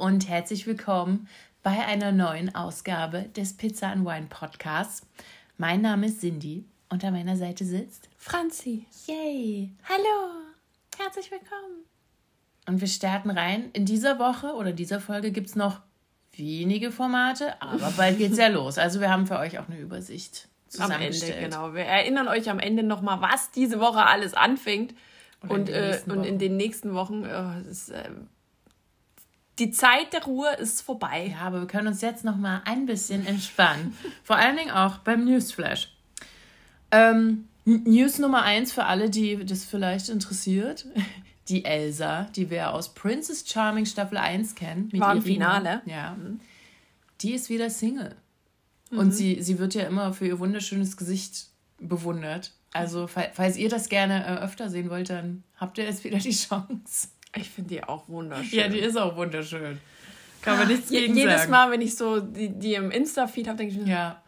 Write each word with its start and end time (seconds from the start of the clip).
Und 0.00 0.30
herzlich 0.30 0.66
willkommen 0.66 1.28
bei 1.62 1.84
einer 1.86 2.10
neuen 2.10 2.54
Ausgabe 2.54 3.24
des 3.36 3.52
Pizza 3.52 3.88
and 3.88 4.06
Wine 4.06 4.28
Podcasts. 4.30 5.06
Mein 5.58 5.82
Name 5.82 6.06
ist 6.06 6.22
Cindy 6.22 6.64
und 6.88 7.04
an 7.04 7.12
meiner 7.12 7.36
Seite 7.36 7.66
sitzt 7.66 8.08
Franzi. 8.16 8.86
Yay! 9.06 9.70
Hallo, 9.86 10.40
herzlich 10.96 11.30
willkommen. 11.30 11.84
Und 12.66 12.80
wir 12.80 12.88
starten 12.88 13.28
rein. 13.28 13.68
In 13.74 13.84
dieser 13.84 14.18
Woche 14.18 14.54
oder 14.54 14.72
dieser 14.72 15.00
Folge 15.00 15.32
gibt 15.32 15.48
es 15.48 15.54
noch 15.54 15.80
wenige 16.32 16.92
Formate, 16.92 17.60
aber 17.60 17.90
bald 17.98 18.16
geht's 18.16 18.38
ja 18.38 18.48
los. 18.48 18.78
Also 18.78 19.00
wir 19.00 19.10
haben 19.10 19.26
für 19.26 19.38
euch 19.38 19.58
auch 19.58 19.68
eine 19.68 19.78
Übersicht 19.78 20.48
Am 20.78 20.92
Ende, 20.92 21.36
genau. 21.38 21.74
Wir 21.74 21.84
erinnern 21.84 22.26
euch 22.26 22.48
am 22.48 22.58
Ende 22.58 22.82
nochmal, 22.82 23.20
was 23.20 23.50
diese 23.50 23.80
Woche 23.80 24.06
alles 24.06 24.32
anfängt. 24.32 24.94
Oder 25.42 25.54
Und, 25.54 25.68
in 25.68 25.74
den 25.74 25.82
äh, 25.82 25.88
nächsten 25.90 26.10
und 26.10 26.16
in 26.16 26.24
Wochen. 26.24 26.38
den 26.38 26.56
nächsten 26.56 26.94
Wochen 26.94 27.24
äh, 27.24 27.70
ist, 27.70 27.90
äh, 27.90 28.08
die 29.60 29.70
Zeit 29.70 30.12
der 30.12 30.24
Ruhe 30.24 30.52
ist 30.56 30.80
vorbei. 30.82 31.28
Ja, 31.38 31.46
aber 31.46 31.60
wir 31.60 31.66
können 31.68 31.86
uns 31.88 32.00
jetzt 32.00 32.24
noch 32.24 32.36
mal 32.36 32.62
ein 32.64 32.86
bisschen 32.86 33.24
entspannen. 33.26 33.96
Vor 34.24 34.36
allen 34.36 34.56
Dingen 34.56 34.70
auch 34.72 34.98
beim 34.98 35.24
Newsflash. 35.24 35.92
Ähm, 36.90 37.46
News 37.64 38.18
Nummer 38.18 38.42
eins 38.42 38.72
für 38.72 38.84
alle, 38.86 39.10
die 39.10 39.44
das 39.44 39.64
vielleicht 39.64 40.08
interessiert. 40.08 40.86
Die 41.48 41.64
Elsa, 41.64 42.28
die 42.36 42.48
wir 42.48 42.72
aus 42.72 42.94
Princess 42.94 43.44
Charming 43.48 43.84
Staffel 43.84 44.18
1 44.18 44.54
kennen. 44.54 44.88
Mit 44.92 45.00
War 45.00 45.14
im. 45.16 45.22
Finale. 45.22 45.82
Ja. 45.84 46.16
Die 47.22 47.32
ist 47.34 47.48
wieder 47.50 47.68
Single. 47.70 48.14
Und 48.92 49.10
sie, 49.12 49.42
sie 49.42 49.58
wird 49.58 49.74
ja 49.74 49.82
immer 49.82 50.12
für 50.12 50.26
ihr 50.28 50.38
wunderschönes 50.38 50.96
Gesicht 50.96 51.46
bewundert. 51.80 52.52
Also, 52.72 53.08
fall- 53.08 53.30
falls 53.34 53.56
ihr 53.56 53.68
das 53.68 53.88
gerne 53.88 54.24
äh, 54.26 54.40
öfter 54.44 54.70
sehen 54.70 54.90
wollt, 54.90 55.10
dann 55.10 55.42
habt 55.56 55.76
ihr 55.78 55.84
jetzt 55.84 56.04
wieder 56.04 56.18
die 56.18 56.30
Chance. 56.36 57.08
Ich 57.36 57.50
finde 57.50 57.70
die 57.70 57.84
auch 57.84 58.08
wunderschön. 58.08 58.58
Ja, 58.58 58.68
die 58.68 58.78
ist 58.78 58.96
auch 58.96 59.16
wunderschön. 59.16 59.78
Kann 60.42 60.58
man 60.58 60.68
nichts 60.68 60.90
Je 60.90 61.02
gegen 61.02 61.16
jedes 61.16 61.40
sagen. 61.40 61.50
Mal, 61.50 61.70
wenn 61.70 61.80
ich 61.82 61.96
so 61.96 62.20
die, 62.20 62.48
die 62.48 62.74
im 62.74 62.90
Insta-Feed 62.90 63.46
habe, 63.46 63.58
denke 63.58 63.74
ich 63.74 63.80
mir, 63.80 63.86
Ja. 63.86 64.22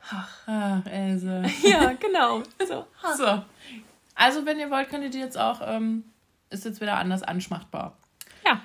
Ach, 0.47 0.86
Elsa. 0.86 1.42
ja, 1.62 1.92
genau. 1.95 2.42
So. 2.69 2.86
So. 3.17 3.42
Also, 4.14 4.45
wenn 4.45 4.58
ihr 4.58 4.70
wollt, 4.70 4.91
könnt 4.91 5.05
ihr 5.05 5.11
die 5.11 5.19
jetzt 5.19 5.39
auch, 5.39 5.61
ähm, 5.64 6.05
ist 6.50 6.64
jetzt 6.64 6.80
wieder 6.80 6.98
anders 6.98 7.23
anschmachtbar. 7.23 7.97
Ja. 8.45 8.61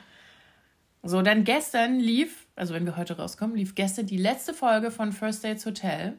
So, 1.04 1.22
dann 1.22 1.46
gestern 1.46 2.00
lief, 2.00 2.48
also 2.56 2.74
wenn 2.74 2.86
wir 2.86 2.98
heute 2.98 3.16
rauskommen, 3.16 3.56
lief 3.56 3.76
gestern 3.76 4.08
die 4.08 4.18
letzte 4.18 4.54
Folge 4.54 4.92
von 4.92 5.14
First 5.14 5.44
Dates 5.44 5.66
Hotel. 5.66 6.18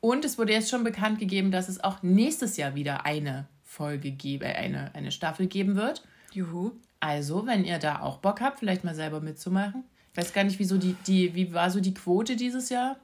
Und 0.00 0.24
es 0.24 0.38
wurde 0.38 0.52
jetzt 0.52 0.70
schon 0.70 0.84
bekannt 0.84 1.18
gegeben, 1.18 1.50
dass 1.50 1.68
es 1.68 1.84
auch 1.84 2.02
nächstes 2.02 2.56
Jahr 2.56 2.74
wieder 2.74 3.04
eine 3.04 3.46
Folge 3.62 4.10
gebe, 4.10 4.46
eine, 4.46 4.94
eine 4.94 5.10
Staffel 5.10 5.46
geben 5.48 5.76
wird. 5.76 6.02
Juhu. 6.32 6.72
Also, 7.04 7.46
wenn 7.46 7.66
ihr 7.66 7.78
da 7.78 8.00
auch 8.00 8.16
Bock 8.16 8.40
habt, 8.40 8.60
vielleicht 8.60 8.82
mal 8.82 8.94
selber 8.94 9.20
mitzumachen. 9.20 9.84
Ich 10.12 10.16
weiß 10.16 10.32
gar 10.32 10.42
nicht, 10.42 10.58
wieso 10.58 10.78
die, 10.78 10.94
die, 11.06 11.34
wie 11.34 11.52
war 11.52 11.70
so 11.70 11.80
die 11.80 11.92
Quote 11.92 12.34
dieses 12.34 12.70
Jahr? 12.70 12.96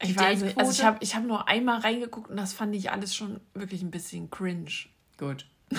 Ich 0.00 0.08
Die 0.08 0.16
weiß 0.16 0.40
nicht. 0.40 0.58
Also 0.58 0.72
ich 0.72 0.82
habe 0.82 0.96
ich 1.00 1.14
hab 1.14 1.22
nur 1.22 1.46
einmal 1.46 1.80
reingeguckt 1.80 2.30
und 2.30 2.38
das 2.38 2.54
fand 2.54 2.74
ich 2.74 2.90
alles 2.90 3.14
schon 3.14 3.42
wirklich 3.52 3.82
ein 3.82 3.90
bisschen 3.90 4.30
cringe. 4.30 4.70
Gut. 5.18 5.46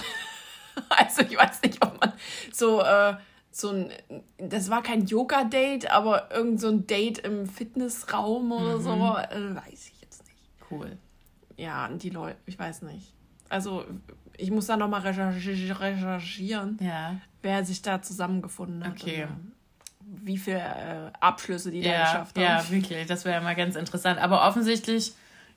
Also 0.89 1.23
ich 1.23 1.35
weiß 1.35 1.63
nicht, 1.63 1.83
ob 1.83 1.99
man 1.99 2.13
so, 2.53 2.83
äh, 2.83 3.15
so 3.49 3.71
ein, 3.71 3.91
das 4.37 4.69
war 4.69 4.83
kein 4.83 5.07
Yoga-Date, 5.07 5.89
aber 5.89 6.29
irgend 6.31 6.61
so 6.61 6.67
ein 6.67 6.85
Date 6.85 7.17
im 7.17 7.47
Fitnessraum 7.47 8.51
oder 8.51 8.79
so, 8.79 8.91
äh, 8.91 9.55
weiß 9.55 9.89
ich 9.91 9.99
jetzt 10.01 10.23
nicht. 10.27 10.37
Cool. 10.69 10.99
Ja, 11.55 11.87
und 11.87 12.03
die 12.03 12.11
Leute, 12.11 12.37
ich 12.45 12.59
weiß 12.59 12.83
nicht. 12.83 13.11
Also 13.49 13.85
ich 14.37 14.51
muss 14.51 14.67
da 14.67 14.77
nochmal 14.77 15.01
recherchi 15.01 15.71
recherchieren, 15.71 16.77
Ja. 16.81 17.15
wer 17.41 17.65
sich 17.65 17.81
da 17.81 18.01
zusammengefunden 18.01 18.85
hat. 18.85 18.93
Okay. 19.01 19.23
Und, 19.23 19.29
äh, 19.29 20.25
wie 20.25 20.37
viele 20.37 20.59
äh, 20.59 21.11
Abschlüsse 21.19 21.69
die 21.71 21.81
da 21.81 21.89
Ja, 21.89 22.01
geschafft 22.03 22.37
haben. 22.37 22.43
ja, 22.43 22.69
wirklich. 22.69 23.05
Das 23.07 23.25
wäre 23.25 23.35
ja 23.35 23.41
mal 23.41 23.55
ganz 23.55 23.75
interessant. 23.75 24.19
Aber 24.19 24.47
offensichtlich 24.47 25.13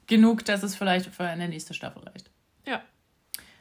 genug, 0.06 0.44
dass 0.44 0.62
es 0.64 0.74
vielleicht 0.74 1.06
für 1.14 1.24
eine 1.24 1.48
nächste 1.48 1.72
Staffel 1.74 2.02
reicht. 2.02 2.30
ja. 2.66 2.80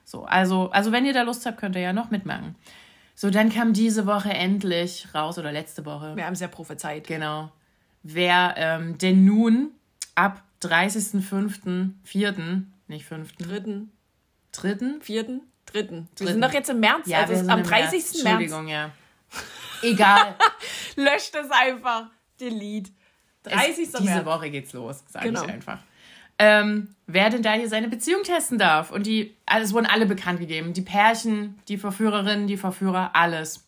So, 0.04 0.26
also, 0.26 0.72
also 0.72 0.92
wenn 0.92 1.06
ihr 1.06 1.14
da 1.14 1.22
Lust 1.22 1.46
habt, 1.46 1.60
könnt 1.60 1.76
ihr 1.76 1.84
ja 1.84 1.94
noch 1.94 2.10
mitmachen. 2.10 2.56
So, 3.14 3.30
dann 3.30 3.50
kam 3.52 3.74
diese 3.74 4.08
Woche 4.08 4.32
endlich 4.34 5.08
raus, 5.14 5.38
oder 5.38 5.52
letzte 5.52 5.86
Woche, 5.86 6.16
Wir 6.16 6.26
haben 6.26 6.34
es 6.34 6.40
ja 6.40 6.48
prophezeit. 6.48 7.06
genau, 7.06 7.52
wer 8.02 8.56
ähm, 8.58 8.98
denn 8.98 9.24
nun 9.26 9.70
ab 10.16 10.42
30.05., 10.64 12.64
nicht 12.88 13.06
5., 13.06 13.34
Dritten, 14.52 15.00
3., 15.00 15.06
vierten, 15.06 15.42
dritten. 15.66 15.96
Wir 15.96 16.16
Dritten. 16.16 16.32
sind 16.34 16.42
doch 16.42 16.54
jetzt 16.54 16.70
im 16.70 16.80
März, 16.80 17.08
ja, 17.08 17.20
also 17.20 17.34
wir 17.34 17.52
am 17.54 17.60
im 17.60 17.66
30. 17.66 17.92
März. 17.92 18.16
Entschuldigung, 18.16 18.68
ja. 18.68 18.92
Egal. 19.82 20.36
Löscht 20.96 21.36
es 21.36 21.50
einfach. 21.52 22.08
Delete. 22.40 22.92
30. 23.44 23.86
Es, 23.86 23.92
diese 23.94 24.04
März. 24.04 24.26
Woche 24.26 24.50
geht's 24.50 24.74
los, 24.74 25.04
sage 25.08 25.28
Genau. 25.28 25.44
ich 25.44 25.50
einfach. 25.50 25.80
Ähm, 26.42 26.96
wer 27.06 27.30
denn 27.30 27.44
da 27.44 27.54
hier 27.54 27.68
seine 27.70 27.90
Beziehung 27.90 28.24
testen 28.24 28.58
darf. 28.58 28.92
Und 28.92 29.06
die, 29.06 29.36
also 29.46 29.66
es 29.66 29.74
wurden 29.74 29.86
alle 29.86 30.06
bekannt 30.06 30.40
gegeben. 30.40 30.74
Die 30.74 30.82
Pärchen, 30.82 31.60
die 31.68 31.78
Verführerinnen, 31.78 32.48
die 32.48 32.58
Verführer, 32.58 33.12
alles 33.14 33.66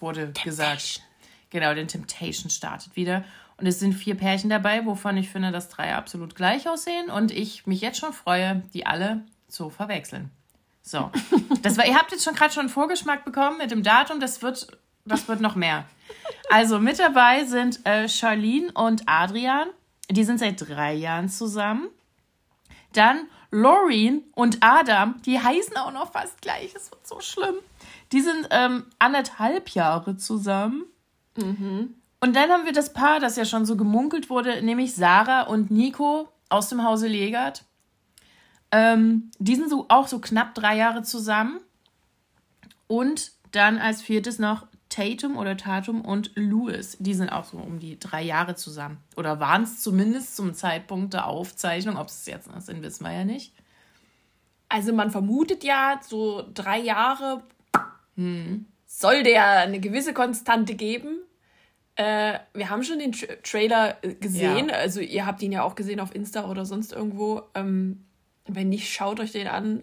wurde 0.00 0.32
gesagt. 0.44 1.02
Genau, 1.50 1.74
den 1.74 1.88
Temptation 1.88 2.50
startet 2.50 2.94
wieder. 2.96 3.24
Und 3.56 3.66
es 3.66 3.80
sind 3.80 3.92
vier 3.94 4.14
Pärchen 4.16 4.48
dabei, 4.50 4.86
wovon 4.86 5.16
ich 5.16 5.28
finde, 5.30 5.50
dass 5.50 5.68
drei 5.68 5.94
absolut 5.94 6.34
gleich 6.34 6.68
aussehen. 6.68 7.10
Und 7.10 7.30
ich 7.32 7.66
mich 7.66 7.80
jetzt 7.80 7.98
schon 7.98 8.12
freue, 8.12 8.62
die 8.72 8.86
alle 8.86 9.22
zu 9.50 9.70
verwechseln. 9.70 10.30
So. 10.82 11.10
Das 11.62 11.76
war, 11.76 11.86
ihr 11.86 11.94
habt 11.94 12.10
jetzt 12.10 12.24
schon 12.24 12.34
gerade 12.34 12.52
schon 12.52 12.62
einen 12.62 12.68
Vorgeschmack 12.70 13.24
bekommen 13.24 13.58
mit 13.58 13.70
dem 13.70 13.82
Datum. 13.82 14.18
Das 14.20 14.40
wird, 14.42 14.78
das 15.04 15.28
wird 15.28 15.40
noch 15.40 15.56
mehr. 15.56 15.84
Also 16.50 16.78
mit 16.78 16.98
dabei 16.98 17.44
sind 17.44 17.84
äh, 17.86 18.08
Charlene 18.08 18.72
und 18.72 19.02
Adrian. 19.06 19.68
Die 20.10 20.24
sind 20.24 20.38
seit 20.38 20.60
drei 20.68 20.94
Jahren 20.94 21.28
zusammen. 21.28 21.88
Dann 22.92 23.28
Laureen 23.50 24.24
und 24.34 24.58
Adam, 24.60 25.20
die 25.26 25.38
heißen 25.38 25.76
auch 25.76 25.92
noch 25.92 26.12
fast 26.12 26.40
gleich. 26.40 26.74
Es 26.74 26.90
wird 26.90 27.06
so 27.06 27.20
schlimm. 27.20 27.56
Die 28.12 28.20
sind 28.20 28.48
ähm, 28.50 28.86
anderthalb 28.98 29.70
Jahre 29.70 30.16
zusammen. 30.16 30.84
Und 32.20 32.36
dann 32.36 32.50
haben 32.50 32.64
wir 32.64 32.72
das 32.72 32.92
Paar, 32.92 33.20
das 33.20 33.36
ja 33.36 33.44
schon 33.44 33.64
so 33.64 33.76
gemunkelt 33.76 34.30
wurde, 34.30 34.62
nämlich 34.62 34.94
Sarah 34.94 35.42
und 35.42 35.70
Nico 35.70 36.28
aus 36.48 36.68
dem 36.68 36.84
Hause 36.84 37.06
Legert. 37.06 37.64
Ähm, 38.72 39.30
die 39.38 39.56
sind 39.56 39.70
so 39.70 39.86
auch 39.88 40.08
so 40.08 40.18
knapp 40.18 40.54
drei 40.54 40.76
Jahre 40.76 41.02
zusammen. 41.02 41.60
Und 42.86 43.32
dann 43.52 43.78
als 43.78 44.02
viertes 44.02 44.38
noch 44.38 44.66
Tatum 44.88 45.36
oder 45.36 45.56
Tatum 45.56 46.00
und 46.02 46.32
Lewis. 46.34 46.96
Die 46.98 47.14
sind 47.14 47.28
auch 47.28 47.44
so 47.44 47.58
um 47.58 47.78
die 47.78 47.98
drei 47.98 48.22
Jahre 48.22 48.56
zusammen. 48.56 48.98
Oder 49.16 49.38
waren 49.40 49.62
es 49.62 49.80
zumindest 49.80 50.36
zum 50.36 50.54
Zeitpunkt 50.54 51.14
der 51.14 51.26
Aufzeichnung. 51.26 51.96
Ob 51.96 52.08
es 52.08 52.26
jetzt 52.26 52.48
noch 52.48 52.60
sind, 52.60 52.82
wissen 52.82 53.04
wir 53.04 53.12
ja 53.12 53.24
nicht. 53.24 53.52
Also 54.68 54.92
man 54.92 55.10
vermutet 55.10 55.64
ja, 55.64 56.00
so 56.02 56.44
drei 56.54 56.78
Jahre 56.78 57.42
soll 58.86 59.22
der 59.22 59.60
eine 59.60 59.80
gewisse 59.80 60.12
Konstante 60.12 60.74
geben. 60.74 61.18
Äh, 61.96 62.38
wir 62.54 62.70
haben 62.70 62.82
schon 62.82 62.98
den 62.98 63.12
Tra 63.12 63.26
Trailer 63.42 63.96
äh, 64.02 64.14
gesehen. 64.14 64.68
Ja. 64.68 64.74
Also 64.76 65.00
ihr 65.00 65.26
habt 65.26 65.42
ihn 65.42 65.52
ja 65.52 65.62
auch 65.62 65.74
gesehen 65.74 66.00
auf 66.00 66.14
Insta 66.14 66.48
oder 66.48 66.64
sonst 66.64 66.92
irgendwo. 66.92 67.42
Ähm, 67.54 68.04
wenn 68.54 68.68
nicht, 68.68 68.92
schaut 68.92 69.20
euch 69.20 69.32
den 69.32 69.46
an. 69.46 69.82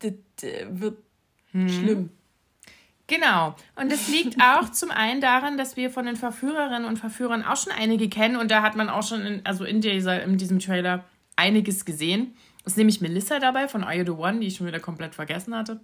Das 0.00 0.12
äh, 0.42 0.66
wird 0.70 0.98
schlimm. 1.52 2.10
Genau. 3.06 3.54
Und 3.76 3.92
es 3.92 4.08
liegt 4.08 4.36
auch 4.42 4.70
zum 4.70 4.90
einen 4.90 5.20
daran, 5.20 5.56
dass 5.56 5.76
wir 5.76 5.90
von 5.90 6.06
den 6.06 6.16
Verführerinnen 6.16 6.84
und 6.84 6.98
Verführern 6.98 7.44
auch 7.44 7.56
schon 7.56 7.72
einige 7.72 8.08
kennen. 8.08 8.36
Und 8.36 8.50
da 8.50 8.62
hat 8.62 8.76
man 8.76 8.88
auch 8.88 9.06
schon 9.06 9.22
in, 9.22 9.46
also 9.46 9.64
in, 9.64 9.80
dieser, 9.80 10.22
in 10.22 10.38
diesem 10.38 10.58
Trailer 10.58 11.04
einiges 11.36 11.84
gesehen. 11.84 12.34
Es 12.64 12.72
ist 12.72 12.78
nämlich 12.78 13.00
Melissa 13.00 13.38
dabei 13.38 13.68
von 13.68 13.84
Are 13.84 13.94
You 13.94 14.04
the 14.04 14.10
One, 14.10 14.40
die 14.40 14.48
ich 14.48 14.56
schon 14.56 14.66
wieder 14.66 14.80
komplett 14.80 15.14
vergessen 15.14 15.54
hatte. 15.54 15.80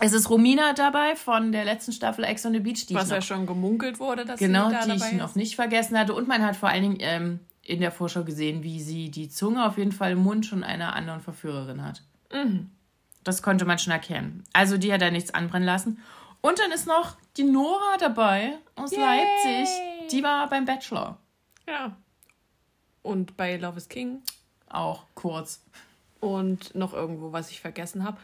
Es 0.00 0.12
ist 0.14 0.30
Romina 0.30 0.72
dabei 0.72 1.16
von 1.16 1.52
der 1.52 1.64
letzten 1.64 1.92
Staffel 1.92 2.24
Ex 2.24 2.46
on 2.46 2.54
the 2.54 2.60
Beach, 2.60 2.86
die 2.86 2.94
Was 2.94 3.10
ja 3.10 3.20
schon 3.20 3.44
gemunkelt 3.46 4.00
wurde, 4.00 4.24
dass 4.24 4.40
genau, 4.40 4.68
sie 4.68 4.74
da 4.74 4.82
die 4.82 4.88
dabei 4.88 5.06
ich 5.06 5.12
ist. 5.12 5.18
noch 5.18 5.34
nicht 5.34 5.54
vergessen 5.54 5.98
hatte. 5.98 6.14
Und 6.14 6.28
man 6.28 6.42
hat 6.42 6.56
vor 6.56 6.70
allen 6.70 6.82
Dingen 6.82 6.96
ähm, 7.00 7.40
in 7.72 7.80
der 7.80 7.90
Vorschau 7.90 8.22
gesehen, 8.24 8.62
wie 8.62 8.80
sie 8.80 9.10
die 9.10 9.28
Zunge 9.28 9.66
auf 9.66 9.78
jeden 9.78 9.92
Fall 9.92 10.12
im 10.12 10.18
Mund 10.18 10.44
schon 10.46 10.62
einer 10.62 10.94
anderen 10.94 11.20
Verführerin 11.20 11.82
hat. 11.82 12.02
Das 13.24 13.42
konnte 13.42 13.64
man 13.64 13.78
schon 13.78 13.92
erkennen. 13.92 14.44
Also 14.52 14.76
die 14.76 14.92
hat 14.92 15.00
da 15.02 15.10
nichts 15.10 15.32
anbrennen 15.32 15.66
lassen. 15.66 16.00
Und 16.42 16.58
dann 16.58 16.72
ist 16.72 16.86
noch 16.86 17.16
die 17.36 17.44
Nora 17.44 17.96
dabei 17.98 18.58
aus 18.76 18.90
Yay! 18.92 19.00
Leipzig. 19.00 19.68
Die 20.10 20.22
war 20.22 20.48
beim 20.48 20.64
Bachelor. 20.64 21.18
Ja. 21.68 21.96
und 23.02 23.36
bei 23.36 23.56
Love 23.56 23.78
is 23.78 23.88
King. 23.88 24.22
Auch 24.68 25.04
kurz. 25.14 25.62
Und 26.20 26.74
noch 26.74 26.92
irgendwo, 26.92 27.32
was 27.32 27.50
ich 27.50 27.60
vergessen 27.60 28.04
habe. 28.04 28.18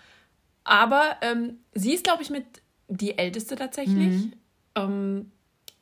Aber 0.64 1.16
ähm, 1.22 1.58
sie 1.72 1.94
ist, 1.94 2.04
glaube 2.04 2.22
ich, 2.22 2.30
mit 2.30 2.44
die 2.88 3.16
älteste 3.16 3.56
tatsächlich. 3.56 4.24
Mhm. 4.24 4.32
Ähm, 4.74 5.32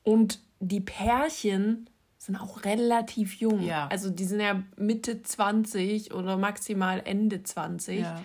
und 0.02 0.38
die 0.60 0.80
Pärchen 0.80 1.88
sind 2.26 2.36
auch 2.36 2.64
relativ 2.64 3.34
jung. 3.36 3.62
Ja. 3.62 3.88
Also 3.88 4.10
die 4.10 4.24
sind 4.24 4.40
ja 4.40 4.62
Mitte 4.76 5.22
20 5.22 6.12
oder 6.12 6.36
maximal 6.36 7.00
Ende 7.04 7.42
20. 7.42 8.00
Ja. 8.00 8.22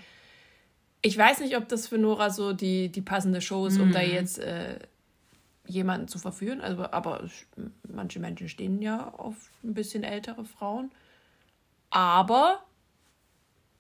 Ich 1.02 1.18
weiß 1.18 1.40
nicht, 1.40 1.56
ob 1.58 1.68
das 1.70 1.88
für 1.88 1.98
Nora 1.98 2.30
so 2.30 2.54
die, 2.54 2.90
die 2.90 3.02
passende 3.02 3.42
Show 3.42 3.66
ist, 3.68 3.80
um 3.80 3.92
da 3.92 4.00
Mhm. 4.00 4.12
jetzt 4.12 4.40
äh, 4.40 4.80
jemanden 5.68 6.08
zu 6.08 6.20
verführen. 6.20 6.62
Also, 6.62 6.84
aber 6.92 7.24
manche 7.88 8.20
Menschen 8.20 8.50
stehen 8.50 8.82
ja 8.82 9.14
auf 9.18 9.36
ein 9.64 9.74
bisschen 9.74 10.04
ältere 10.04 10.46
Frauen. 10.46 10.92
Aber 11.90 12.60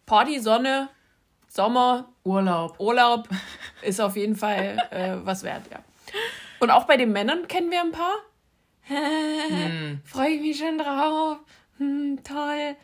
Party, 0.05 0.39
Sonne, 0.39 0.89
Sommer, 1.47 2.09
Urlaub. 2.23 2.79
Urlaub 2.79 3.27
ist 3.81 3.99
auf 4.01 4.15
jeden 4.15 4.35
Fall 4.35 4.77
äh, 4.91 5.17
was 5.25 5.43
wert, 5.43 5.63
ja. 5.71 5.79
Und 6.59 6.69
auch 6.69 6.85
bei 6.85 6.97
den 6.97 7.11
Männern 7.11 7.47
kennen 7.47 7.71
wir 7.71 7.81
ein 7.81 7.91
paar. 7.91 8.15
Freue 10.05 10.29
ich 10.29 10.41
mich 10.41 10.57
schon 10.57 10.77
drauf. 10.77 11.37
Hm, 11.77 12.19
toll. 12.23 12.75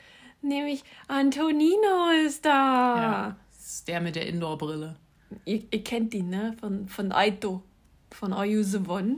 Nämlich 0.41 0.83
Antonino 1.07 2.09
ist 2.25 2.45
da. 2.45 3.01
Ja. 3.01 3.35
Das 3.49 3.67
ist 3.67 3.87
der 3.87 4.01
mit 4.01 4.15
der 4.15 4.27
Indoor-Brille. 4.27 4.95
Ihr, 5.45 5.63
ihr 5.71 5.83
kennt 5.83 6.13
ihn, 6.13 6.29
ne? 6.29 6.55
Von, 6.59 6.87
von 6.87 7.11
Aito. 7.11 7.61
Von 8.11 8.33
Ayuse 8.33 8.83
One. 8.87 9.17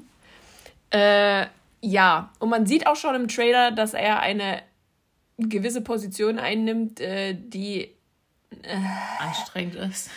Äh, 0.91 1.45
ja, 1.81 2.31
und 2.39 2.49
man 2.49 2.65
sieht 2.65 2.87
auch 2.87 2.95
schon 2.95 3.15
im 3.15 3.27
Trailer, 3.27 3.71
dass 3.71 3.93
er 3.93 4.19
eine 4.21 4.63
gewisse 5.37 5.81
Position 5.81 6.39
einnimmt, 6.39 6.99
äh, 6.99 7.35
die 7.35 7.93
Anstrengend 9.19 9.75
ist. 9.75 10.09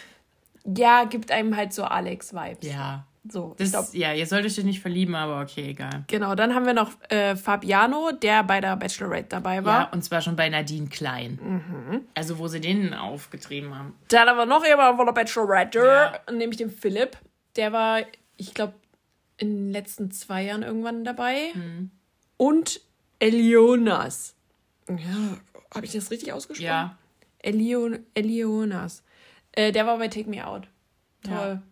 ja, 0.64 1.04
gibt 1.04 1.30
einem 1.30 1.56
halt 1.56 1.72
so 1.72 1.84
Alex-Vibes. 1.84 2.69
Ja. 2.69 3.06
So, 3.24 3.54
Das, 3.56 3.70
glaub, 3.70 3.94
ja, 3.94 4.12
ihr 4.12 4.26
solltet 4.26 4.58
euch 4.58 4.64
nicht 4.64 4.80
verlieben, 4.80 5.14
aber 5.14 5.40
okay, 5.42 5.70
egal. 5.70 6.02
genau. 6.08 6.34
Dann 6.34 6.54
haben 6.56 6.66
wir 6.66 6.72
noch 6.74 6.90
äh, 7.08 7.36
Fabiano, 7.36 8.10
der 8.10 8.42
bei 8.42 8.60
der 8.60 8.74
Bachelorette 8.76 9.28
dabei 9.28 9.64
war. 9.64 9.82
Ja, 9.82 9.88
und 9.92 10.02
zwar 10.02 10.20
schon 10.22 10.34
bei 10.34 10.48
Nadine 10.48 10.88
Klein. 10.88 12.02
Also, 12.16 12.38
wo 12.40 12.48
sie 12.48 12.60
den 12.60 12.94
aufgetrieben 12.94 13.78
haben. 13.78 13.94
Dann 14.08 14.28
haben 14.28 14.38
wir 14.38 14.46
noch 14.46 14.64
jemanden 14.66 14.96
von 14.96 15.06
der 15.06 15.12
Bachelorette, 15.12 15.78
Ja. 15.78 16.32
nämlich 16.32 16.56
den 16.58 16.70
Philipp. 16.70 17.16
Der 17.54 17.72
war, 17.72 18.00
ich 18.38 18.54
glaube, 18.54 18.74
in 19.36 19.48
den 19.66 19.70
letzten 19.72 20.10
zwei 20.10 20.42
Jahren 20.42 20.64
irgendwann 20.64 21.04
dabei. 21.04 21.52
Mhm. 21.54 21.90
Und 22.38 22.80
Elionas. 23.20 24.34
Ja, 24.88 25.38
habe 25.74 25.86
ich 25.86 25.92
das 25.92 26.10
richtig 26.10 26.32
ausgesprochen? 26.32 26.66
Ja. 26.66 26.96
Elion, 27.38 28.00
Elionas. 28.14 29.04
Äh, 29.52 29.70
der 29.70 29.86
war 29.86 29.98
bei 29.98 30.08
Take 30.08 30.28
Me 30.28 30.44
Out. 30.46 30.66
Toll. 31.24 31.62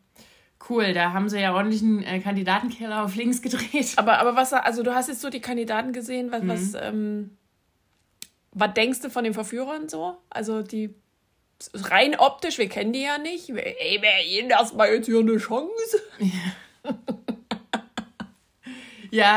Cool, 0.69 0.93
da 0.93 1.13
haben 1.13 1.29
sie 1.29 1.41
ja 1.41 1.55
ordentlich 1.55 1.83
einen 1.83 2.03
äh, 2.03 2.21
Kandidatenkeller 2.21 3.03
auf 3.05 3.15
links 3.17 3.41
gedreht. 3.43 3.93
Aber, 3.97 4.19
aber 4.19 4.37
was, 4.37 4.53
also 4.53 4.83
du 4.83 4.95
hast 4.95 5.09
jetzt 5.09 5.21
so 5.23 5.31
die 5.31 5.41
Kandidaten 5.41 5.93
gesehen, 5.93 6.27
Mhm. 6.29 6.33
was, 6.33 6.43
was, 6.75 6.83
ähm, 6.83 7.37
was 8.53 8.75
denkst 8.75 9.01
du 9.01 9.11
von 9.11 9.25
den 9.25 9.35
Verführern 9.35 9.89
so? 9.89 10.17
Also 10.29 10.63
die 10.63 10.95
rein 11.75 12.15
optisch, 12.19 12.59
wir 12.59 12.69
kennen 12.69 12.93
die 12.93 13.03
ja 13.03 13.19
nicht. 13.19 13.49
Ey, 13.51 13.99
wer 14.01 14.25
ihnen 14.27 14.51
erstmal 14.51 14.93
jetzt 14.93 15.07
hier 15.07 15.19
eine 15.21 15.37
Chance? 15.39 16.03
Ja, 16.19 16.91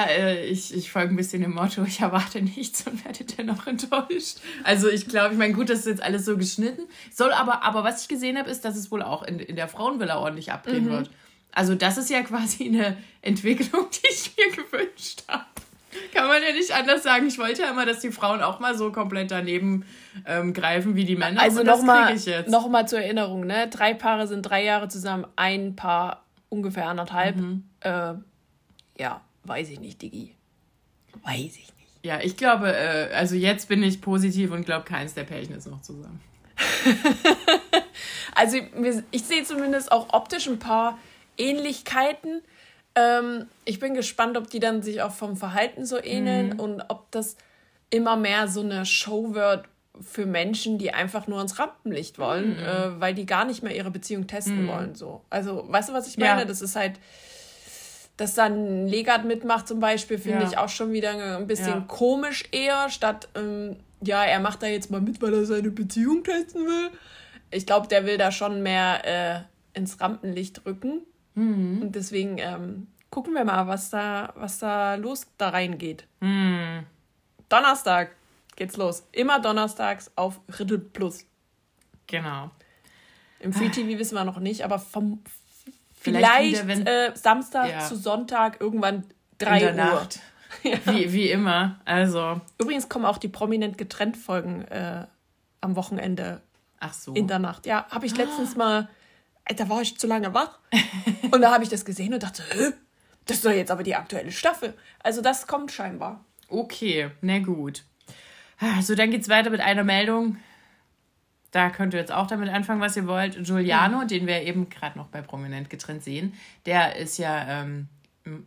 äh, 0.06 0.46
ich, 0.46 0.74
ich 0.74 0.92
folge 0.92 1.14
ein 1.14 1.16
bisschen 1.16 1.42
dem 1.42 1.56
Motto, 1.56 1.84
ich 1.84 2.00
erwarte 2.00 2.42
nichts 2.42 2.86
und 2.88 3.04
werde 3.06 3.24
dennoch 3.24 3.66
enttäuscht. 3.68 4.38
Also 4.64 4.90
ich 4.90 5.08
glaube, 5.08 5.34
ich 5.34 5.40
meine, 5.40 5.54
gut, 5.54 5.70
das 5.70 5.80
ist 5.80 5.88
jetzt 5.88 6.04
alles 6.04 6.26
so 6.26 6.38
geschnitten. 6.38 6.84
Soll 7.12 7.32
aber, 7.32 7.64
aber 7.64 7.84
was 7.84 8.04
ich 8.04 8.08
gesehen 8.08 8.38
habe, 8.38 8.50
ist, 8.50 8.66
dass 8.66 8.76
es 8.76 8.92
wohl 8.92 9.02
auch 9.02 9.24
in, 9.24 9.40
in 9.40 9.56
der 9.56 9.68
Frauenvilla 9.68 10.20
ordentlich 10.20 10.52
abgehen 10.52 10.90
wird. 10.90 11.10
Also 11.52 11.76
das 11.76 11.98
ist 11.98 12.10
ja 12.10 12.22
quasi 12.24 12.66
eine 12.66 12.98
Entwicklung, 13.22 13.88
die 13.92 14.08
ich 14.10 14.32
mir 14.38 14.64
gewünscht 14.64 15.24
habe. 15.28 15.46
Kann 16.12 16.28
man 16.28 16.42
ja 16.42 16.52
nicht 16.52 16.72
anders 16.74 17.04
sagen. 17.04 17.28
Ich 17.28 17.38
wollte 17.38 17.62
ja 17.62 17.70
immer, 17.70 17.86
dass 17.86 18.00
die 18.00 18.12
Frauen 18.12 18.42
auch 18.42 18.60
mal 18.60 18.76
so 18.76 18.92
komplett 18.92 19.30
daneben 19.30 19.86
ähm, 20.26 20.54
greifen 20.54 20.96
wie 20.96 21.06
die 21.06 21.16
Männer. 21.16 21.40
Also 21.40 21.62
nochmal 21.62 22.16
noch 22.48 22.68
mal 22.68 22.88
zur 22.88 23.00
Erinnerung, 23.00 23.46
ne? 23.46 23.68
Drei 23.68 23.94
Paare 23.94 24.28
sind 24.28 24.42
drei 24.42 24.64
Jahre 24.64 24.88
zusammen, 24.88 25.28
ein 25.36 25.76
Paar 25.76 26.24
ungefähr 26.50 26.88
anderthalb. 26.88 27.36
Mhm. 27.36 27.64
Äh, 27.82 28.14
ja, 28.98 29.22
weiß 29.44 29.70
ich 29.70 29.80
nicht, 29.80 30.02
Digi. 30.02 30.36
Weiß 31.24 31.58
ich 31.58 31.74
nicht. 31.78 32.04
Ja, 32.04 32.20
ich 32.22 32.38
glaube, 32.38 32.76
äh, 32.76 33.14
also 33.14 33.36
jetzt 33.36 33.70
bin 33.70 33.82
ich 33.84 34.02
positiv 34.02 34.52
und 34.52 34.66
glaube, 34.66 34.86
keins 34.86 35.14
der 35.14 35.24
Pärchen 35.24 35.56
ist 35.56 35.68
noch 35.68 35.82
zusammen. 35.82 36.22
Also 38.36 38.58
ich 39.12 39.24
sehe 39.24 39.44
zumindest 39.44 39.92
auch 39.92 40.12
optisch 40.12 40.48
ein 40.48 40.60
paar 40.60 40.98
Ähnlichkeiten. 41.38 42.42
Ähm, 42.96 43.46
ich 43.66 43.80
bin 43.80 43.94
gespannt, 43.94 44.38
ob 44.38 44.50
die 44.50 44.60
dann 44.60 44.82
sich 44.82 45.02
auch 45.02 45.12
vom 45.12 45.36
Verhalten 45.36 45.86
so 45.86 46.02
ähneln 46.02 46.60
und 46.60 46.82
ob 46.90 47.12
das 47.12 47.38
immer 47.90 48.16
mehr 48.16 48.48
so 48.48 48.62
eine 48.62 48.86
Show 48.86 49.34
wird 49.34 49.66
für 50.02 50.26
Menschen, 50.26 50.80
die 50.80 50.94
einfach 50.94 51.28
nur 51.28 51.40
ins 51.42 51.60
Rampenlicht 51.60 52.18
wollen, 52.18 52.58
äh, 52.58 53.00
weil 53.00 53.14
die 53.14 53.28
gar 53.28 53.46
nicht 53.46 53.62
mehr 53.62 53.76
ihre 53.76 53.92
Beziehung 53.92 54.26
testen 54.26 54.68
wollen. 54.68 54.96
So. 54.96 55.22
Also, 55.30 55.66
weißt 55.68 55.90
du, 55.90 55.94
was 55.94 56.08
ich 56.08 56.18
meine? 56.18 56.42
Ja. 56.42 56.46
Das 56.46 56.62
ist 56.62 56.76
halt, 56.76 56.94
dass 58.18 58.36
dann 58.36 58.88
Legat 58.88 59.26
mitmacht 59.26 59.68
zum 59.68 59.80
Beispiel, 59.80 60.18
finde 60.18 60.44
Ja. 60.44 60.48
ich 60.50 60.58
auch 60.58 60.70
schon 60.70 60.92
wieder 60.92 61.38
ein 61.38 61.48
bisschen 61.48 61.68
Ja. 61.68 61.86
komisch 61.88 62.46
eher, 62.52 62.90
statt, 62.90 63.28
ähm, 63.36 63.78
ja, 64.02 64.24
er 64.24 64.40
macht 64.40 64.62
da 64.62 64.68
jetzt 64.68 64.92
mal 64.92 65.02
mit, 65.02 65.22
weil 65.22 65.34
er 65.34 65.46
seine 65.46 65.72
Beziehung 65.72 66.24
testen 66.24 66.66
will. 66.66 66.92
Ich 67.52 67.66
glaube, 67.66 67.88
der 67.88 68.06
will 68.06 68.18
da 68.18 68.32
schon 68.32 68.62
mehr 68.64 69.02
äh, 69.76 69.78
ins 69.80 70.00
Rampenlicht 70.02 70.66
rücken. 70.66 71.02
Mhm. 71.36 71.82
Und 71.82 71.96
deswegen 71.96 72.38
ähm, 72.38 72.88
gucken 73.10 73.34
wir 73.34 73.46
mal, 73.46 73.68
was 73.68 73.90
da, 73.90 74.34
was 74.36 74.60
da 74.60 74.96
los 74.96 75.26
da 75.38 75.50
reingeht. 75.50 76.06
Hm. 76.22 76.84
Donnerstag 77.50 78.12
geht's 78.56 78.78
los. 78.78 79.08
Immer 79.12 79.40
donnerstags 79.40 80.12
auf 80.16 80.40
Riddle 80.60 80.80
Plus. 80.80 81.26
Genau. 82.08 82.50
Im 83.40 83.54
Free 83.54 83.70
TV 83.70 84.00
wissen 84.00 84.16
wir 84.16 84.24
noch 84.24 84.40
nicht, 84.40 84.64
aber 84.64 84.80
vom, 84.80 85.22
Vielleicht 86.04 86.26
vielleicht, 86.26 86.68
wieder, 86.68 86.68
wenn- 86.68 86.88
äh, 86.88 87.16
Samstag 87.16 87.70
Ja. 87.72 87.80
zu 87.80 87.96
Sonntag 87.96 88.60
irgendwann 88.62 88.96
In 88.96 89.06
3 89.40 89.60
der 89.60 89.70
Uhr. 89.72 89.76
Nacht. 89.76 90.20
Wie, 90.86 91.12
wie 91.12 91.30
immer. 91.32 91.80
Also, 91.84 92.40
Übrigens 92.60 92.88
kommen 92.88 93.06
auch 93.06 93.18
die 93.18 93.28
prominent 93.28 93.76
getrennt 93.78 94.16
Folgen 94.16 94.62
äh, 94.66 95.08
am 95.62 95.76
Wochenende 95.76 96.42
ach 96.80 96.94
so. 96.94 97.14
in 97.16 97.28
der 97.28 97.40
Nacht. 97.40 97.66
Ja, 97.66 97.88
habe 97.90 98.06
ich 98.06 98.16
letztens 98.16 98.56
mal, 98.56 98.88
da 99.58 99.68
war 99.68 99.82
ich 99.82 99.98
zu 99.98 100.06
lange 100.06 100.34
wach. 100.36 100.60
und 101.32 101.42
da 101.42 101.52
habe 101.52 101.64
ich 101.64 101.70
das 101.70 101.86
gesehen 101.86 102.14
und 102.14 102.22
dachte, 102.22 102.44
das 103.26 103.38
ist 103.38 103.46
doch 103.46 103.52
jetzt 103.52 103.72
aber 103.72 103.82
die 103.82 103.96
aktuelle 103.96 104.32
Staffel. 104.32 104.76
Also 105.02 105.22
das 105.22 105.48
kommt 105.48 105.72
scheinbar. 105.72 106.24
Okay, 106.50 107.10
na 107.22 107.40
gut. 107.40 107.84
So, 108.82 108.94
dann 108.94 109.10
geht's 109.10 109.30
weiter 109.30 109.50
mit 109.50 109.60
einer 109.60 109.84
Meldung. 109.84 110.38
Da 111.54 111.70
könnt 111.70 111.94
ihr 111.94 112.00
jetzt 112.00 112.12
auch 112.12 112.26
damit 112.26 112.50
anfangen, 112.50 112.82
was 112.82 112.98
ihr 112.98 113.06
wollt. 113.06 113.46
Giuliano, 113.46 114.06
den 114.06 114.26
wir 114.26 114.42
eben 114.42 114.70
gerade 114.70 114.98
noch 114.98 115.06
bei 115.10 115.22
Prominent 115.22 115.70
getrennt 115.70 116.04
sehen, 116.04 116.34
der 116.66 116.96
ist 116.96 117.20
ja 117.20 117.62
ähm, 117.62 117.90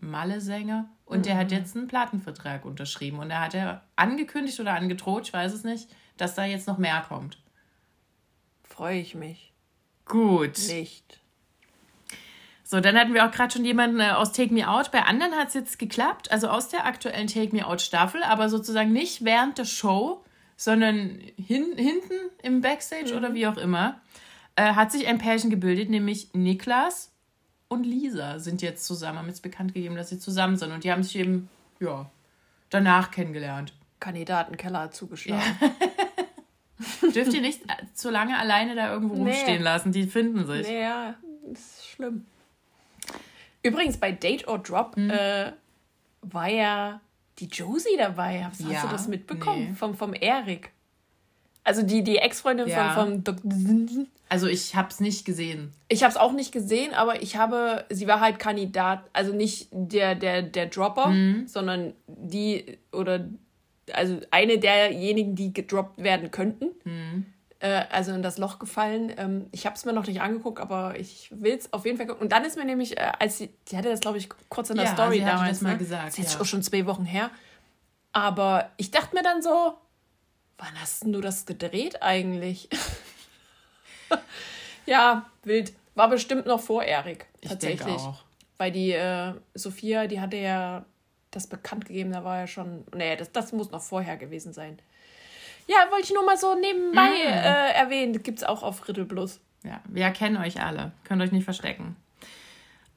Malle-Sänger 0.01 0.87
und 1.05 1.25
der 1.25 1.37
hat 1.37 1.53
jetzt 1.53 1.77
einen 1.77 1.87
Plattenvertrag 1.87 2.65
unterschrieben. 2.65 3.21
Und 3.21 3.29
da 3.29 3.43
hat 3.43 3.55
er 3.55 3.83
angekündigt 3.95 4.59
oder 4.59 4.75
angedroht, 4.75 5.29
ich 5.29 5.33
weiß 5.33 5.53
es 5.53 5.63
nicht, 5.63 5.89
dass 6.17 6.35
da 6.35 6.47
jetzt 6.47 6.67
noch 6.67 6.79
mehr 6.79 7.01
kommt. 7.09 7.39
Freue 8.65 8.99
ich 8.99 9.15
mich 9.15 9.53
Gut. 10.05 10.59
nicht. 10.67 11.21
So, 12.65 12.81
dann 12.81 12.99
hatten 12.99 13.15
wir 13.15 13.25
auch 13.25 13.31
gerade 13.31 13.53
schon 13.53 13.65
jemanden 13.65 14.01
äh, 14.01 14.11
aus 14.11 14.33
Take 14.33 14.53
Me 14.53 14.69
Out. 14.69 14.91
Bei 14.91 15.05
anderen 15.05 15.35
hat 15.35 15.49
es 15.49 15.55
jetzt 15.55 15.79
geklappt, 15.79 16.33
also 16.33 16.49
aus 16.49 16.71
der 16.71 16.85
aktuellen 16.87 17.29
Take 17.29 17.55
Me 17.55 17.65
Out 17.65 17.83
Staffel, 17.83 18.25
aber 18.25 18.49
sozusagen 18.49 18.93
nicht 18.93 19.25
während 19.25 19.59
der 19.59 19.65
Show, 19.65 20.25
sondern 20.57 21.21
hin, 21.37 21.67
hinten 21.77 22.15
im 22.43 22.61
Backstage 22.61 23.15
oder 23.17 23.35
wie 23.35 23.47
auch 23.47 23.57
immer, 23.57 24.01
äh, 24.57 24.73
hat 24.75 24.91
sich 24.93 25.07
ein 25.07 25.19
Pärchen 25.19 25.51
gebildet, 25.51 25.91
nämlich 25.91 26.33
Niklas 26.33 27.13
und 27.69 27.85
Lisa 27.85 28.39
sind 28.39 28.63
jetzt 28.63 28.87
zusammen, 28.87 29.19
haben 29.19 29.29
jetzt 29.29 29.43
bekannt 29.43 29.75
gegeben, 29.75 29.97
dass 29.97 30.09
sie 30.09 30.19
zusammen 30.19 30.57
sind 30.57 30.73
und 30.73 30.85
die 30.85 30.91
haben 30.93 31.03
sich 31.03 31.17
eben, 31.17 31.49
ja, 31.81 32.11
danach 32.71 33.11
kennengelernt. 33.11 33.73
Kandidatenkeller 34.01 34.91
zugeschlagen. 34.91 35.43
Dürft 37.15 37.33
ihr 37.33 37.41
nicht 37.41 37.63
äh, 37.65 37.85
zu 37.95 38.11
lange 38.11 38.39
alleine 38.39 38.75
da 38.75 38.93
irgendwo 38.93 39.15
Nee. 39.15 39.31
rumstehen 39.33 39.63
lassen, 39.63 39.93
die 39.93 40.07
finden 40.07 40.47
sich. 40.47 40.67
Naja, 40.69 41.15
das 41.51 41.61
ist 41.61 41.87
schlimm. 41.89 42.27
Übrigens, 43.63 43.97
bei 43.97 44.13
Date 44.13 44.47
or 44.49 44.59
Drop 44.59 44.95
Hm. 44.97 45.11
äh, 45.11 45.53
war 46.23 46.49
ja 46.49 47.01
die 47.39 47.47
Josie 47.47 47.97
dabei. 47.99 48.45
Hast, 48.45 48.63
hast 48.63 48.71
Ja, 48.73 48.83
du 48.83 48.89
das 48.89 49.09
mitbekommen? 49.09 49.71
nee. 49.71 49.75
Vom, 49.75 49.95
vom 49.95 50.15
Erik. 50.15 50.71
Also 51.65 51.83
die, 51.83 52.03
die 52.05 52.19
Ex-Freundin 52.19 52.69
Ja. 52.69 52.91
von, 52.95 53.25
vom 53.25 53.25
Dr. 53.25 53.51
Zinsen. 53.51 54.09
Also 54.29 54.49
ich 54.49 54.75
hab's 54.75 54.99
nicht 54.99 55.25
gesehen. 55.25 55.71
Ich 55.89 56.03
habe 56.03 56.11
es 56.11 56.17
auch 56.17 56.33
nicht 56.33 56.51
gesehen, 56.51 56.93
aber 56.95 57.23
ich 57.23 57.37
habe, 57.37 57.85
sie 57.91 58.09
war 58.09 58.19
halt 58.19 58.41
Kandidat, 58.41 59.09
also 59.13 59.33
nicht 59.33 59.69
der, 59.71 60.17
der, 60.17 60.43
der 60.43 60.67
Dropper, 60.67 61.11
Mhm. 61.11 61.47
sondern 61.47 61.93
die 62.09 62.79
oder 62.91 63.29
also 63.93 64.19
eine 64.33 64.59
derjenigen, 64.59 65.37
die 65.37 65.53
gedroppt 65.53 66.03
werden 66.03 66.33
könnten. 66.33 66.71
Äh, 67.59 67.85
also 67.91 68.13
in 68.13 68.23
das 68.23 68.37
Loch 68.39 68.59
gefallen. 68.59 69.13
Ähm, 69.17 69.47
ich 69.51 69.65
habe 69.67 69.77
es 69.77 69.85
mir 69.85 69.93
noch 69.93 70.07
nicht 70.07 70.21
angeguckt, 70.21 70.61
aber 70.61 70.99
ich 70.99 71.31
will 71.33 71.55
es 71.55 71.73
auf 71.73 71.85
jeden 71.87 71.97
Fall 71.97 72.07
gucken. 72.07 72.23
Und 72.23 72.33
dann 72.33 72.45
ist 72.45 72.57
mir 72.57 72.65
nämlich, 72.67 72.99
äh, 72.99 73.13
als 73.19 73.39
sie, 73.39 73.51
die 73.69 73.77
hatte 73.77 73.89
das, 73.89 74.01
glaube 74.01 74.19
ich, 74.19 74.29
kurz 74.49 74.69
in 74.71 74.77
der 74.77 74.85
Ja, 74.87 74.93
Story 74.93 75.17
sie 75.17 75.25
hatte 75.25 75.37
damals. 75.37 75.51
das 75.59 75.63
mal 75.63 75.73
ne? 75.73 75.79
gesagt, 75.79 76.07
Das 76.09 76.15
ist 76.15 76.19
jetzt 76.19 76.35
ja. 76.35 76.41
auch 76.41 76.45
schon 76.45 76.63
zwei 76.63 76.85
Wochen 76.87 77.05
her. 77.07 77.31
Aber 78.13 78.71
ich 78.77 78.91
dachte 78.91 79.15
mir 79.15 79.23
dann 79.23 79.41
so, 79.43 79.75
wann 80.59 80.81
hast 80.81 81.05
denn 81.05 81.13
du 81.13 81.21
das 81.21 81.47
gedreht 81.47 82.03
eigentlich? 82.03 82.69
ja, 84.87 85.27
wild. 85.45 85.73
War 85.95 86.09
bestimmt 86.11 86.47
noch 86.47 86.61
vor 86.61 86.83
Erik. 86.83 87.27
Ich 87.41 87.49
Tatsächlich. 87.49 87.87
denke 87.87 88.01
auch. 88.03 88.23
Weil 88.59 88.71
die 88.73 88.93
äh, 88.93 89.33
Sophia, 89.55 90.07
die 90.07 90.21
hatte 90.21 90.37
ja 90.37 90.85
das 91.31 91.47
bekannt 91.47 91.87
gegeben, 91.87 92.13
da 92.13 92.25
war 92.25 92.41
ja 92.41 92.47
schon. 92.47 92.85
Nee, 92.95 93.17
das, 93.17 93.33
das 93.33 93.53
muss 93.53 93.71
noch 93.71 93.83
vorher 93.83 94.17
gewesen 94.17 94.53
sein. 94.53 94.79
Ja, 95.67 95.77
wollte 95.91 96.05
ich 96.05 96.15
nur 96.15 96.25
mal 96.25 96.37
so 96.37 96.55
nebenbei 96.55 97.09
Mm. 97.09 97.29
äh, 97.29 97.73
erwähnen. 97.73 98.23
Gibt 98.23 98.39
es 98.39 98.45
auch 98.45 98.63
auf 98.63 98.87
Riddle 98.89 99.05
Plus. 99.05 99.41
Ja, 99.65 99.81
wir 99.89 100.09
kennen 100.11 100.37
euch 100.37 100.63
alle. 100.63 100.93
Könnt 101.05 101.21
euch 101.23 101.33
nicht 101.33 101.45
verstecken. 101.45 101.97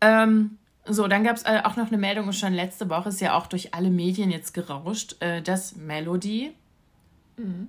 Ähm, 0.02 0.58
so, 0.86 1.08
dann 1.08 1.24
gab 1.24 1.36
es 1.36 1.44
äh, 1.44 1.62
auch 1.64 1.76
noch 1.76 1.88
eine 1.88 1.98
Meldung, 1.98 2.32
schon 2.32 2.54
letzte 2.54 2.90
Woche, 2.90 3.10
ist 3.10 3.22
ja 3.22 3.36
auch 3.38 3.48
durch 3.48 3.74
alle 3.74 3.90
Medien 3.90 4.32
jetzt 4.32 4.54
gerauscht, 4.54 5.16
äh, 5.22 5.42
dass 5.42 5.76
Melody 5.76 6.54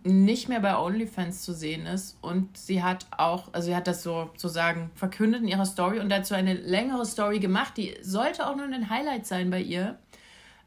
nicht 0.02 0.48
mehr 0.48 0.58
bei 0.58 0.76
OnlyFans 0.76 1.42
zu 1.42 1.52
sehen 1.52 1.86
ist. 1.86 2.18
Und 2.22 2.56
sie 2.58 2.82
hat 2.82 3.06
auch, 3.16 3.52
also 3.52 3.66
sie 3.66 3.76
hat 3.76 3.86
das 3.86 4.02
so 4.02 4.28
sozusagen 4.32 4.90
verkündet 4.96 5.42
in 5.42 5.48
ihrer 5.48 5.64
Story 5.64 6.00
und 6.00 6.08
dazu 6.08 6.34
eine 6.34 6.54
längere 6.54 7.06
Story 7.06 7.38
gemacht, 7.38 7.76
die 7.76 7.96
sollte 8.02 8.48
auch 8.48 8.56
nur 8.56 8.64
ein 8.66 8.90
Highlight 8.90 9.26
sein 9.26 9.48
bei 9.48 9.60
ihr. 9.60 9.96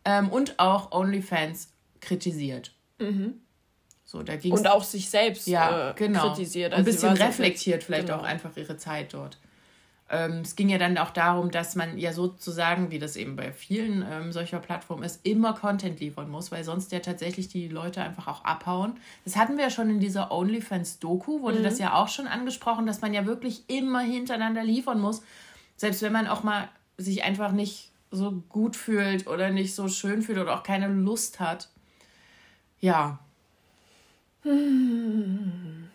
Ähm, 0.06 0.30
und 0.30 0.58
auch 0.58 0.92
OnlyFans 0.94 1.74
kritisiert. 2.00 2.72
So, 4.14 4.22
da 4.22 4.36
ging 4.36 4.54
Und 4.54 4.68
auch 4.68 4.84
sich 4.84 5.10
selbst 5.10 5.48
ja, 5.48 5.90
äh, 5.90 5.94
genau. 5.96 6.30
kritisiert. 6.30 6.72
Ein 6.72 6.78
Also 6.82 6.92
sie 6.92 6.98
bisschen 6.98 7.10
war 7.10 7.18
so- 7.18 7.24
reflektiert 7.24 7.84
vielleicht 7.84 8.06
genau. 8.10 8.20
auch 8.20 8.24
einfach 8.24 8.56
ihre 8.56 8.78
Zeit 8.78 9.12
dort. 9.16 9.40
Ähm, 10.08 10.42
es 10.42 10.56
ging 10.56 10.70
ja 10.70 10.78
dann 10.78 11.00
auch 11.00 11.10
darum, 11.10 11.50
dass 11.50 11.74
man 11.76 11.98
ja 11.98 12.14
sozusagen, 12.14 12.92
wie 12.92 13.00
das 13.00 13.16
eben 13.16 13.36
bei 13.36 13.52
vielen 13.52 14.06
ähm, 14.08 14.32
solcher 14.32 14.60
Plattformen 14.60 15.02
ist, 15.02 15.26
immer 15.26 15.54
Content 15.56 16.00
liefern 16.00 16.30
muss, 16.30 16.52
weil 16.52 16.64
sonst 16.64 16.92
ja 16.92 17.00
tatsächlich 17.00 17.48
die 17.48 17.68
Leute 17.70 18.04
einfach 18.04 18.28
auch 18.28 18.46
abhauen. 18.46 18.98
Das 19.26 19.36
hatten 19.36 19.58
wir 19.58 19.64
ja 19.64 19.70
schon 19.72 19.90
in 19.90 20.00
dieser 20.00 20.32
OnlyFans-Doku, 20.32 21.42
wurde 21.42 21.58
Mhm. 21.60 21.64
das 21.64 21.80
ja 21.80 21.96
auch 21.96 22.08
schon 22.10 22.28
angesprochen, 22.28 22.86
dass 22.86 23.02
man 23.02 23.16
ja 23.16 23.26
wirklich 23.26 23.64
immer 23.68 24.02
hintereinander 24.02 24.64
liefern 24.64 25.00
muss. 25.02 25.24
Selbst 25.76 26.04
wenn 26.04 26.14
man 26.14 26.28
auch 26.28 26.44
mal 26.44 26.70
sich 26.98 27.24
einfach 27.24 27.52
nicht 27.52 27.90
so 28.12 28.44
gut 28.50 28.76
fühlt 28.76 29.26
oder 29.26 29.50
nicht 29.50 29.74
so 29.74 29.88
schön 29.88 30.22
fühlt 30.22 30.38
oder 30.38 30.54
auch 30.54 30.62
keine 30.62 30.88
Lust 30.88 31.40
hat. 31.40 31.70
Ja, 32.80 33.18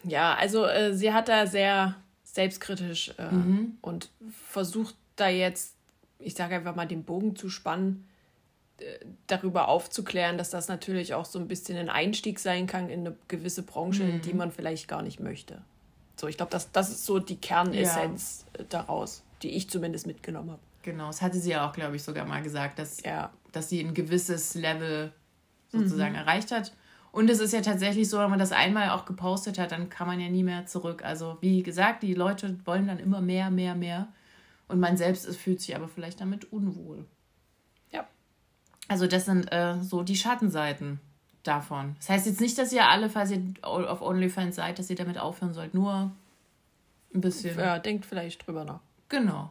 Ja, 0.05 0.35
also 0.35 0.65
äh, 0.67 0.95
sie 0.95 1.13
hat 1.13 1.29
da 1.29 1.47
sehr 1.47 1.97
selbstkritisch 2.25 3.13
äh, 3.19 3.33
Mhm. 3.33 3.79
und 3.81 4.11
versucht 4.49 4.95
da 5.17 5.29
jetzt, 5.29 5.75
ich 6.19 6.35
sage 6.35 6.55
einfach 6.57 6.75
mal, 6.75 6.87
den 6.87 7.05
Bogen 7.05 7.37
zu 7.37 7.49
spannen, 7.51 8.07
äh, 8.81 8.85
darüber 9.27 9.69
aufzuklären, 9.69 10.39
dass 10.39 10.51
das 10.51 10.69
natürlich 10.69 11.15
auch 11.15 11.25
so 11.25 11.39
ein 11.39 11.49
bisschen 11.49 11.77
ein 11.79 11.89
Einstieg 11.91 12.39
sein 12.39 12.67
kann 12.67 12.89
in 12.89 13.01
eine 13.01 13.17
gewisse 13.29 13.63
Branche, 13.63 14.05
in 14.05 14.17
Mhm. 14.17 14.23
die 14.23 14.35
man 14.35 14.53
vielleicht 14.53 14.89
gar 14.89 15.03
nicht 15.03 15.21
möchte. 15.21 15.63
So, 16.17 16.27
ich 16.27 16.37
glaube, 16.37 16.51
das, 16.51 16.71
das 16.73 16.91
ist 16.91 17.05
so 17.07 17.19
die 17.19 17.37
Kernessenz 17.37 18.45
äh, 18.55 18.65
daraus, 18.69 19.23
die 19.43 19.51
ich 19.51 19.69
zumindest 19.71 20.07
mitgenommen 20.07 20.51
habe. 20.53 20.63
Genau, 20.83 21.09
das 21.09 21.23
hatte 21.23 21.39
sie 21.39 21.51
ja 21.51 21.69
auch, 21.69 21.73
glaube 21.73 21.97
ich, 21.97 22.03
sogar 22.03 22.25
mal 22.25 22.43
gesagt, 22.43 22.79
dass, 22.79 23.03
Ja. 23.03 23.31
dass 23.53 23.69
sie 23.69 23.81
ein 23.81 23.95
gewisses 23.95 24.55
Level 24.55 25.13
sozusagen 25.71 26.15
erreicht 26.15 26.51
hat. 26.51 26.73
Und 27.11 27.31
es 27.31 27.41
ist 27.41 27.53
ja 27.53 27.61
tatsächlich 27.61 28.09
so, 28.09 28.19
wenn 28.19 28.31
man 28.31 28.39
das 28.39 28.53
einmal 28.53 28.91
auch 28.91 29.05
gepostet 29.05 29.59
hat, 29.59 29.73
dann 29.73 29.89
kann 29.89 30.07
man 30.07 30.21
ja 30.21 30.29
nie 30.29 30.43
mehr 30.43 30.67
zurück. 30.67 31.03
Also 31.05 31.39
wie 31.41 31.63
gesagt, 31.63 32.03
die 32.03 32.15
Leute 32.15 32.59
wollen 32.65 32.87
dann 32.87 32.99
immer 32.99 33.21
mehr, 33.21 33.51
mehr, 33.51 33.75
mehr. 33.75 34.09
Und 34.69 34.81
man 34.81 34.97
selbst 34.97 35.27
ist, 35.27 35.39
fühlt 35.39 35.61
sich 35.61 35.75
aber 35.75 35.89
vielleicht 35.89 36.21
damit 36.21 36.53
unwohl. 36.53 37.07
Ja. 37.91 38.07
Also 38.87 39.07
das 39.07 39.25
sind 39.25 39.51
äh, 39.51 39.77
so 39.81 40.03
die 40.03 40.17
Schattenseiten 40.17 41.01
davon. 41.43 41.97
Das 41.99 42.11
heißt 42.11 42.27
jetzt 42.27 42.41
nicht, 42.41 42.59
dass 42.59 42.73
ihr 42.73 42.87
alle, 42.87 43.09
falls 43.09 43.31
ihr 43.31 43.43
auf 43.63 44.03
OnlyFans 44.03 44.57
seid, 44.57 44.79
dass 44.79 44.91
ihr 44.91 44.97
damit 44.97 45.19
aufhören 45.19 45.55
sollt. 45.55 45.73
Nur 45.73 46.13
ein 47.15 47.21
bisschen. 47.21 47.59
ja, 47.59 47.79
denkt 47.79 48.05
vielleicht 48.05 48.47
drüber 48.47 48.65
nach. 48.65 48.81
Genau. 49.09 49.51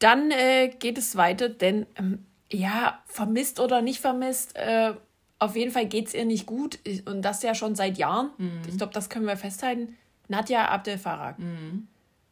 Dann 0.00 0.30
äh, 0.30 0.68
geht 0.68 0.98
es 0.98 1.16
weiter, 1.16 1.48
denn 1.48 1.86
ähm, 1.96 2.26
ja, 2.50 3.02
vermisst 3.06 3.60
oder 3.60 3.80
nicht 3.82 4.00
vermisst, 4.00 4.56
äh, 4.56 4.94
auf 5.38 5.54
jeden 5.56 5.70
Fall 5.70 5.86
geht 5.86 6.06
es 6.08 6.14
ihr 6.14 6.24
nicht 6.24 6.46
gut 6.46 6.78
und 7.06 7.22
das 7.22 7.42
ja 7.42 7.54
schon 7.54 7.74
seit 7.74 7.98
Jahren. 7.98 8.30
Ich 8.68 8.76
glaube, 8.78 8.92
das 8.92 9.08
können 9.10 9.26
wir 9.26 9.36
festhalten. 9.36 9.96
Nadja 10.28 10.68
Abdel 10.68 10.98
Farag 10.98 11.36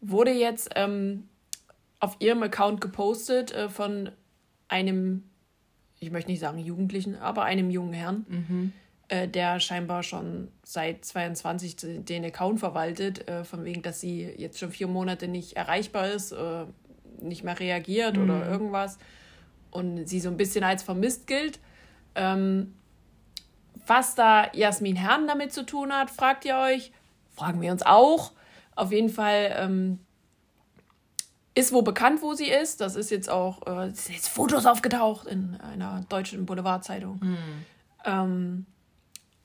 wurde 0.01 0.33
jetzt 0.33 0.71
ähm, 0.75 1.29
auf 2.01 2.17
ihrem 2.19 2.43
Account 2.43 2.81
gepostet 2.81 3.53
äh, 3.53 3.69
von 3.69 4.11
einem, 4.69 5.25
ich 6.01 6.11
möchte 6.11 6.31
nicht 6.31 6.41
sagen 6.41 6.59
Jugendlichen, 6.59 7.17
aber 7.17 7.45
einem 7.45 7.71
jungen 7.71 7.93
Herrn, 7.93 8.27
äh, 9.09 9.29
der 9.29 9.61
scheinbar 9.61 10.03
schon 10.03 10.49
seit 10.63 11.05
22 11.05 11.77
den 12.05 12.25
Account 12.25 12.59
verwaltet, 12.61 13.29
äh, 13.29 13.45
von 13.45 13.65
wegen, 13.65 13.83
dass 13.83 14.01
sie 14.01 14.23
jetzt 14.37 14.59
schon 14.59 14.71
vier 14.71 14.89
Monate 14.89 15.29
nicht 15.29 15.57
erreichbar 15.57 16.11
ist, 16.11 16.33
äh, 16.33 16.65
nicht 17.21 17.45
mehr 17.45 17.59
reagiert 17.61 18.19
oder 18.19 18.49
irgendwas 18.49 18.99
und 19.71 20.07
sie 20.09 20.21
so 20.21 20.29
ein 20.31 20.37
bisschen 20.37 20.65
als 20.65 20.83
vermisst 20.83 21.27
gilt. 21.27 21.61
Ähm, 22.15 22.75
was 23.87 24.15
da 24.15 24.53
Jasmin 24.53 24.97
Herrn 24.97 25.27
damit 25.27 25.53
zu 25.53 25.65
tun 25.65 25.93
hat, 25.93 26.11
fragt 26.11 26.45
ihr 26.45 26.57
euch. 26.57 26.93
Fragen 27.35 27.61
wir 27.61 27.73
uns 27.73 27.83
auch. 27.83 28.33
Auf 28.77 28.93
jeden 28.93 29.09
Fall 29.09 29.55
ähm, 29.57 30.01
ist 31.55 31.73
wo 31.73 31.83
bekannt, 31.83 32.23
wo 32.23 32.35
sie 32.35 32.49
ist. 32.49 32.81
Das 32.81 32.97
ist 32.97 33.11
jetzt 33.11 33.31
auch, 33.31 33.67
äh, 33.67 33.89
es 33.89 34.07
sind 34.07 34.17
jetzt 34.17 34.29
Fotos 34.29 34.67
aufgetaucht 34.67 35.27
in 35.27 35.57
einer 35.61 36.05
deutschen 36.09 36.47
Boulevardzeitung. 36.47 37.21
Ähm, 38.05 38.67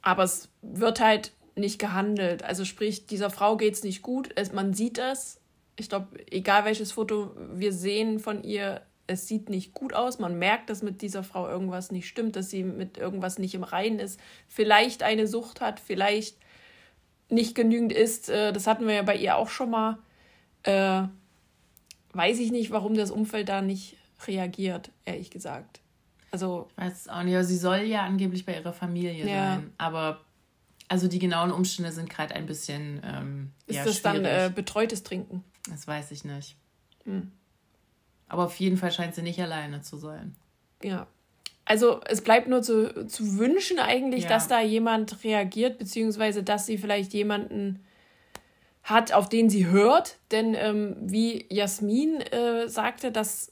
aber 0.01 0.23
es 0.23 0.49
wird 0.61 0.99
halt 0.99 1.33
nicht 1.55 1.79
gehandelt. 1.79 2.43
Also 2.43 2.65
sprich, 2.65 3.05
dieser 3.05 3.29
Frau 3.29 3.57
geht 3.57 3.75
es 3.75 3.83
nicht 3.83 4.01
gut. 4.01 4.29
Es, 4.35 4.51
man 4.53 4.73
sieht 4.73 4.97
es. 4.97 5.39
Ich 5.75 5.89
glaube, 5.89 6.07
egal 6.31 6.65
welches 6.65 6.91
Foto 6.91 7.35
wir 7.53 7.73
sehen 7.73 8.19
von 8.19 8.43
ihr, 8.43 8.81
es 9.09 9.27
sieht 9.27 9.49
nicht 9.49 9.73
gut 9.73 9.93
aus. 9.93 10.19
Man 10.19 10.37
merkt, 10.37 10.69
dass 10.69 10.81
mit 10.83 11.01
dieser 11.01 11.23
Frau 11.23 11.47
irgendwas 11.49 11.91
nicht 11.91 12.07
stimmt, 12.07 12.35
dass 12.35 12.49
sie 12.49 12.63
mit 12.63 12.97
irgendwas 12.97 13.39
nicht 13.39 13.55
im 13.55 13.63
Reinen 13.63 13.99
ist. 13.99 14.19
Vielleicht 14.47 15.03
eine 15.03 15.27
Sucht 15.27 15.61
hat, 15.61 15.79
vielleicht 15.79 16.37
nicht 17.29 17.55
genügend 17.55 17.91
isst. 17.91 18.29
Äh, 18.29 18.53
Das 18.53 18.67
hatten 18.67 18.87
wir 18.87 18.93
ja 18.95 19.01
bei 19.03 19.15
ihr 19.15 19.35
auch 19.37 19.49
schon 19.49 19.69
mal. 19.71 19.97
Äh, 20.63 21.03
weiß 22.13 22.39
ich 22.39 22.51
nicht, 22.51 22.71
warum 22.71 22.95
das 22.95 23.11
Umfeld 23.11 23.49
da 23.49 23.61
nicht 23.61 23.97
reagiert, 24.27 24.91
ehrlich 25.05 25.29
gesagt. 25.31 25.79
Also, 26.31 26.67
Ich 26.77 26.83
weiß 26.83 27.07
auch 27.09 27.23
nicht. 27.23 27.43
Sie 27.45 27.57
soll 27.57 27.79
ja 27.81 28.03
angeblich 28.03 28.45
bei 28.45 28.55
ihrer 28.55 28.73
Familie 28.73 29.25
Ja. 29.27 29.55
sein. 29.55 29.73
Aber 29.77 30.21
also 30.87 31.07
die 31.07 31.19
genauen 31.19 31.51
Umstände 31.51 31.91
sind 31.91 32.09
gerade 32.09 32.35
ein 32.35 32.45
bisschen 32.45 33.01
ähm, 33.03 33.51
ist 33.67 33.75
ja, 33.77 33.85
das 33.85 34.01
dann 34.01 34.17
schwierig. 34.17 34.31
äh, 34.45 34.49
betreutes 34.53 35.03
Trinken? 35.03 35.43
das 35.69 35.87
weiß 35.87 36.11
ich 36.11 36.23
nicht. 36.25 36.55
Hm. 37.05 37.31
Aber 38.29 38.45
auf 38.45 38.55
jeden 38.59 38.77
Fall 38.77 38.91
scheint 38.91 39.15
sie 39.15 39.21
nicht 39.21 39.41
alleine 39.41 39.81
zu 39.81 39.97
sein. 39.97 40.35
Ja. 40.83 41.07
Also 41.65 41.99
es 42.05 42.21
bleibt 42.21 42.47
nur 42.47 42.61
zu, 42.63 43.05
zu 43.07 43.37
wünschen 43.37 43.77
eigentlich, 43.79 44.23
Ja. 44.23 44.29
dass 44.29 44.47
da 44.47 44.61
jemand 44.61 45.23
reagiert, 45.23 45.77
beziehungsweise 45.77 46.41
dass 46.43 46.65
sie 46.65 46.77
vielleicht 46.77 47.13
jemanden 47.13 47.83
hat, 48.83 49.13
auf 49.13 49.29
den 49.29 49.49
sie 49.49 49.67
hört. 49.67 50.17
Denn 50.31 50.55
ähm, 50.55 50.95
wie 51.01 51.45
Jasmin 51.49 52.21
äh, 52.21 52.67
sagte, 52.69 53.11
dass 53.11 53.51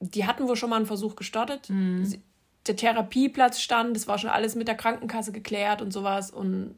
die 0.00 0.26
hatten 0.26 0.48
wohl 0.48 0.56
schon 0.56 0.70
mal 0.70 0.76
einen 0.76 0.86
Versuch 0.86 1.16
gestartet. 1.16 1.66
Sie, 2.02 2.20
der 2.66 2.76
Therapieplatz 2.76 3.60
stand, 3.60 3.96
es 3.96 4.06
war 4.08 4.18
schon 4.18 4.30
alles 4.30 4.54
mit 4.54 4.68
der 4.68 4.74
Krankenkasse 4.74 5.32
geklärt 5.32 5.80
und 5.80 5.92
sowas 5.92 6.30
und 6.30 6.74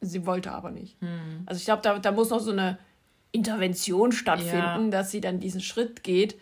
sie 0.00 0.24
wollte 0.24 0.52
aber 0.52 0.70
nicht. 0.70 0.96
Also 1.46 1.58
ich 1.58 1.64
glaube, 1.64 1.82
da, 1.82 1.98
da 1.98 2.12
muss 2.12 2.30
noch 2.30 2.40
so 2.40 2.50
eine 2.52 2.78
Intervention 3.32 4.12
stattfinden, 4.12 4.84
Ja. 4.84 4.88
dass 4.90 5.10
sie 5.10 5.20
dann 5.20 5.40
diesen 5.40 5.60
Schritt 5.60 6.02
geht 6.02 6.36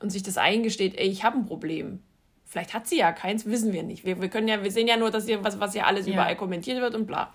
und 0.00 0.10
sich 0.10 0.22
das 0.22 0.36
eingesteht, 0.38 0.96
ey, 0.96 1.06
ich 1.08 1.24
habe 1.24 1.38
ein 1.38 1.46
Problem. 1.46 2.00
Vielleicht 2.44 2.74
hat 2.74 2.86
sie 2.86 2.98
ja 2.98 3.12
keins, 3.12 3.46
wissen 3.46 3.72
wir 3.72 3.82
nicht. 3.82 4.04
Wir, 4.04 4.20
wir 4.20 4.28
können 4.28 4.48
ja, 4.48 4.62
wir 4.62 4.70
sehen 4.70 4.86
ja 4.86 4.96
nur, 4.96 5.10
dass 5.10 5.26
hier, 5.26 5.42
was, 5.42 5.58
was 5.58 5.72
hier 5.72 5.86
alles 5.86 6.06
Ja. 6.06 6.12
überall 6.14 6.36
kommentiert 6.36 6.80
wird 6.80 6.94
und 6.94 7.06
bla. 7.06 7.32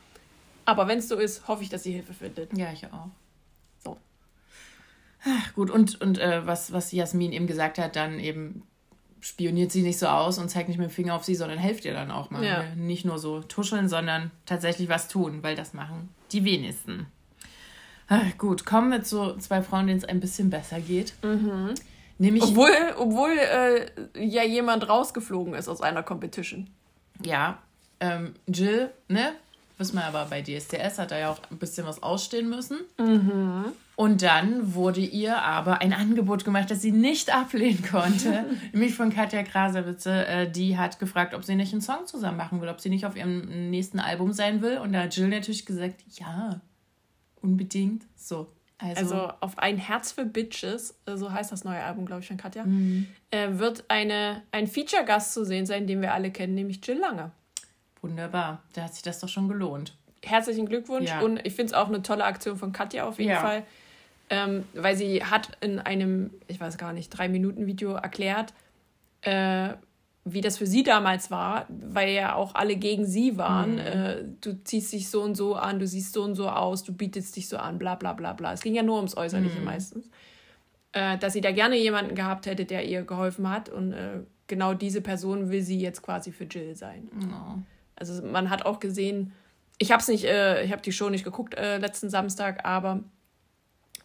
Aber 0.66 0.88
wenn 0.88 1.00
es 1.00 1.08
so 1.10 1.18
ist, 1.18 1.48
hoffe 1.48 1.64
ich, 1.64 1.70
dass 1.70 1.84
sie 1.84 1.92
Hilfe 1.92 2.14
findet. 2.14 2.56
Ja, 2.58 2.72
ich 2.72 2.86
auch. 2.86 3.08
So. 3.84 3.98
Ach, 5.26 5.54
gut, 5.54 5.70
und, 5.70 6.00
und 6.02 6.18
äh, 6.20 6.46
was, 6.46 6.72
was 6.72 6.92
Jasmin 6.92 7.34
eben 7.34 7.48
gesagt 7.48 7.78
hat, 7.78 7.96
dann 7.96 8.20
eben 8.20 8.64
spioniert 9.20 9.72
sie 9.72 9.84
nicht 9.84 10.00
so 10.00 10.08
aus 10.08 10.40
und 10.40 10.50
zeigt 10.50 10.68
nicht 10.70 10.78
mit 10.78 10.90
dem 10.90 10.94
Finger 10.94 11.16
auf 11.16 11.24
sie, 11.24 11.36
sondern 11.36 11.60
helft 11.60 11.86
ihr 11.86 11.94
dann 11.94 12.10
auch 12.10 12.30
mal. 12.32 12.44
Ja. 12.44 12.64
Ne? 12.64 12.76
Nicht 12.76 13.06
nur 13.06 13.20
so 13.20 13.42
tuscheln, 13.42 13.88
sondern 13.88 14.32
tatsächlich 14.46 14.90
was 14.90 15.08
tun, 15.08 15.44
weil 15.44 15.56
das 15.56 15.74
machen 15.74 16.10
die 16.32 16.44
wenigsten. 16.46 17.06
Ach, 18.08 18.38
gut, 18.38 18.66
kommen 18.66 18.92
wir 18.92 19.04
zu 19.04 19.38
zwei 19.38 19.62
Frauen, 19.62 19.88
denen 19.88 20.00
es 20.00 20.06
ein 20.06 20.20
bisschen 20.20 20.50
besser 20.50 20.80
geht. 20.80 21.14
Nämlich, 22.22 22.44
Obwohl, 22.44 22.70
obwohl 23.00 23.32
äh, 23.32 23.88
ja 24.24 24.44
jemand 24.44 24.88
rausgeflogen 24.88 25.56
ist 25.56 25.68
aus 25.68 25.82
einer 25.82 26.04
Competition. 26.04 26.70
ja, 27.24 27.58
ähm, 28.00 28.36
Jill, 28.48 28.92
ne? 29.08 29.32
Wissen 29.80 29.96
wir 29.96 30.06
aber 30.06 30.26
bei 30.26 30.44
DSDS 30.44 31.00
hat 31.00 31.12
er 31.12 31.18
ja 31.18 31.32
auch 31.32 31.40
ein 31.50 31.58
bisschen 31.58 31.88
was 31.88 32.04
ausstehen 32.04 32.48
müssen. 32.48 32.78
Mhm. 33.00 33.72
Und 33.96 34.22
dann 34.22 34.76
wurde 34.76 35.02
ihr 35.02 35.42
aber 35.42 35.82
ein 35.82 35.94
Angebot 35.94 36.46
gemacht, 36.46 36.70
das 36.70 36.84
sie 36.84 36.92
nicht 36.92 37.34
ablehnen 37.34 37.84
konnte. 37.90 38.46
nämlich 38.72 38.94
von 38.94 39.12
Katja 39.12 39.42
Krasavitze. 39.42 40.28
Äh, 40.28 40.52
die 40.52 40.78
hat 40.78 41.00
gefragt, 41.00 41.34
ob 41.34 41.44
sie 41.44 41.56
nicht 41.56 41.72
einen 41.72 41.82
Song 41.82 42.06
zusammen 42.06 42.38
machen 42.38 42.62
will, 42.62 42.70
ob 42.70 42.82
sie 42.82 42.90
nicht 42.90 43.08
auf 43.08 43.16
ihrem 43.16 43.72
nächsten 43.72 44.00
Album 44.00 44.32
sein 44.34 44.62
will. 44.62 44.78
Und 44.78 44.94
da 44.94 45.02
hat 45.04 45.18
Jill 45.18 45.28
natürlich 45.28 45.66
gesagt, 45.66 46.04
ja, 46.20 46.62
unbedingt. 47.42 48.04
So. 48.16 48.48
Also, 48.82 49.00
also 49.16 49.34
auf 49.42 49.58
ein 49.60 49.78
Herz 49.78 50.12
für 50.12 50.26
Bitches, 50.26 50.96
äh, 51.06 51.16
so 51.16 51.32
heißt 51.32 51.52
das 51.52 51.64
neue 51.64 51.84
Album, 51.84 52.06
glaube 52.06 52.22
ich, 52.22 52.28
von 52.28 52.38
Katja, 52.38 52.64
Mhm. 52.66 53.08
äh, 53.30 53.48
wird 53.52 53.86
eine, 53.90 54.42
ein 54.52 54.68
Feature-Gast 54.68 55.34
zu 55.34 55.46
sehen 55.46 55.66
sein, 55.66 55.86
den 55.88 56.02
wir 56.02 56.14
alle 56.14 56.32
kennen, 56.32 56.56
nämlich 56.56 56.86
Jill 56.86 56.98
Lange. 56.98 57.32
Wunderbar. 58.02 58.64
Da 58.74 58.84
hat 58.86 58.94
sich 58.94 59.04
das 59.04 59.20
doch 59.20 59.30
schon 59.30 59.48
gelohnt. 59.48 59.96
Herzlichen 60.24 60.68
Glückwunsch 60.68 61.10
Ja. 61.10 61.22
und 61.22 61.46
ich 61.46 61.54
finde 61.54 61.68
es 61.68 61.74
auch 61.74 61.88
eine 61.88 62.02
tolle 62.02 62.24
Aktion 62.26 62.58
von 62.58 62.72
Katja 62.74 63.06
auf 63.06 63.20
jeden 63.20 63.32
Ja. 63.32 63.42
Fall, 63.42 63.64
ähm, 64.30 64.66
weil 64.74 64.96
sie 64.96 65.24
hat 65.24 65.58
in 65.62 65.80
einem, 65.80 66.32
ich 66.48 66.60
weiß 66.60 66.78
gar 66.78 66.94
nicht, 66.94 67.10
drei 67.10 67.28
Minuten 67.30 67.68
Video 67.68 67.94
erklärt, 67.94 68.54
äh, 69.22 69.74
wie 70.24 70.42
das 70.42 70.58
für 70.58 70.68
sie 70.68 70.84
damals 70.84 71.32
war, 71.32 71.66
weil 71.70 72.14
ja 72.14 72.36
auch 72.36 72.54
alle 72.54 72.76
gegen 72.76 73.06
sie 73.06 73.38
waren. 73.38 73.74
Mhm. 73.74 73.80
Äh, 73.80 74.24
du 74.40 74.64
ziehst 74.64 74.94
dich 74.94 75.10
so 75.10 75.22
und 75.24 75.36
so 75.36 75.56
an, 75.56 75.80
du 75.80 75.88
siehst 75.88 76.14
so 76.14 76.24
und 76.24 76.36
so 76.36 76.48
aus, 76.50 76.84
du 76.84 76.94
bietest 76.94 77.36
dich 77.36 77.50
so 77.50 77.58
an, 77.58 77.80
bla 77.80 77.96
bla 77.96 78.14
bla 78.14 78.34
bla. 78.34 78.54
Es 78.54 78.62
ging 78.62 78.76
ja 78.76 78.84
nur 78.84 78.98
ums 78.98 79.18
Äußerliche 79.18 79.60
Mhm. 79.60 79.66
meistens. 79.66 80.10
Äh, 80.94 81.18
dass 81.18 81.34
sie 81.34 81.42
da 81.42 81.52
gerne 81.52 81.78
jemanden 81.78 82.16
gehabt 82.16 82.46
hätte, 82.46 82.66
der 82.66 82.86
ihr 82.86 83.04
geholfen 83.04 83.50
hat 83.50 83.70
und 83.70 83.94
äh, 83.94 84.20
genau 84.48 84.74
diese 84.74 85.02
Person 85.02 85.50
will 85.50 85.62
sie 85.62 85.80
jetzt 85.80 86.02
quasi 86.04 86.32
für 86.34 86.44
Jill 86.44 86.76
sein. 86.76 87.10
Oh. 87.32 87.60
Also 87.96 88.22
man 88.24 88.50
hat 88.50 88.66
auch 88.66 88.80
gesehen, 88.80 89.32
ich 89.78 89.92
habe 89.92 90.02
es 90.02 90.08
nicht, 90.10 90.26
äh, 90.26 90.64
ich 90.64 90.72
habe 90.72 90.82
die 90.82 90.92
Show 90.92 91.10
nicht 91.10 91.24
geguckt 91.24 91.56
äh, 91.56 91.78
letzten 91.78 92.10
Samstag, 92.10 92.66
aber 92.66 93.00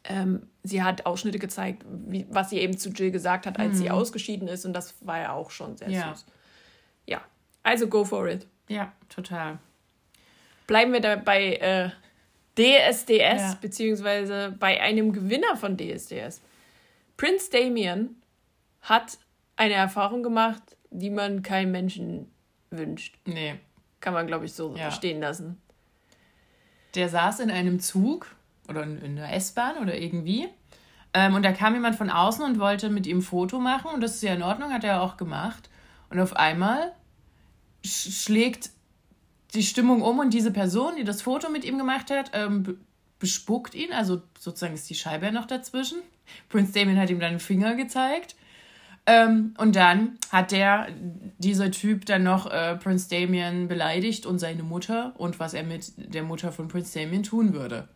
ähm, 0.09 0.49
sie 0.63 0.83
hat 0.83 1.07
Ausschnitte 1.07 1.39
gezeigt, 1.39 1.85
wie, 1.89 2.27
was 2.31 2.51
sie 2.51 2.59
eben 2.59 2.77
zu 2.79 2.91
Jill 2.91 3.11
gesagt 3.11 3.47
hat, 3.47 3.59
als 3.59 3.79
sie 3.79 3.91
ausgeschieden 3.91 4.49
ist 4.49 4.65
und 4.65 4.73
das 4.73 4.95
war 5.01 5.19
ja 5.21 5.33
auch 5.33 5.51
schon 5.51 5.77
sehr 5.77 5.91
Ja. 5.91 6.15
süß. 6.15 6.27
Ja, 7.07 7.21
also 7.63 7.87
go 7.89 8.05
for 8.05 8.29
it. 8.29 8.47
Ja, 8.69 8.93
total. 9.09 9.59
Bleiben 10.67 10.93
wir 10.93 11.01
da 11.01 11.17
bei 11.17 11.55
äh, 11.57 11.91
DSDS, 12.59 13.09
Ja. 13.11 13.59
beziehungsweise 13.61 14.55
bei 14.59 14.81
einem 14.81 15.13
Gewinner 15.13 15.57
von 15.57 15.77
DSDS. 15.77 16.41
Prince 17.17 17.51
Damien 17.51 18.21
hat 18.83 19.19
eine 19.57 19.75
Erfahrung 19.75 20.23
gemacht, 20.23 20.63
die 20.91 21.11
man 21.11 21.43
keinem 21.43 21.71
Menschen 21.73 22.31
wünscht. 22.71 23.17
Nee. 23.25 23.55
Kann 24.01 24.15
man, 24.15 24.27
glaube 24.27 24.45
ich, 24.47 24.53
so 24.53 24.75
Ja. 24.77 24.91
stehen 24.91 25.21
lassen. 25.21 25.61
Der 26.95 27.09
saß 27.09 27.41
in 27.41 27.51
einem 27.51 27.81
Zug 27.81 28.36
oder 28.69 28.83
in, 28.83 28.99
in 28.99 29.17
der 29.17 29.33
S-Bahn 29.35 29.79
oder 29.79 29.97
irgendwie. 29.97 30.49
Ähm, 31.15 31.35
und 31.35 31.43
da 31.45 31.53
kam 31.53 31.75
jemand 31.75 31.97
von 31.97 32.11
außen 32.11 32.45
und 32.45 32.59
wollte 32.59 32.91
mit 32.91 33.07
ihm 33.07 33.19
ein 33.19 33.23
Foto 33.23 33.59
machen. 33.59 33.91
Und 33.95 34.01
das 34.01 34.17
ist 34.17 34.23
ja 34.23 34.35
in 34.35 34.43
Ordnung, 34.43 34.73
hat 34.73 34.85
er 34.85 35.03
auch 35.03 35.17
gemacht. 35.17 35.71
Und 36.11 36.21
auf 36.21 36.37
einmal 36.37 36.93
sch 37.85 38.11
schlägt 38.25 38.71
die 39.55 39.63
Stimmung 39.63 40.03
um 40.03 40.19
und 40.19 40.35
diese 40.35 40.51
Person, 40.51 40.97
die 40.97 41.05
das 41.05 41.23
Foto 41.23 41.49
mit 41.49 41.65
ihm 41.65 41.79
gemacht 41.79 42.11
hat, 42.11 42.33
ähm, 42.35 42.63
be- 42.65 42.77
bespuckt 43.19 43.75
ihn. 43.75 43.93
Also 43.93 44.23
sozusagen 44.39 44.75
ist 44.75 44.91
die 44.91 44.95
Scheibe 44.95 45.27
ja 45.27 45.33
noch 45.33 45.47
dazwischen. 45.47 45.99
Prince 46.49 46.73
Damien 46.73 46.99
hat 46.99 47.11
ihm 47.11 47.21
dann 47.21 47.31
einen 47.31 47.41
Finger 47.41 47.75
gezeigt. 47.75 48.37
Ähm, 49.09 49.55
und 49.59 49.77
dann 49.77 50.19
hat 50.33 50.51
der, 50.51 50.89
dieser 51.39 51.71
Typ 51.71 52.07
dann 52.07 52.25
noch 52.25 52.51
äh, 52.51 52.75
Prince 52.77 53.09
Damien 53.09 53.69
beleidigt 53.69 54.27
und 54.27 54.41
seine 54.41 54.65
Mutter 54.65 55.15
und 55.17 55.39
was 55.39 55.55
er 55.55 55.63
mit 55.63 55.93
der 55.97 56.25
Mutter 56.25 56.51
von 56.51 56.67
Prince 56.67 56.99
Damien 56.99 57.23
tun 57.23 57.53
würde. 57.53 57.89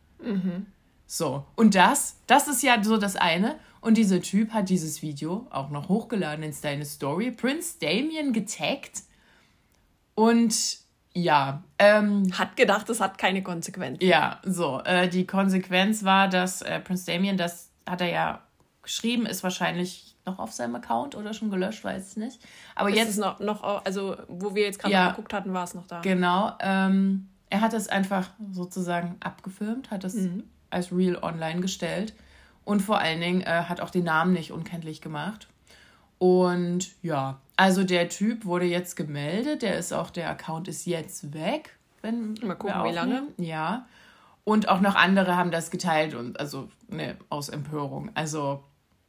So, 1.07 1.45
und 1.57 1.75
das, 1.75 2.17
das 2.27 2.47
ist 2.49 2.63
ja 2.63 2.83
so 2.83 2.97
das 2.97 3.17
eine. 3.17 3.57
Und 3.81 3.97
dieser 3.97 4.21
Typ 4.21 4.53
hat 4.53 4.69
dieses 4.69 5.01
Video 5.03 5.47
auch 5.51 5.71
noch 5.71 5.89
hochgeladen 5.89 6.45
in 6.45 6.53
seine 6.53 6.85
Story, 6.85 7.31
Prince 7.31 7.79
Damien 7.81 8.33
getaggt. 8.33 9.03
Und 10.15 10.79
ja, 11.13 11.65
ähm, 11.79 12.31
Hat 12.39 12.57
gedacht, 12.57 12.89
es 12.91 13.01
hat 13.01 13.19
keine 13.19 13.43
Konsequenz. 13.43 13.99
ja, 14.03 14.39
so. 14.45 14.81
Äh, 14.85 15.09
die 15.09 15.27
Konsequenz 15.27 16.05
war, 16.05 16.29
dass 16.29 16.63
äh, 16.63 16.79
Prince 16.81 17.07
Damien, 17.07 17.37
das 17.37 17.71
hat 17.89 18.01
er 18.03 18.11
ja 18.11 18.43
geschrieben, 18.83 19.27
ist 19.27 19.43
wahrscheinlich 19.43 20.15
noch 20.27 20.39
auf 20.39 20.53
seinem 20.53 20.75
Account 20.77 21.15
oder 21.17 21.33
schon 21.35 21.51
gelöscht, 21.51 21.83
weiß 21.83 22.13
ich 22.13 22.17
nicht. 22.19 22.41
Aber 22.77 22.91
Ist 22.91 22.97
jetzt 22.97 23.19
noch, 23.19 23.41
noch, 23.41 23.63
also 23.85 24.17
wo 24.29 24.55
wir 24.55 24.63
jetzt 24.65 24.79
gerade 24.79 24.93
Ja. 24.93 25.09
geguckt 25.11 25.33
hatten, 25.33 25.53
war 25.55 25.65
es 25.65 25.75
noch 25.75 25.87
da. 25.87 26.01
Genau. 26.03 26.53
Ähm, 26.61 27.30
er 27.51 27.61
hat 27.61 27.75
es 27.75 27.89
einfach 27.89 28.31
sozusagen 28.53 29.17
abgefilmt, 29.21 29.91
hat 29.91 30.05
es 30.05 30.17
als 30.71 30.93
Real 30.93 31.17
online 31.23 31.61
gestellt 31.61 32.15
und 32.65 32.81
vor 32.81 32.99
allen 32.99 33.21
Dingen 33.21 33.43
äh, 33.43 33.65
hat 33.65 33.81
auch 33.81 33.91
den 33.91 34.05
Namen 34.05 34.33
nicht 34.33 34.53
unkenntlich 34.53 35.01
gemacht. 35.01 35.49
Und 36.19 36.91
ja, 37.03 37.41
also 37.57 37.83
der 37.83 38.09
Typ 38.09 38.45
wurde 38.45 38.67
jetzt 38.67 38.95
gemeldet, 38.95 39.63
der 39.63 39.79
ist 39.79 39.93
auch, 39.93 40.11
der 40.11 40.31
Account 40.31 40.69
ist 40.69 40.87
jetzt 40.87 41.33
weg. 41.33 41.77
Wenn 42.03 42.35
Mal 42.43 42.55
gucken, 42.55 42.85
wie 42.85 42.93
lange. 42.93 43.25
Ja. 43.37 43.87
Und 44.45 44.69
auch 44.69 44.81
noch 44.81 44.95
andere 44.95 45.37
haben 45.37 45.51
das 45.51 45.71
geteilt 45.71 46.15
und 46.15 46.39
also 46.39 46.69
ne, 46.89 47.17
aus 47.29 47.49
Empörung. 47.49 48.11
Also 48.15 48.63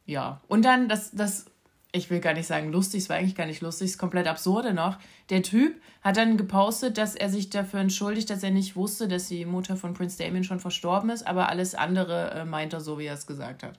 ja. 0.06 0.40
Und 0.48 0.64
dann 0.64 0.88
das, 0.88 1.10
das, 1.12 1.46
ich 1.94 2.08
will 2.10 2.20
gar 2.20 2.32
nicht 2.32 2.46
sagen 2.46 2.72
lustig, 2.72 3.02
es 3.02 3.08
war 3.10 3.16
eigentlich 3.16 3.34
gar 3.34 3.46
nicht 3.46 3.60
lustig, 3.60 3.84
es 3.86 3.90
ist 3.92 3.98
komplett 3.98 4.26
absurde 4.26 4.72
noch. 4.72 4.98
Der 5.28 5.42
Typ 5.42 5.80
hat 6.02 6.16
dann 6.16 6.36
gepostet, 6.38 6.96
dass 6.96 7.14
er 7.14 7.28
sich 7.28 7.50
dafür 7.50 7.80
entschuldigt, 7.80 8.30
dass 8.30 8.42
er 8.42 8.50
nicht 8.50 8.76
wusste, 8.76 9.08
dass 9.08 9.28
die 9.28 9.44
Mutter 9.44 9.76
von 9.76 9.92
Prince 9.92 10.16
Damien 10.16 10.42
schon 10.44 10.58
verstorben 10.58 11.10
ist, 11.10 11.26
aber 11.26 11.48
alles 11.50 11.74
andere 11.74 12.30
äh, 12.30 12.44
meint 12.46 12.72
er 12.72 12.80
so, 12.80 12.98
wie 12.98 13.04
er 13.06 13.14
es 13.14 13.26
gesagt 13.26 13.62
hat. 13.62 13.78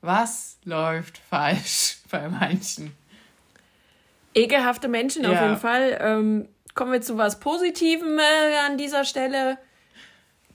Was 0.00 0.58
läuft 0.64 1.18
falsch 1.18 1.98
bei 2.10 2.28
manchen? 2.28 2.92
Ekelhafte 4.34 4.88
Menschen 4.88 5.26
auf 5.26 5.32
Ja. 5.32 5.44
jeden 5.46 5.58
Fall. 5.58 5.98
Ähm, 6.00 6.48
kommen 6.74 6.92
wir 6.92 7.00
zu 7.00 7.16
was 7.16 7.40
Positivem 7.40 8.18
äh, 8.18 8.58
an 8.66 8.78
dieser 8.78 9.04
Stelle. 9.04 9.58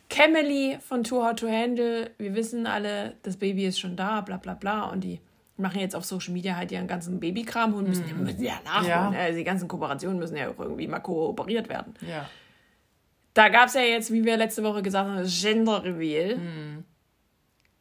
Camely 0.09 0.77
von 0.87 1.03
Too 1.03 1.23
Hot 1.25 1.39
to 1.39 1.47
Handle. 1.49 2.11
Wir 2.17 2.35
wissen 2.35 2.67
alle, 2.67 3.17
das 3.23 3.35
Baby 3.37 3.65
ist 3.65 3.79
schon 3.79 3.95
da, 3.97 4.21
bla 4.21 4.37
bla 4.37 4.53
bla. 4.53 4.83
Und 4.85 5.01
die 5.03 5.19
machen 5.57 5.79
jetzt 5.79 5.95
auf 5.95 6.05
Social 6.05 6.33
Media 6.33 6.55
halt 6.55 6.71
ihren 6.71 6.87
ganzen 6.87 7.19
Babykram 7.19 7.73
und 7.73 7.87
müssen, 7.87 8.23
müssen 8.23 8.43
ja 8.43 8.59
nachholen. 8.65 9.13
Ja. 9.13 9.19
Also 9.19 9.37
die 9.37 9.43
ganzen 9.43 9.67
Kooperationen 9.67 10.17
müssen 10.17 10.35
ja 10.35 10.49
auch 10.49 10.59
irgendwie 10.59 10.87
mal 10.87 10.99
kooperiert 10.99 11.69
werden. 11.69 11.93
Ja. 12.01 12.27
Da 13.33 13.49
gab 13.49 13.67
es 13.67 13.73
ja 13.73 13.81
jetzt, 13.81 14.11
wie 14.11 14.23
wir 14.23 14.37
letzte 14.37 14.63
Woche 14.63 14.81
gesagt 14.81 15.09
haben, 15.09 15.17
das 15.17 15.41
Gender 15.41 15.83
Reveal. 15.83 16.35
Hm. 16.35 16.83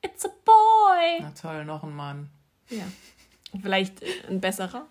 It's 0.03 0.25
a 0.25 0.31
boy. 0.45 1.21
Na 1.21 1.31
toll, 1.31 1.65
noch 1.65 1.83
ein 1.85 1.95
Mann. 1.95 2.29
Ja. 2.69 2.85
Vielleicht 3.61 4.03
ein 4.29 4.41
besserer. 4.41 4.87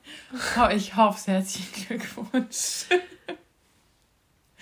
Oh, 0.57 0.69
ich 0.75 0.95
hoffe 0.95 1.17
es. 1.17 1.27
Herzlichen 1.27 1.87
Glückwunsch. 1.87 2.85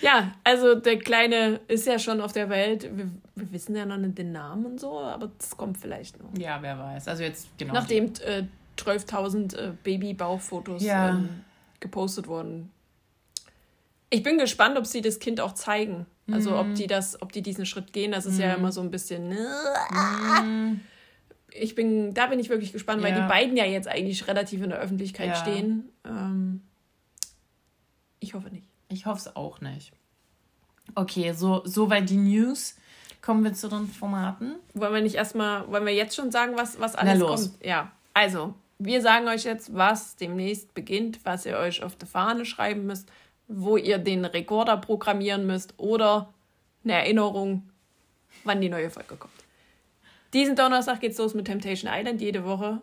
Ja, 0.00 0.32
also 0.44 0.74
der 0.76 0.98
Kleine 0.98 1.60
ist 1.68 1.86
ja 1.86 1.98
schon 1.98 2.20
auf 2.20 2.32
der 2.32 2.48
Welt. 2.48 2.84
Wir, 2.96 3.10
wir 3.34 3.52
wissen 3.52 3.76
ja 3.76 3.84
noch 3.84 3.98
nicht 3.98 4.16
den 4.18 4.32
Namen 4.32 4.64
und 4.66 4.80
so, 4.80 4.98
aber 5.00 5.30
das 5.38 5.56
kommt 5.56 5.76
vielleicht 5.78 6.18
noch. 6.22 6.36
Ja, 6.38 6.58
wer 6.62 6.78
weiß. 6.78 7.08
Also 7.08 7.22
jetzt 7.22 7.48
genau. 7.58 7.74
Nachdem 7.74 8.06
äh, 8.24 8.44
12.000 8.78 9.56
äh, 9.56 9.72
Babybauchfotos 9.82 10.82
Ja. 10.82 11.10
ähm, 11.10 11.28
gepostet 11.80 12.28
wurden. 12.28 12.70
Ich 14.08 14.22
bin 14.22 14.38
gespannt, 14.38 14.76
ob 14.78 14.86
sie 14.86 15.02
das 15.02 15.18
Kind 15.18 15.40
auch 15.40 15.52
zeigen. 15.54 16.06
Also 16.32 16.50
Mhm. 16.50 16.56
ob 16.56 16.74
die 16.74 16.86
das, 16.86 17.20
ob 17.22 17.32
die 17.32 17.42
diesen 17.42 17.66
Schritt 17.66 17.92
gehen. 17.92 18.12
Das 18.12 18.24
ist 18.26 18.38
ja 18.38 18.54
immer 18.54 18.70
so 18.72 18.80
ein 18.80 18.90
bisschen. 18.90 19.28
ne, 19.28 20.80
Ich 21.52 21.74
bin, 21.74 22.14
da 22.14 22.26
bin 22.26 22.38
ich 22.38 22.48
wirklich 22.48 22.72
gespannt, 22.72 23.02
weil 23.02 23.12
Ja. 23.12 23.22
die 23.22 23.28
beiden 23.28 23.56
ja 23.56 23.64
jetzt 23.64 23.88
eigentlich 23.88 24.26
relativ 24.28 24.62
in 24.62 24.70
der 24.70 24.78
Öffentlichkeit 24.78 25.28
Ja. 25.30 25.34
stehen. 25.34 25.88
Ähm, 26.04 26.62
ich 28.20 28.34
hoffe 28.34 28.48
nicht. 28.50 28.68
Ich 28.90 29.06
hoffe 29.06 29.20
es 29.20 29.36
auch 29.36 29.60
nicht. 29.60 29.92
Okay, 30.94 31.32
so 31.32 31.62
soweit 31.64 32.10
die 32.10 32.16
News. 32.16 32.76
Kommen 33.22 33.44
wir 33.44 33.52
zu 33.52 33.68
den 33.68 33.86
Formaten. 33.86 34.56
Wollen 34.74 34.94
wir 34.94 35.02
nicht 35.02 35.14
erstmal, 35.14 35.70
wollen 35.70 35.84
wir 35.84 35.94
jetzt 35.94 36.16
schon 36.16 36.30
sagen, 36.30 36.56
was, 36.56 36.80
was 36.80 36.94
alles 36.96 37.18
los. 37.18 37.50
kommt? 37.50 37.64
Ja, 37.64 37.92
also, 38.14 38.54
wir 38.78 39.02
sagen 39.02 39.28
euch 39.28 39.44
jetzt, 39.44 39.74
was 39.74 40.16
demnächst 40.16 40.72
beginnt, 40.72 41.20
was 41.24 41.44
ihr 41.44 41.58
euch 41.58 41.82
auf 41.82 41.96
die 41.96 42.06
Fahne 42.06 42.46
schreiben 42.46 42.86
müsst, 42.86 43.10
wo 43.46 43.76
ihr 43.76 43.98
den 43.98 44.24
Rekorder 44.24 44.78
programmieren 44.78 45.46
müsst 45.46 45.74
oder 45.76 46.32
eine 46.82 46.94
Erinnerung, 46.94 47.68
wann 48.44 48.60
die 48.60 48.70
neue 48.70 48.88
Folge 48.88 49.16
kommt. 49.16 49.34
Diesen 50.32 50.56
Donnerstag 50.56 51.00
geht's 51.00 51.18
los 51.18 51.34
mit 51.34 51.46
Temptation 51.46 51.92
Island, 51.92 52.20
jede 52.20 52.44
Woche. 52.44 52.80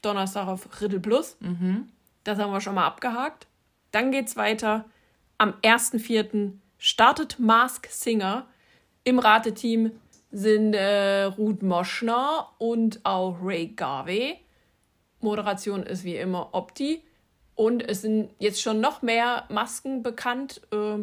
Donnerstag 0.00 0.48
auf 0.48 0.80
Riddle 0.80 1.00
Plus. 1.00 1.36
Das 2.24 2.38
haben 2.38 2.52
wir 2.52 2.60
schon 2.60 2.74
mal 2.74 2.86
abgehakt. 2.86 3.46
Dann 3.90 4.12
geht's 4.12 4.36
weiter. 4.36 4.86
Am 5.38 5.54
1.4. 5.62 6.52
startet 6.78 7.38
Mask 7.38 7.88
Singer. 7.90 8.46
Im 9.04 9.18
Rateteam 9.18 9.92
sind 10.30 10.74
äh, 10.74 11.24
Ruth 11.24 11.62
Moschner 11.62 12.48
und 12.58 13.00
auch 13.04 13.38
Ray 13.42 13.68
Garvey. 13.68 14.38
Moderation 15.20 15.82
ist 15.82 16.04
wie 16.04 16.16
immer 16.16 16.54
Opti. 16.54 17.02
Und 17.54 17.82
es 17.82 18.02
sind 18.02 18.30
jetzt 18.38 18.62
schon 18.62 18.80
noch 18.80 19.02
mehr 19.02 19.44
Masken 19.48 20.02
bekannt. 20.02 20.62
Äh, 20.72 20.98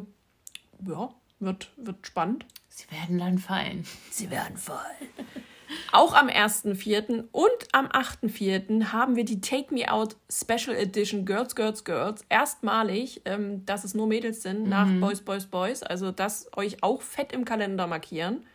ja, 0.88 1.14
wird, 1.40 1.72
wird 1.78 2.08
spannend. 2.08 2.46
Sie 2.70 2.90
werden 2.92 3.20
dann 3.20 3.38
fallen. 3.38 3.86
Sie 4.10 4.30
werden 4.30 4.58
fallen. 4.58 5.10
Auch 5.92 6.14
am 6.14 6.28
1.4. 6.28 7.26
und 7.32 7.50
am 7.72 7.88
8.4. 7.88 8.86
haben 8.92 9.16
wir 9.16 9.26
die 9.26 9.42
Take 9.42 9.74
Me 9.74 9.92
Out 9.92 10.16
Special 10.32 10.76
Edition 10.76 11.26
Girls, 11.26 11.56
Girls, 11.56 11.84
Girls. 11.84 12.26
Erstmalig, 12.30 13.22
ähm, 13.26 13.66
dass 13.66 13.84
es 13.84 13.94
nur 13.94 14.08
Mädels 14.08 14.42
sind, 14.42 14.68
nach 14.68 14.88
Boys, 15.00 15.22
Boys, 15.22 15.46
Boys. 15.46 15.84
Also 15.84 16.12
das 16.12 16.50
euch 16.56 16.84
auch 16.84 17.02
fett 17.02 17.32
im 17.34 17.46
Kalender 17.46 17.88
markieren. 17.88 18.46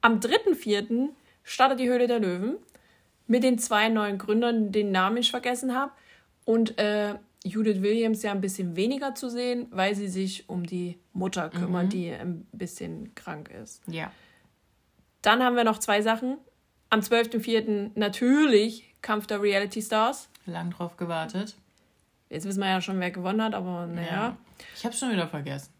Am 0.00 0.20
3.4. 0.20 1.08
startet 1.42 1.80
die 1.80 1.88
Höhle 1.88 2.06
der 2.06 2.20
Löwen 2.20 2.56
mit 3.26 3.42
den 3.42 3.58
zwei 3.58 3.88
neuen 3.88 4.18
Gründern, 4.18 4.70
den 4.70 4.92
Namen 4.92 5.16
ich 5.16 5.30
vergessen 5.30 5.74
habe. 5.74 5.92
Und 6.44 6.78
äh, 6.78 7.14
Judith 7.42 7.82
Williams 7.82 8.22
ja 8.22 8.32
ein 8.32 8.40
bisschen 8.40 8.76
weniger 8.76 9.14
zu 9.14 9.28
sehen, 9.30 9.66
weil 9.70 9.94
sie 9.94 10.08
sich 10.08 10.48
um 10.48 10.64
die 10.66 10.98
Mutter 11.12 11.50
kümmert, 11.50 11.92
die 11.92 12.10
ein 12.10 12.46
bisschen 12.52 13.14
krank 13.14 13.50
ist. 13.50 13.82
Ja. 13.86 14.10
Dann 15.24 15.42
haben 15.42 15.56
wir 15.56 15.64
noch 15.64 15.78
zwei 15.78 16.02
Sachen. 16.02 16.36
Am 16.90 17.00
12.04. 17.00 17.92
natürlich 17.94 18.94
Kampf 19.00 19.26
der 19.26 19.40
Reality 19.40 19.80
Stars. 19.80 20.28
Lang 20.44 20.70
drauf 20.70 20.98
gewartet. 20.98 21.56
Jetzt 22.28 22.46
wissen 22.46 22.60
wir 22.60 22.68
ja 22.68 22.80
schon, 22.82 23.00
wer 23.00 23.10
gewonnen 23.10 23.42
hat, 23.42 23.54
aber 23.54 23.86
naja, 23.86 24.36
Ich 24.76 24.84
hab's 24.84 24.98
schon 24.98 25.10
wieder 25.10 25.26
vergessen. 25.26 25.72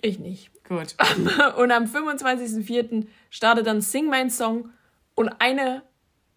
ich 0.00 0.18
nicht. 0.18 0.50
Gut. 0.64 0.96
Und 1.58 1.72
am 1.72 1.84
25.04. 1.84 3.06
startet 3.28 3.66
dann 3.66 3.82
Sing 3.82 4.08
Mein 4.08 4.30
Song 4.30 4.70
und 5.14 5.28
eine 5.40 5.82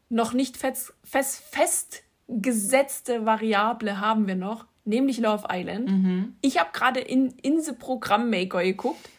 noch 0.09 0.33
nicht 0.33 0.57
fest, 0.57 0.93
fest, 1.03 1.43
festgesetzte 1.51 3.25
Variable 3.25 3.99
haben 4.01 4.27
wir 4.27 4.35
noch, 4.35 4.65
nämlich 4.85 5.19
Love 5.19 5.47
Island. 5.51 5.89
Ich 6.41 6.59
habe 6.59 6.69
gerade 6.73 6.99
in 6.99 7.31
Inse 7.41 7.73
Programm 7.73 8.29
Maker 8.29 8.63
geguckt 8.63 9.09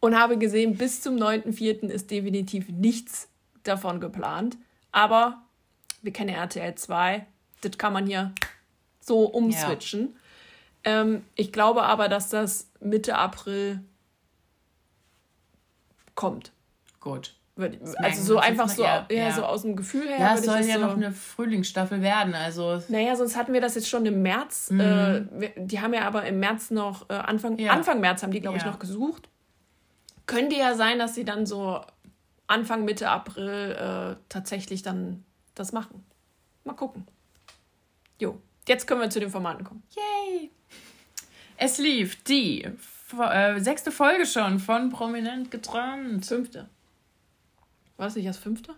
und 0.00 0.16
habe 0.18 0.38
gesehen, 0.38 0.76
bis 0.76 1.00
zum 1.02 1.16
9.04. 1.16 1.88
ist 1.88 2.10
definitiv 2.10 2.68
nichts 2.68 3.28
davon 3.64 4.00
geplant. 4.00 4.56
Aber 4.92 5.42
wir 6.02 6.12
kennen 6.12 6.30
ja 6.30 6.36
RTL 6.42 6.74
2, 6.74 7.26
das 7.60 7.76
kann 7.78 7.92
man 7.92 8.06
hier 8.06 8.32
so 9.00 9.24
umswitchen. 9.24 10.16
Ähm, 10.84 11.24
ich 11.34 11.52
glaube 11.52 11.82
aber, 11.82 12.08
dass 12.08 12.28
das 12.30 12.70
Mitte 12.80 13.16
April 13.16 13.80
kommt. 16.14 16.52
Gut. 17.00 17.34
Also 17.96 18.22
so 18.22 18.38
einfach 18.38 18.68
so, 18.68 18.84
ja, 18.84 19.04
ja, 19.10 19.16
ja. 19.16 19.32
so 19.32 19.42
aus 19.42 19.62
dem 19.62 19.74
Gefühl 19.74 20.06
her. 20.06 20.18
Ja, 20.20 20.34
es 20.34 20.44
soll 20.44 20.60
ja 20.60 20.74
so, 20.74 20.80
noch 20.86 20.94
eine 20.96 21.10
Frühlingsstaffel 21.10 22.00
werden. 22.02 22.32
Also 22.36 22.80
Naja, 22.88 23.16
sonst 23.16 23.36
hatten 23.36 23.52
wir 23.52 23.60
das 23.60 23.74
jetzt 23.74 23.88
schon 23.88 24.06
im 24.06 24.22
März. 24.22 24.70
Äh, 24.70 24.76
wir- 25.32 25.50
die 25.56 25.80
haben 25.80 25.92
ja 25.92 26.02
aber 26.02 26.24
im 26.26 26.38
März 26.38 26.70
noch, 26.70 27.10
äh, 27.10 27.14
Anfang, 27.14 27.54
Mhm. 27.54 27.58
Ja. 27.58 27.72
Anfang 27.72 27.98
März 28.00 28.22
haben 28.22 28.30
die, 28.30 28.40
glaube 28.40 28.58
ich, 28.58 28.62
Ja. 28.62 28.70
noch 28.70 28.78
gesucht. 28.78 29.28
Könnte 30.28 30.56
ja 30.56 30.74
sein, 30.74 30.98
dass 30.98 31.14
sie 31.14 31.24
dann 31.24 31.46
so 31.46 31.80
Anfang, 32.46 32.84
Mitte 32.84 33.08
April 33.08 33.72
äh, 33.72 34.16
tatsächlich 34.28 34.82
dann 34.82 35.24
das 35.54 35.72
machen. 35.72 36.04
Mal 36.64 36.74
gucken. 36.74 37.06
Jo, 38.20 38.38
jetzt 38.68 38.86
können 38.86 39.00
wir 39.00 39.08
zu 39.08 39.20
den 39.20 39.30
Formaten 39.30 39.64
kommen. 39.64 39.82
Yay! 39.96 40.50
Es 41.56 41.78
lief 41.78 42.22
die 42.24 42.62
äh, 43.18 43.60
sechste 43.60 43.90
Folge 43.90 44.26
schon 44.26 44.58
von 44.58 44.90
Prominent 44.90 45.50
geträumt. 45.50 46.26
Fünfte. 46.26 46.68
War 47.96 48.06
das 48.06 48.14
nicht 48.14 48.28
das 48.28 48.36
fünfte? 48.36 48.74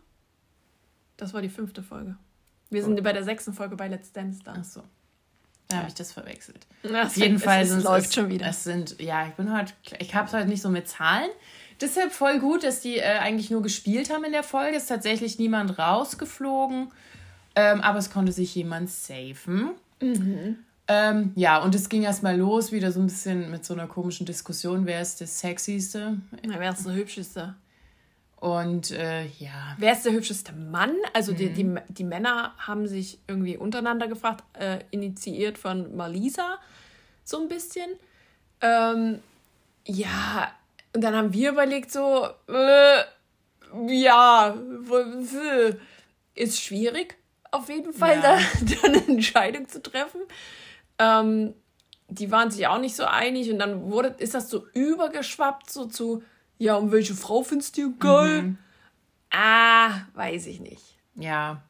Das 1.17 1.35
war 1.35 1.43
die 1.43 1.49
fünfte 1.49 1.83
Folge. 1.83 2.17
Wir 2.71 2.85
sind 2.85 3.03
bei 3.03 3.13
der 3.13 3.25
sechsten 3.25 3.55
Folge 3.55 3.75
bei 3.75 3.89
Let's 3.89 4.13
Dance 4.13 4.41
dann. 4.45 4.59
Achso. 4.59 4.85
Da 5.71 5.79
habe 5.79 5.89
ich 5.89 5.95
das 5.95 6.13
verwechselt. 6.13 6.67
Na, 6.83 7.05
Auf 7.05 7.17
jeden 7.17 7.39
Fall 7.39 7.63
es, 7.63 7.83
läuft 7.83 8.09
es, 8.09 8.15
schon 8.15 8.29
wieder. 8.29 8.47
Es 8.49 8.65
sind, 8.65 9.01
ja, 9.01 9.27
ich 9.27 9.35
bin 9.35 9.57
heute, 9.57 9.73
ich 9.99 10.15
habe 10.15 10.27
es 10.27 10.35
heute 10.35 10.49
nicht 10.49 10.61
so 10.61 10.69
mit 10.69 10.89
Zahlen. 10.89 11.31
Deshalb 11.81 12.13
voll 12.13 12.41
gut, 12.41 12.65
dass 12.65 12.81
die 12.81 12.99
äh, 12.99 13.19
eigentlich 13.21 13.51
nur 13.51 13.63
gespielt 13.63 14.13
haben 14.13 14.25
in 14.25 14.33
der 14.33 14.43
Folge. 14.43 14.77
Es 14.77 14.83
ist 14.83 14.89
tatsächlich 14.89 15.39
niemand 15.39 15.79
rausgeflogen. 15.79 16.91
Ähm, 17.55 17.81
aber 17.81 17.99
es 17.99 18.11
konnte 18.11 18.33
sich 18.33 18.55
jemand 18.55 18.91
safen. 18.91 19.71
Mhm. 20.01 20.59
Ähm, 20.89 21.33
ja, 21.37 21.59
und 21.59 21.75
es 21.75 21.89
ging 21.89 22.03
erstmal 22.03 22.37
los, 22.37 22.73
wieder 22.73 22.91
so 22.91 23.01
ein 23.01 23.07
bisschen 23.07 23.51
mit 23.51 23.65
so 23.65 23.75
einer 23.75 23.87
komischen 23.87 24.27
Diskussion, 24.27 24.87
wer 24.87 25.01
ist 25.01 25.21
das 25.21 25.39
Sexyste? 25.39 26.19
Na, 26.45 26.59
wer 26.59 26.73
ist 26.73 26.85
der 26.85 26.95
hübscheste? 26.95 27.55
Und 28.41 28.91
äh, 28.91 29.27
ja, 29.39 29.77
Wer 29.77 29.93
ist 29.93 30.05
der 30.07 30.13
hübscheste 30.13 30.53
Mann? 30.55 30.97
Also 31.13 31.33
die, 31.35 31.51
die, 31.51 31.75
die 31.89 32.05
Männer 32.05 32.55
haben 32.57 32.87
sich 32.89 33.19
irgendwie 33.29 33.59
untereinander 33.59 34.09
gefragt, 34.09 34.45
äh, 34.59 34.79
initiiert 34.91 35.59
von 35.59 35.95
Malisa 35.95 36.59
so 37.23 37.39
ein 37.39 37.49
bisschen. 37.49 37.91
Ähm, 38.63 39.21
ja, 39.87 40.51
und 40.95 41.03
dann 41.05 41.15
haben 41.15 41.33
wir 41.35 41.51
überlegt 41.51 41.93
so, 41.93 42.29
äh, 42.49 43.03
ja, 43.89 44.55
ist 46.35 46.61
schwierig 46.63 47.17
auf 47.51 47.69
jeden 47.69 47.93
Fall 47.93 48.17
Ja. 48.17 48.23
da, 48.23 48.39
da 48.63 48.89
eine 48.89 49.07
Entscheidung 49.07 49.69
zu 49.69 49.83
treffen. 49.83 50.23
Ähm, 50.99 51.55
die 52.09 52.31
waren 52.31 52.51
sich 52.51 52.67
auch 52.67 52.79
nicht 52.81 52.97
so 52.97 53.05
einig 53.05 53.51
und 53.51 53.59
dann 53.59 53.91
wurde, 53.91 54.15
ist 54.19 54.35
das 54.35 54.49
so 54.51 54.67
übergeschwappt 54.73 55.71
so 55.71 55.87
zu, 55.87 56.23
ja, 56.61 56.77
und 56.77 56.93
welche 56.93 57.15
Frau 57.15 57.43
findest 57.43 57.79
du 57.79 57.97
geil? 57.97 58.55
Ah, 59.31 60.03
weiß 60.15 60.47
ich 60.47 60.61
nicht. 60.61 60.83
ja, 61.17 61.63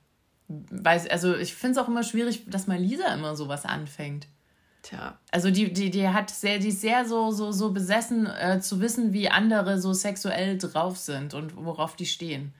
weiß, 0.48 1.08
also 1.08 1.36
ich 1.36 1.54
finde 1.54 1.78
es 1.78 1.84
auch 1.84 1.88
immer 1.88 2.02
schwierig, 2.02 2.50
dass 2.50 2.66
mal 2.66 2.76
Lisa 2.78 3.14
immer 3.14 3.36
sowas 3.36 3.64
anfängt. 3.64 4.26
Tja, 4.82 5.16
Also 5.30 5.50
die, 5.50 5.72
die, 5.72 5.90
die 5.90 6.08
hat 6.08 6.30
sehr, 6.30 6.58
die 6.58 6.68
ist 6.68 6.80
sehr 6.80 7.04
so, 7.04 7.30
so, 7.30 7.52
so 7.52 7.70
besessen 7.70 8.26
äh, 8.26 8.60
zu 8.60 8.80
wissen, 8.80 9.12
wie 9.12 9.28
andere 9.28 9.80
so 9.80 9.92
sexuell 9.92 10.58
drauf 10.58 10.96
sind 10.96 11.34
und 11.34 11.54
worauf 11.54 11.94
die 11.94 12.06
stehen. 12.06 12.52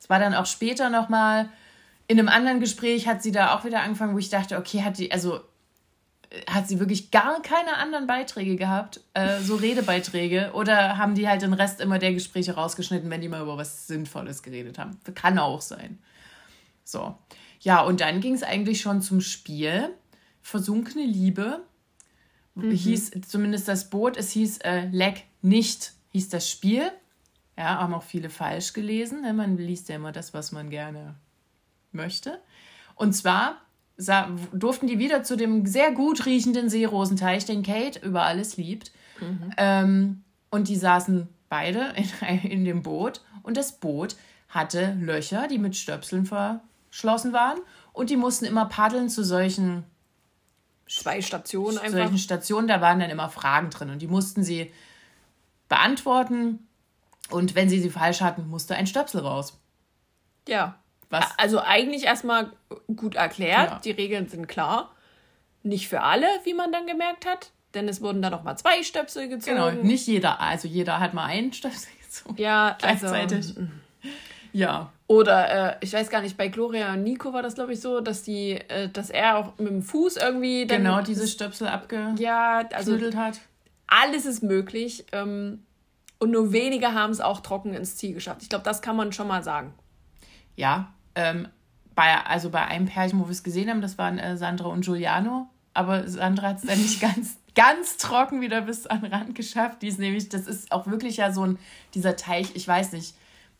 Es 0.00 0.08
war 0.08 0.18
dann 0.18 0.34
auch 0.34 0.46
später 0.46 0.88
nochmal, 0.88 1.50
in 2.06 2.18
einem 2.18 2.28
anderen 2.28 2.60
Gespräch 2.60 3.06
hat 3.06 3.22
sie 3.22 3.32
da 3.32 3.54
auch 3.54 3.64
wieder 3.64 3.82
angefangen, 3.82 4.14
wo 4.14 4.18
ich 4.18 4.30
dachte, 4.30 4.56
okay, 4.56 4.82
hat 4.82 4.96
die, 4.96 5.12
also 5.12 5.40
hat 6.48 6.68
sie 6.68 6.80
wirklich 6.80 7.10
gar 7.10 7.42
keine 7.42 7.76
anderen 7.76 8.06
Beiträge 8.06 8.56
gehabt, 8.56 9.00
äh, 9.14 9.40
so 9.40 9.56
Redebeiträge, 9.56 10.50
oder 10.54 10.98
haben 10.98 11.14
die 11.14 11.28
halt 11.28 11.42
den 11.42 11.52
Rest 11.52 11.80
immer 11.80 11.98
der 11.98 12.12
Gespräche 12.12 12.54
rausgeschnitten, 12.54 13.10
wenn 13.10 13.20
die 13.20 13.28
mal 13.28 13.42
über 13.42 13.56
was 13.56 13.86
Sinnvolles 13.86 14.42
geredet 14.42 14.78
haben? 14.78 14.98
Kann 15.14 15.38
auch 15.38 15.60
sein. 15.60 15.98
So. 16.84 17.16
Ja, 17.60 17.82
und 17.82 18.00
dann 18.00 18.20
ging 18.20 18.34
es 18.34 18.42
eigentlich 18.42 18.80
schon 18.80 19.00
zum 19.00 19.20
Spiel. 19.20 19.90
Versunkene 20.42 21.04
Liebe 21.04 21.60
hieß 22.60 23.12
zumindest 23.26 23.66
das 23.68 23.90
Boot, 23.90 24.16
es 24.16 24.30
hieß 24.30 24.58
äh, 24.58 24.86
Leck 24.92 25.24
nicht, 25.42 25.92
hieß 26.10 26.28
das 26.28 26.48
Spiel. 26.48 26.90
Ja, 27.56 27.78
haben 27.78 27.94
auch 27.94 28.02
viele 28.02 28.30
falsch 28.30 28.72
gelesen. 28.72 29.22
Ne? 29.22 29.32
Man 29.32 29.56
liest 29.56 29.88
ja 29.88 29.96
immer 29.96 30.12
das, 30.12 30.34
was 30.34 30.52
man 30.52 30.70
gerne 30.70 31.14
möchte. 31.92 32.40
Und 32.96 33.12
zwar 33.14 33.60
durften 33.96 34.86
die 34.86 34.98
wieder 34.98 35.22
zu 35.22 35.36
dem 35.36 35.66
sehr 35.66 35.92
gut 35.92 36.26
riechenden 36.26 36.68
Seerosenteich, 36.68 37.44
den 37.44 37.62
Kate 37.62 38.00
über 38.00 38.22
alles 38.22 38.56
liebt. 38.56 38.90
Ähm, 39.56 40.24
und 40.50 40.68
die 40.68 40.76
saßen 40.76 41.28
beide 41.48 41.94
in, 42.20 42.38
in 42.50 42.64
dem 42.64 42.82
Boot 42.82 43.20
und 43.42 43.56
das 43.56 43.78
Boot 43.78 44.16
hatte 44.48 44.96
Löcher, 45.00 45.48
die 45.48 45.58
mit 45.58 45.76
Stöpseln 45.76 46.26
verschlossen 46.26 47.32
waren. 47.32 47.58
Und 47.92 48.10
die 48.10 48.16
mussten 48.16 48.44
immer 48.44 48.66
paddeln 48.66 49.08
zu 49.08 49.24
solchen 49.24 49.84
zwei 50.88 51.22
Stationen 51.22 51.76
zu 51.76 51.82
einfach. 51.82 51.98
solchen 51.98 52.18
Stationen, 52.18 52.68
da 52.68 52.80
waren 52.80 53.00
dann 53.00 53.10
immer 53.10 53.28
Fragen 53.28 53.70
drin 53.70 53.90
und 53.90 54.00
die 54.00 54.06
mussten 54.06 54.42
sie 54.42 54.72
beantworten. 55.68 56.66
Und 57.30 57.54
wenn 57.54 57.68
sie 57.68 57.80
sie 57.80 57.90
falsch 57.90 58.20
hatten, 58.20 58.48
musste 58.48 58.74
ein 58.74 58.86
Stöpsel 58.86 59.20
raus. 59.20 59.58
Ja. 60.46 60.78
Was? 61.22 61.38
Also 61.38 61.60
eigentlich 61.60 62.04
erstmal 62.04 62.50
gut 62.94 63.14
erklärt, 63.14 63.70
Ja. 63.70 63.80
die 63.84 63.90
Regeln 63.92 64.28
sind 64.28 64.46
klar. 64.46 64.90
Nicht 65.62 65.88
für 65.88 66.02
alle, 66.02 66.26
wie 66.44 66.54
man 66.54 66.72
dann 66.72 66.86
gemerkt 66.86 67.24
hat, 67.26 67.50
denn 67.74 67.88
es 67.88 68.00
wurden 68.02 68.20
dann 68.22 68.32
noch 68.32 68.42
mal 68.42 68.56
zwei 68.56 68.82
Stöpsel 68.82 69.28
gezogen. 69.28 69.56
Genau, 69.56 69.70
nicht 69.70 70.06
jeder, 70.06 70.40
also 70.40 70.68
jeder 70.68 71.00
hat 71.00 71.14
mal 71.14 71.24
einen 71.24 71.52
Stöpsel 71.52 71.90
gezogen. 72.02 72.36
Ja, 72.36 72.76
also, 72.82 73.06
Gleichzeitig. 73.06 73.54
Ja, 74.52 74.92
Oder 75.08 75.72
äh, 75.72 75.76
ich 75.80 75.92
weiß 75.92 76.10
gar 76.10 76.22
nicht, 76.22 76.36
bei 76.36 76.46
Gloria 76.48 76.92
und 76.92 77.02
Nico 77.02 77.32
war 77.32 77.42
das 77.42 77.56
glaube 77.56 77.72
ich 77.72 77.80
so, 77.80 78.00
dass 78.00 78.22
die, 78.22 78.52
äh, 78.52 78.88
dass 78.88 79.10
er 79.10 79.36
auch 79.36 79.58
mit 79.58 79.66
dem 79.68 79.82
Fuß 79.82 80.16
irgendwie 80.16 80.64
dann 80.66 80.84
genau, 80.84 81.00
diese 81.02 81.26
Stöpsel 81.26 81.66
abgeknüttelt 81.66 82.20
ja, 82.20 82.62
also 82.72 82.96
hat. 83.16 83.40
alles 83.88 84.26
ist 84.26 84.42
möglich 84.44 85.06
ähm, 85.10 85.64
und 86.20 86.30
nur 86.30 86.52
wenige 86.52 86.94
haben 86.94 87.10
es 87.10 87.20
auch 87.20 87.40
trocken 87.40 87.74
ins 87.74 87.96
Ziel 87.96 88.14
geschafft. 88.14 88.42
Ich 88.42 88.48
glaube, 88.48 88.64
das 88.64 88.80
kann 88.80 88.94
man 88.94 89.12
schon 89.12 89.26
mal 89.26 89.42
sagen. 89.42 89.74
Ja, 90.54 90.92
ähm, 91.14 91.48
bei, 91.94 92.14
also 92.24 92.50
bei 92.50 92.64
einem 92.64 92.86
Pärchen, 92.86 93.20
wo 93.20 93.24
wir 93.24 93.32
es 93.32 93.42
gesehen 93.42 93.70
haben, 93.70 93.80
das 93.80 93.98
waren 93.98 94.18
äh, 94.18 94.36
Sandra 94.36 94.68
und 94.68 94.84
Giuliano. 94.84 95.48
Aber 95.72 96.08
Sandra 96.08 96.48
hat 96.48 96.58
es 96.58 96.64
dann 96.64 96.78
nicht 96.78 97.00
ganz, 97.00 97.36
ganz 97.54 97.96
trocken 97.96 98.40
wieder 98.40 98.62
bis 98.62 98.86
an 98.86 99.02
den 99.02 99.12
Rand 99.12 99.34
geschafft. 99.34 99.82
Die 99.82 99.88
ist 99.88 99.98
nämlich, 99.98 100.28
das 100.28 100.46
ist 100.46 100.72
auch 100.72 100.86
wirklich 100.86 101.18
ja 101.18 101.32
so 101.32 101.46
ein, 101.46 101.58
dieser 101.94 102.16
Teich, 102.16 102.50
ich 102.54 102.66
weiß 102.66 102.92
nicht, 102.92 103.14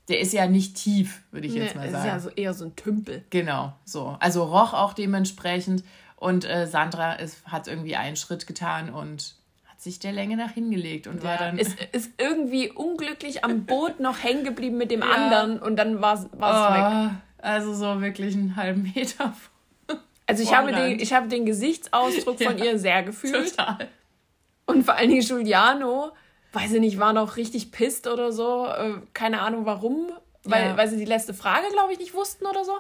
der 0.08 0.20
ist 0.20 0.32
ja 0.32 0.46
nicht 0.46 0.76
tief, 0.76 1.22
würde 1.30 1.46
ich 1.46 1.54
jetzt 1.54 1.74
Nee, 1.74 1.80
mal 1.80 1.86
es 1.86 1.92
sagen. 1.92 2.04
ist 2.04 2.12
ja 2.12 2.20
so 2.20 2.30
eher 2.30 2.54
so 2.54 2.66
ein 2.66 2.76
Tümpel. 2.76 3.24
Genau, 3.30 3.72
so. 3.84 4.16
Also 4.20 4.44
roch 4.44 4.74
auch 4.74 4.92
dementsprechend. 4.92 5.82
Und 6.16 6.44
äh, 6.44 6.66
Sandra 6.66 7.16
hat 7.46 7.68
irgendwie 7.68 7.96
einen 7.96 8.16
Schritt 8.16 8.46
getan 8.46 8.90
und 8.90 9.34
hat 9.64 9.80
sich 9.80 9.98
der 9.98 10.12
Länge 10.12 10.36
nach 10.36 10.52
hingelegt 10.52 11.06
und 11.06 11.22
ja, 11.22 11.30
war 11.30 11.38
dann. 11.38 11.58
Ist, 11.58 11.78
ist 11.92 12.10
irgendwie 12.18 12.70
unglücklich 12.70 13.44
am 13.44 13.64
Boot 13.64 14.00
noch 14.00 14.22
hängen 14.22 14.44
geblieben 14.44 14.76
mit 14.76 14.90
dem 14.90 15.00
ja. 15.00 15.10
anderen 15.10 15.58
und 15.58 15.76
dann 15.76 16.00
war 16.00 16.14
es 16.14 16.26
oh, 16.32 16.38
weg. 16.38 17.10
Also 17.44 17.74
so 17.74 18.00
wirklich 18.00 18.34
einen 18.34 18.56
halben 18.56 18.90
Meter. 18.94 19.34
Also 20.26 20.42
ich 20.42 20.54
habe, 20.54 20.72
den, 20.72 21.00
ich 21.00 21.12
habe 21.12 21.28
den 21.28 21.44
Gesichtsausdruck 21.44 22.42
von 22.42 22.56
ihr 22.64 22.78
sehr 22.78 23.02
gefühlt. 23.02 23.54
Total. 23.54 23.88
Und 24.64 24.82
vor 24.82 24.94
allen 24.94 25.10
Dingen 25.10 25.20
Giuliano, 25.20 26.12
weiß 26.54 26.72
ich 26.72 26.80
nicht, 26.80 26.98
war 26.98 27.12
noch 27.12 27.36
richtig 27.36 27.72
pisst 27.72 28.06
oder 28.06 28.32
so. 28.32 28.66
Äh, 28.66 28.94
keine 29.12 29.42
Ahnung 29.42 29.66
warum. 29.66 30.10
Weil, 30.44 30.68
ja. 30.68 30.76
weil 30.78 30.88
sie 30.88 30.96
die 30.96 31.04
letzte 31.04 31.34
Frage, 31.34 31.66
glaube 31.72 31.92
ich, 31.92 31.98
nicht 31.98 32.14
wussten 32.14 32.46
oder 32.46 32.64
so. 32.64 32.72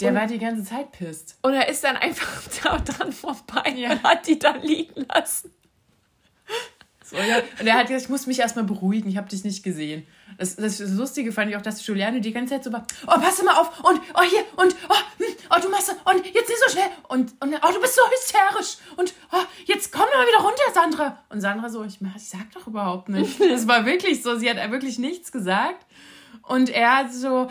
Der 0.00 0.10
und, 0.10 0.16
war 0.16 0.26
die 0.26 0.40
ganze 0.40 0.64
Zeit 0.64 0.90
pisst. 0.90 1.38
Und 1.42 1.54
er 1.54 1.68
ist 1.68 1.84
dann 1.84 1.96
einfach 1.96 2.42
da 2.64 2.78
dran 2.78 3.12
vorbei 3.12 3.72
ja. 3.76 3.92
und 3.92 4.02
hat 4.02 4.26
die 4.26 4.40
da 4.40 4.56
liegen 4.56 5.06
lassen. 5.14 5.52
So, 7.10 7.16
ja. 7.16 7.38
Und 7.58 7.66
er 7.66 7.74
hat 7.74 7.88
gesagt, 7.88 8.04
ich 8.04 8.08
muss 8.08 8.26
mich 8.26 8.38
erstmal 8.38 8.64
beruhigen, 8.64 9.08
ich 9.08 9.16
habe 9.16 9.28
dich 9.28 9.42
nicht 9.42 9.64
gesehen. 9.64 10.06
Das, 10.38 10.54
das, 10.54 10.78
Lustige 10.78 11.32
fand 11.32 11.50
ich 11.50 11.56
auch, 11.56 11.62
dass 11.62 11.84
Giuliano 11.84 12.20
die 12.20 12.32
ganze 12.32 12.54
Zeit 12.54 12.64
so 12.64 12.72
war, 12.72 12.86
oh, 13.06 13.20
pass 13.20 13.42
mal 13.42 13.56
auf 13.56 13.80
und, 13.80 14.00
oh, 14.14 14.22
hier, 14.22 14.44
und, 14.56 14.76
oh, 14.88 14.94
hm, 15.18 15.34
oh, 15.50 15.60
du 15.60 15.68
machst, 15.70 15.90
und 15.90 16.24
jetzt 16.24 16.48
nicht 16.48 16.62
so 16.64 16.70
schnell, 16.70 16.88
und, 17.08 17.32
und, 17.40 17.54
oh, 17.54 17.72
du 17.72 17.80
bist 17.80 17.96
so 17.96 18.02
hysterisch, 18.10 18.76
und, 18.96 19.12
oh, 19.32 19.42
jetzt 19.64 19.90
komm 19.90 20.06
doch 20.06 20.18
mal 20.18 20.26
wieder 20.26 20.42
runter, 20.42 20.62
Sandra. 20.72 21.18
Und 21.30 21.40
Sandra 21.40 21.68
so, 21.68 21.82
ich, 21.82 21.98
ich 22.00 22.28
sag 22.28 22.50
doch 22.52 22.66
überhaupt 22.66 23.08
nicht. 23.08 23.40
Das 23.50 23.66
war 23.66 23.84
wirklich 23.84 24.22
so, 24.22 24.38
sie 24.38 24.48
hat 24.48 24.70
wirklich 24.70 24.98
nichts 24.98 25.32
gesagt. 25.32 25.84
Und 26.42 26.70
er 26.70 27.08
so, 27.10 27.50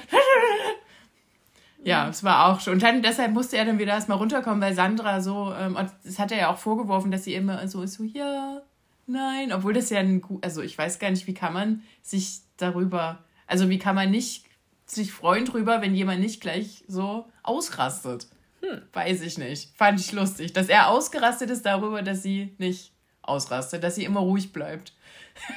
ja, 1.83 2.09
es 2.09 2.23
war 2.23 2.47
auch 2.47 2.61
schon. 2.61 2.73
Und 2.73 2.83
dann, 2.83 3.01
deshalb 3.01 3.33
musste 3.33 3.57
er 3.57 3.65
dann 3.65 3.79
wieder 3.79 3.93
erstmal 3.93 4.17
runterkommen, 4.17 4.61
weil 4.61 4.73
Sandra 4.73 5.21
so, 5.21 5.53
ähm, 5.53 5.75
und 5.75 5.91
das 6.03 6.19
hat 6.19 6.31
er 6.31 6.37
ja 6.37 6.49
auch 6.49 6.57
vorgeworfen, 6.57 7.11
dass 7.11 7.25
sie 7.25 7.33
immer 7.33 7.67
so 7.67 7.81
ist, 7.81 7.95
so, 7.95 8.03
ja, 8.03 8.61
nein, 9.09 9.51
obwohl 9.51 9.73
das 9.73 9.89
ja 9.89 9.99
ein, 9.99 10.21
also 10.41 10.61
ich 10.61 10.77
weiß 10.77 10.99
gar 10.99 11.09
nicht, 11.09 11.27
wie 11.27 11.33
kann 11.33 11.53
man 11.53 11.83
sich 12.01 12.41
darüber, 12.57 13.23
also 13.47 13.69
wie 13.69 13.79
kann 13.79 13.95
man 13.95 14.11
nicht 14.11 14.45
sich 14.85 15.11
freuen 15.11 15.45
drüber, 15.45 15.81
wenn 15.81 15.95
jemand 15.95 16.19
nicht 16.19 16.41
gleich 16.41 16.83
so 16.87 17.27
ausrastet? 17.43 18.27
Hm, 18.61 18.81
weiß 18.93 19.21
ich 19.21 19.37
nicht. 19.37 19.71
Fand 19.75 19.99
ich 19.99 20.11
lustig, 20.11 20.53
dass 20.53 20.69
er 20.69 20.89
ausgerastet 20.89 21.49
ist 21.49 21.65
darüber, 21.65 22.01
dass 22.01 22.23
sie 22.23 22.53
nicht 22.57 22.91
ausrastet, 23.21 23.83
dass 23.83 23.95
sie 23.95 24.05
immer 24.05 24.21
ruhig 24.21 24.51
bleibt. 24.51 24.93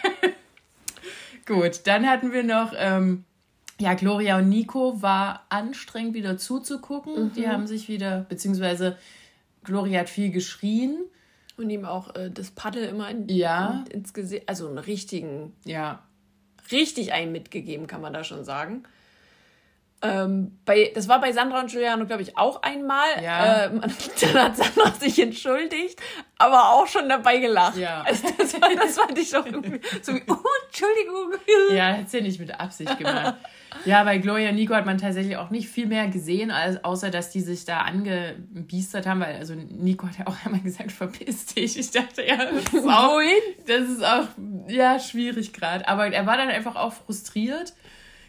Gut, 1.47 1.81
dann 1.85 2.07
hatten 2.09 2.33
wir 2.33 2.45
noch, 2.45 2.73
ähm, 2.77 3.25
ja, 3.81 3.95
Gloria 3.95 4.39
und 4.39 4.49
Nico 4.49 5.03
war 5.03 5.47
anstrengend 5.49 6.15
wieder 6.15 6.39
zuzugucken. 6.39 7.25
Mhm. 7.25 7.33
Die 7.33 7.49
haben 7.49 7.67
sich 7.67 7.89
wieder, 7.89 8.21
beziehungsweise 8.29 8.97
Gloria 9.65 10.01
hat 10.01 10.09
viel 10.09 10.31
geschrien. 10.31 10.97
Und 11.57 11.71
ihm 11.71 11.85
auch 11.85 12.15
äh, 12.15 12.31
das 12.31 12.51
Paddel 12.51 12.85
immer 12.85 13.11
in, 13.11 13.29
ja. 13.29 13.85
in, 13.87 13.99
ins 13.99 14.15
Gesicht, 14.15 14.49
also 14.49 14.69
einen 14.69 14.79
richtigen, 14.79 15.53
ja. 15.65 16.03
richtig 16.71 17.13
einen 17.13 17.33
mitgegeben, 17.33 17.87
kann 17.87 18.01
man 18.01 18.13
da 18.13 18.25
schon 18.25 18.45
sagen. 18.45 18.85
Ähm, 20.05 20.59
bei, 20.65 20.91
das 20.95 21.07
war 21.09 21.21
bei 21.21 21.33
Sandra 21.33 21.61
und 21.61 21.71
Giuliano, 21.71 22.05
glaube 22.07 22.23
ich, 22.23 22.37
auch 22.37 22.63
einmal. 22.63 23.23
Ja. 23.23 23.67
Ähm, 23.67 23.81
dann 24.21 24.35
hat 24.35 24.57
Sandra 24.57 24.91
sich 24.99 25.17
entschuldigt, 25.21 26.01
aber 26.39 26.73
auch 26.73 26.89
schon 26.89 27.09
dabei 27.09 27.39
gelacht. 27.39 27.77
Ja. 27.77 28.05
Also 28.13 28.29
das, 28.37 28.61
war, 28.61 28.69
das 28.75 28.99
fand 28.99 29.17
ich 29.17 29.31
doch 29.31 29.47
irgendwie 29.47 29.81
so 30.03 30.13
wie, 30.13 30.23
oh, 30.29 30.37
Entschuldigung. 30.67 31.33
Ja, 31.77 31.97
hat 31.97 32.11
sie 32.11 32.19
ja 32.19 32.23
nicht 32.25 32.41
mit 32.41 32.59
Absicht 32.59 32.99
gemacht. 32.99 33.37
Ja, 33.85 34.05
bei 34.05 34.19
Gloria 34.19 34.51
und 34.51 34.57
Nico 34.57 34.75
hat 34.75 34.85
man 34.85 34.99
tatsächlich 34.99 35.37
auch 35.37 35.51
nicht 35.51 35.69
viel 35.69 35.87
mehr 35.87 36.09
gesehen, 36.09 36.51
als, 36.51 36.85
außer 36.85 37.11
dass 37.11 37.31
die 37.31 37.41
sich 37.41 37.65
da 37.65 37.81
angebiestert 37.81 39.07
haben, 39.07 39.21
weil 39.21 39.37
also 39.37 39.55
Nico 39.55 40.07
hat 40.07 40.19
ja 40.19 40.27
auch 40.27 40.37
einmal 40.45 40.61
gesagt, 40.61 40.93
verpiss 40.93 41.47
dich. 41.47 41.79
Ich 41.79 41.91
dachte, 41.91 42.27
ja, 42.27 42.37
das 42.37 42.75
ist 42.75 42.87
auch, 42.87 43.21
das 43.67 43.89
ist 43.89 44.05
auch 44.05 44.27
ja, 44.69 44.99
schwierig 44.99 45.53
gerade. 45.53 45.89
Aber 45.89 46.09
er 46.09 46.27
war 46.27 46.37
dann 46.37 46.49
einfach 46.49 46.77
auch 46.77 46.93
frustriert. 46.93 47.73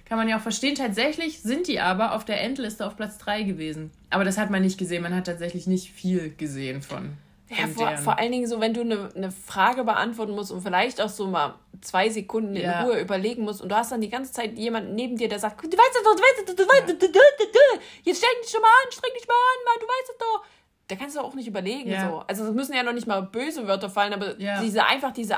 Kann 0.06 0.18
man 0.18 0.28
ja 0.28 0.38
auch 0.38 0.42
verstehen. 0.42 0.76
Tatsächlich 0.76 1.42
sind 1.42 1.68
die 1.68 1.80
aber 1.80 2.14
auf 2.14 2.26
der 2.26 2.42
Endliste 2.42 2.86
auf 2.86 2.96
Platz 2.96 3.18
3 3.20 3.44
gewesen. 3.44 3.92
Aber 4.10 4.24
das 4.24 4.38
hat 4.38 4.50
man 4.50 4.62
nicht 4.62 4.78
gesehen. 4.78 5.02
Man 5.02 5.16
hat 5.16 5.26
tatsächlich 5.26 5.66
nicht 5.66 5.92
viel 5.92 6.34
gesehen 6.36 6.82
von 6.82 7.18
ja, 7.50 7.68
vor, 7.68 7.98
vor, 7.98 8.20
allen 8.20 8.32
Dingen 8.32 8.48
so, 8.48 8.60
wenn 8.60 8.74
du 8.74 8.82
eine, 8.82 9.10
eine 9.16 9.32
Frage 9.32 9.84
beantworten 9.84 10.34
musst 10.34 10.52
und 10.52 10.62
vielleicht 10.62 11.02
auch 11.02 11.10
so 11.10 11.28
mal 11.28 11.56
zwei 11.82 12.10
Sekunden 12.10 12.56
in 12.56 12.64
ja. 12.64 12.84
Ruhe 12.84 13.00
überlegen 13.00 13.44
musst 13.44 13.62
und 13.62 13.70
du 13.70 13.76
hast 13.76 13.92
dann 13.92 14.02
die 14.02 14.10
ganze 14.10 14.32
Zeit 14.32 14.58
jemanden 14.58 14.96
neben 14.96 15.18
dir, 15.18 15.30
der 15.30 15.40
sagt, 15.40 15.64
du 15.64 15.68
weißt 15.68 15.96
es 15.96 16.04
doch, 16.04 16.16
du 16.16 16.22
weißt 16.22 16.40
es 16.40 16.46
doch, 16.46 16.56
du 16.56 16.64
weißt 16.64 16.90
es 16.90 17.12
doch, 17.12 17.82
jetzt 18.04 18.18
streng 18.18 18.42
dich 18.42 18.52
schon 18.52 18.62
mal 18.62 18.68
an, 18.68 18.92
streng 18.92 19.12
dich 19.14 19.28
mal 19.28 19.34
an, 19.34 19.66
Mann, 19.66 19.80
du 19.80 19.86
weißt 19.86 20.10
es 20.10 20.18
doch. 20.18 20.46
Da 20.88 20.96
kannst 20.96 21.16
du 21.16 21.22
auch 21.22 21.34
nicht 21.34 21.48
überlegen. 21.48 21.90
Ja. 21.90 22.10
So. 22.10 22.24
Also 22.28 22.46
es 22.46 22.54
müssen 22.54 22.74
ja 22.74 22.84
noch 22.84 22.94
nicht 22.94 23.08
mal 23.08 23.22
böse 23.22 23.68
Wörter 23.68 23.90
fallen, 23.90 24.14
aber 24.14 24.40
ja. 24.40 24.62
diese 24.62 24.86
einfach 24.86 25.12
diese 25.12 25.38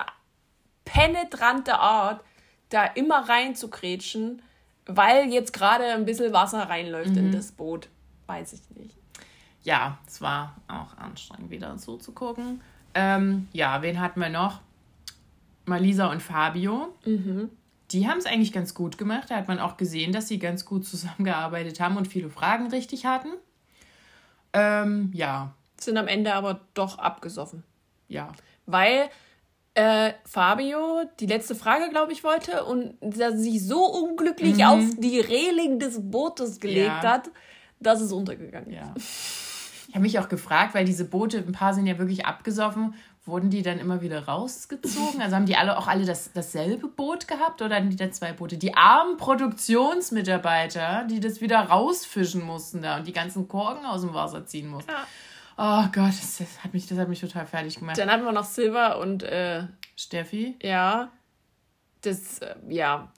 penetrante 0.86 1.76
Art, 1.76 2.24
da 2.70 2.86
immer 2.86 3.28
rein 3.30 3.56
zu 3.56 3.70
kretschen, 3.70 4.42
weil 4.86 5.32
jetzt 5.32 5.54
gerade 5.54 5.86
ein 5.86 6.06
bisschen 6.06 6.34
Wasser 6.34 6.64
reinläuft 6.70 7.12
mhm. 7.12 7.18
in 7.18 7.32
das 7.32 7.52
Boot. 7.52 7.90
Weiß 8.28 8.54
ich 8.54 8.62
nicht 8.76 8.96
ja, 9.66 9.98
es 10.08 10.22
war 10.22 10.56
auch 10.68 10.96
anstrengend, 10.98 11.50
wieder 11.50 11.76
zuzugucken. 11.78 12.62
Ähm, 12.94 13.48
ja, 13.52 13.82
wen 13.82 14.00
hatten 14.00 14.22
wir 14.22 14.30
noch? 14.30 14.62
Malisa 15.66 16.06
und 16.12 16.22
Fabio. 16.22 16.94
Mhm. 17.04 17.50
Die 17.92 18.08
haben 18.08 18.20
es 18.20 18.28
eigentlich 18.28 18.54
ganz 18.54 18.76
gut 18.76 18.98
gemacht. 18.98 19.32
Da 19.32 19.38
hat 19.38 19.48
man 19.48 19.60
auch 19.60 19.76
gesehen, 19.76 20.12
dass 20.12 20.28
sie 20.28 20.38
ganz 20.38 20.66
gut 20.66 20.86
zusammengearbeitet 20.86 21.80
haben 21.80 21.98
und 21.98 22.08
viele 22.08 22.30
Fragen 22.30 22.68
richtig 22.68 23.06
hatten. 23.06 23.30
Ähm, 24.54 25.10
ja. 25.14 25.54
Sind 25.78 25.98
am 25.98 26.08
Ende 26.08 26.36
aber 26.36 26.62
doch 26.76 27.00
abgesoffen. 27.00 27.64
Ja. 28.08 28.32
Weil 28.68 29.10
äh, 29.76 30.14
Fabio 30.26 31.04
die 31.20 31.26
letzte 31.28 31.54
Frage, 31.54 31.90
glaube 31.90 32.12
ich, 32.14 32.24
wollte 32.24 32.66
und 32.66 32.96
sich 33.36 33.66
so 33.66 33.86
unglücklich 33.86 34.58
mhm. 34.58 34.64
auf 34.64 34.84
die 34.98 35.20
Reling 35.20 35.80
des 35.80 36.00
Bootes 36.02 36.60
gelegt 36.60 37.04
ja. 37.04 37.12
hat, 37.12 37.30
dass 37.80 38.02
es 38.02 38.12
untergegangen 38.12 38.72
ist. 38.72 38.76
Ja. 38.76 38.94
Ich 39.88 39.98
habe 39.98 40.08
mich 40.08 40.20
auch 40.20 40.28
gefragt, 40.28 40.76
weil 40.76 40.84
diese 40.84 41.06
Boote, 41.06 41.38
ein 41.38 41.54
paar 41.54 41.74
sind 41.74 41.86
ja 41.86 41.98
wirklich 41.98 42.26
abgesoffen, 42.26 42.96
wurden 43.26 43.50
die 43.50 43.62
dann 43.62 43.80
immer 43.80 44.02
wieder 44.02 44.26
rausgezogen? 44.26 45.22
Also 45.22 45.36
haben 45.36 45.46
die 45.46 45.56
alle 45.56 45.78
auch 45.78 45.88
alle 45.88 46.06
das, 46.06 46.32
dasselbe 46.34 46.88
Boot 46.88 47.30
gehabt 47.30 47.62
oder 47.62 47.78
hatten 47.78 47.90
die 47.90 47.96
da 47.96 48.12
zwei 48.12 48.34
Boote? 48.34 48.58
Die 48.58 48.76
armen 48.76 49.16
Produktionsmitarbeiter, 49.18 51.06
die 51.10 51.20
das 51.20 51.40
wieder 51.40 51.60
rausfischen 51.60 52.44
mussten 52.44 52.82
da 52.82 52.98
und 52.98 53.08
die 53.08 53.14
ganzen 53.14 53.48
Korken 53.48 53.86
aus 53.86 54.02
dem 54.02 54.14
Wasser 54.14 54.46
ziehen 54.46 54.68
mussten. 54.68 54.92
Ja. 54.92 55.08
Oh 55.58 55.84
Gott, 55.94 56.10
das, 56.10 56.38
das, 56.38 56.64
hat 56.64 56.74
mich, 56.74 56.88
das 56.88 56.98
hat 56.98 57.08
mich 57.08 57.22
total 57.22 57.46
fertig 57.46 57.80
gemacht. 57.80 57.98
Dann 57.98 58.10
hatten 58.10 58.26
wir 58.26 58.32
noch 58.32 58.44
Silver 58.44 59.00
und 59.00 59.24
äh, 59.24 59.64
Steffi. 59.96 60.56
Ja. 60.62 61.12
Das, 62.02 62.40
äh, 62.40 62.56
ja, 62.70 63.12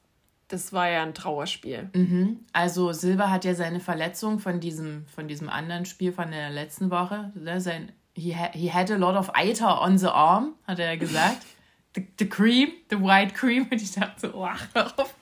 das 0.47 0.71
war 0.71 0.89
ja 0.89 1.01
ein 1.01 1.13
Trauerspiel. 1.13 1.89
Mhm. 1.93 2.45
Also 2.53 2.93
Silva 2.93 3.29
hat 3.29 3.43
ja 3.43 3.55
seine 3.55 3.79
Verletzung 3.79 4.39
von 4.39 4.59
diesem, 4.59 5.05
von 5.07 5.27
diesem 5.27 5.49
anderen 5.49 5.85
Spiel 5.85 6.13
von 6.13 6.31
der 6.31 6.49
letzten 6.49 6.91
Woche, 6.91 7.31
ne, 7.35 7.59
sein, 7.59 7.91
he, 8.13 8.35
ha, 8.35 8.49
he 8.53 8.71
had 8.71 8.91
a 8.91 8.95
lot 8.95 9.15
of 9.15 9.31
Eiter 9.35 9.81
on 9.81 9.97
the 9.97 10.07
arm, 10.07 10.53
hat 10.67 10.79
er 10.79 10.93
ja 10.93 10.95
gesagt. 10.95 11.45
the, 11.97 12.05
the 12.19 12.29
cream, 12.29 12.73
the 12.89 12.97
white 12.97 13.33
cream. 13.33 13.67
Und 13.69 13.81
ich 13.81 13.91
dachte 13.91 14.27
so, 14.27 14.33
oh, 14.35 14.45
ach, 14.45 14.67
auf. 14.97 15.15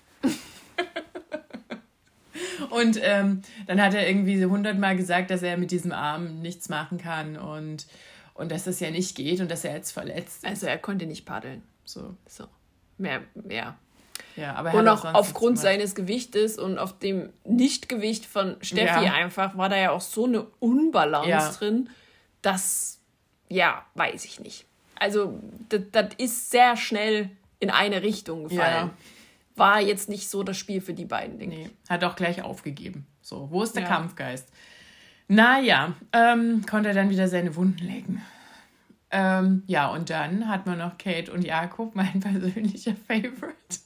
Und 2.69 2.99
ähm, 3.01 3.41
dann 3.67 3.81
hat 3.81 3.93
er 3.93 4.07
irgendwie 4.07 4.43
hundertmal 4.45 4.95
gesagt, 4.95 5.31
dass 5.31 5.41
er 5.43 5.57
mit 5.57 5.71
diesem 5.71 5.91
Arm 5.91 6.41
nichts 6.41 6.69
machen 6.69 6.97
kann 6.97 7.37
und, 7.37 7.87
und 8.33 8.51
dass 8.51 8.65
das 8.65 8.79
ja 8.79 8.91
nicht 8.91 9.15
geht 9.15 9.41
und 9.41 9.49
dass 9.49 9.63
er 9.63 9.73
jetzt 9.75 9.91
verletzt 9.91 10.43
ist. 10.43 10.45
Also 10.45 10.67
er 10.67 10.77
konnte 10.77 11.05
nicht 11.05 11.25
paddeln. 11.25 11.63
So. 11.83 12.15
So. 12.27 12.45
Mehr, 12.97 13.21
ja. 13.49 13.77
Ja, 14.35 14.53
aber 14.55 14.73
und 14.73 14.87
auch 14.87 15.05
aufgrund 15.13 15.59
seines 15.59 15.95
Gewichtes 15.95 16.57
und 16.57 16.77
auf 16.77 16.97
dem 16.99 17.29
Nichtgewicht 17.45 18.25
von 18.25 18.57
Steffi 18.61 19.05
ja. 19.05 19.13
einfach 19.13 19.57
war 19.57 19.69
da 19.69 19.77
ja 19.77 19.91
auch 19.91 20.01
so 20.01 20.25
eine 20.25 20.45
Unbalance 20.59 21.29
ja. 21.29 21.51
drin, 21.51 21.89
dass, 22.41 22.99
ja, 23.47 23.85
weiß 23.95 24.25
ich 24.25 24.39
nicht. 24.41 24.65
Also, 24.99 25.39
das 25.69 26.07
ist 26.17 26.51
sehr 26.51 26.75
schnell 26.75 27.29
in 27.59 27.69
eine 27.69 28.03
Richtung 28.03 28.49
gefallen. 28.49 28.87
Ja. 28.87 28.93
War 29.55 29.79
jetzt 29.81 30.09
nicht 30.09 30.29
so 30.29 30.43
das 30.43 30.57
Spiel 30.57 30.81
für 30.81 30.93
die 30.93 31.05
beiden, 31.05 31.39
denke 31.39 31.55
nee. 31.55 31.69
Hat 31.89 32.03
auch 32.03 32.15
gleich 32.15 32.41
aufgegeben. 32.41 33.07
So, 33.21 33.49
wo 33.51 33.63
ist 33.63 33.75
der 33.75 33.83
Kampfgeist? 33.83 34.49
Naja, 35.27 35.93
ähm, 36.11 36.65
konnte 36.69 36.89
er 36.89 36.95
dann 36.95 37.09
wieder 37.09 37.27
seine 37.27 37.55
Wunden 37.55 37.83
lecken. 37.83 38.21
Ähm, 39.11 39.63
ja, 39.67 39.87
und 39.87 40.09
dann 40.09 40.49
hat 40.49 40.65
man 40.65 40.77
noch 40.77 40.97
Kate 40.97 41.31
und 41.31 41.43
Jakob, 41.43 41.95
mein 41.95 42.19
persönlicher 42.19 42.95
Favorite 43.07 43.79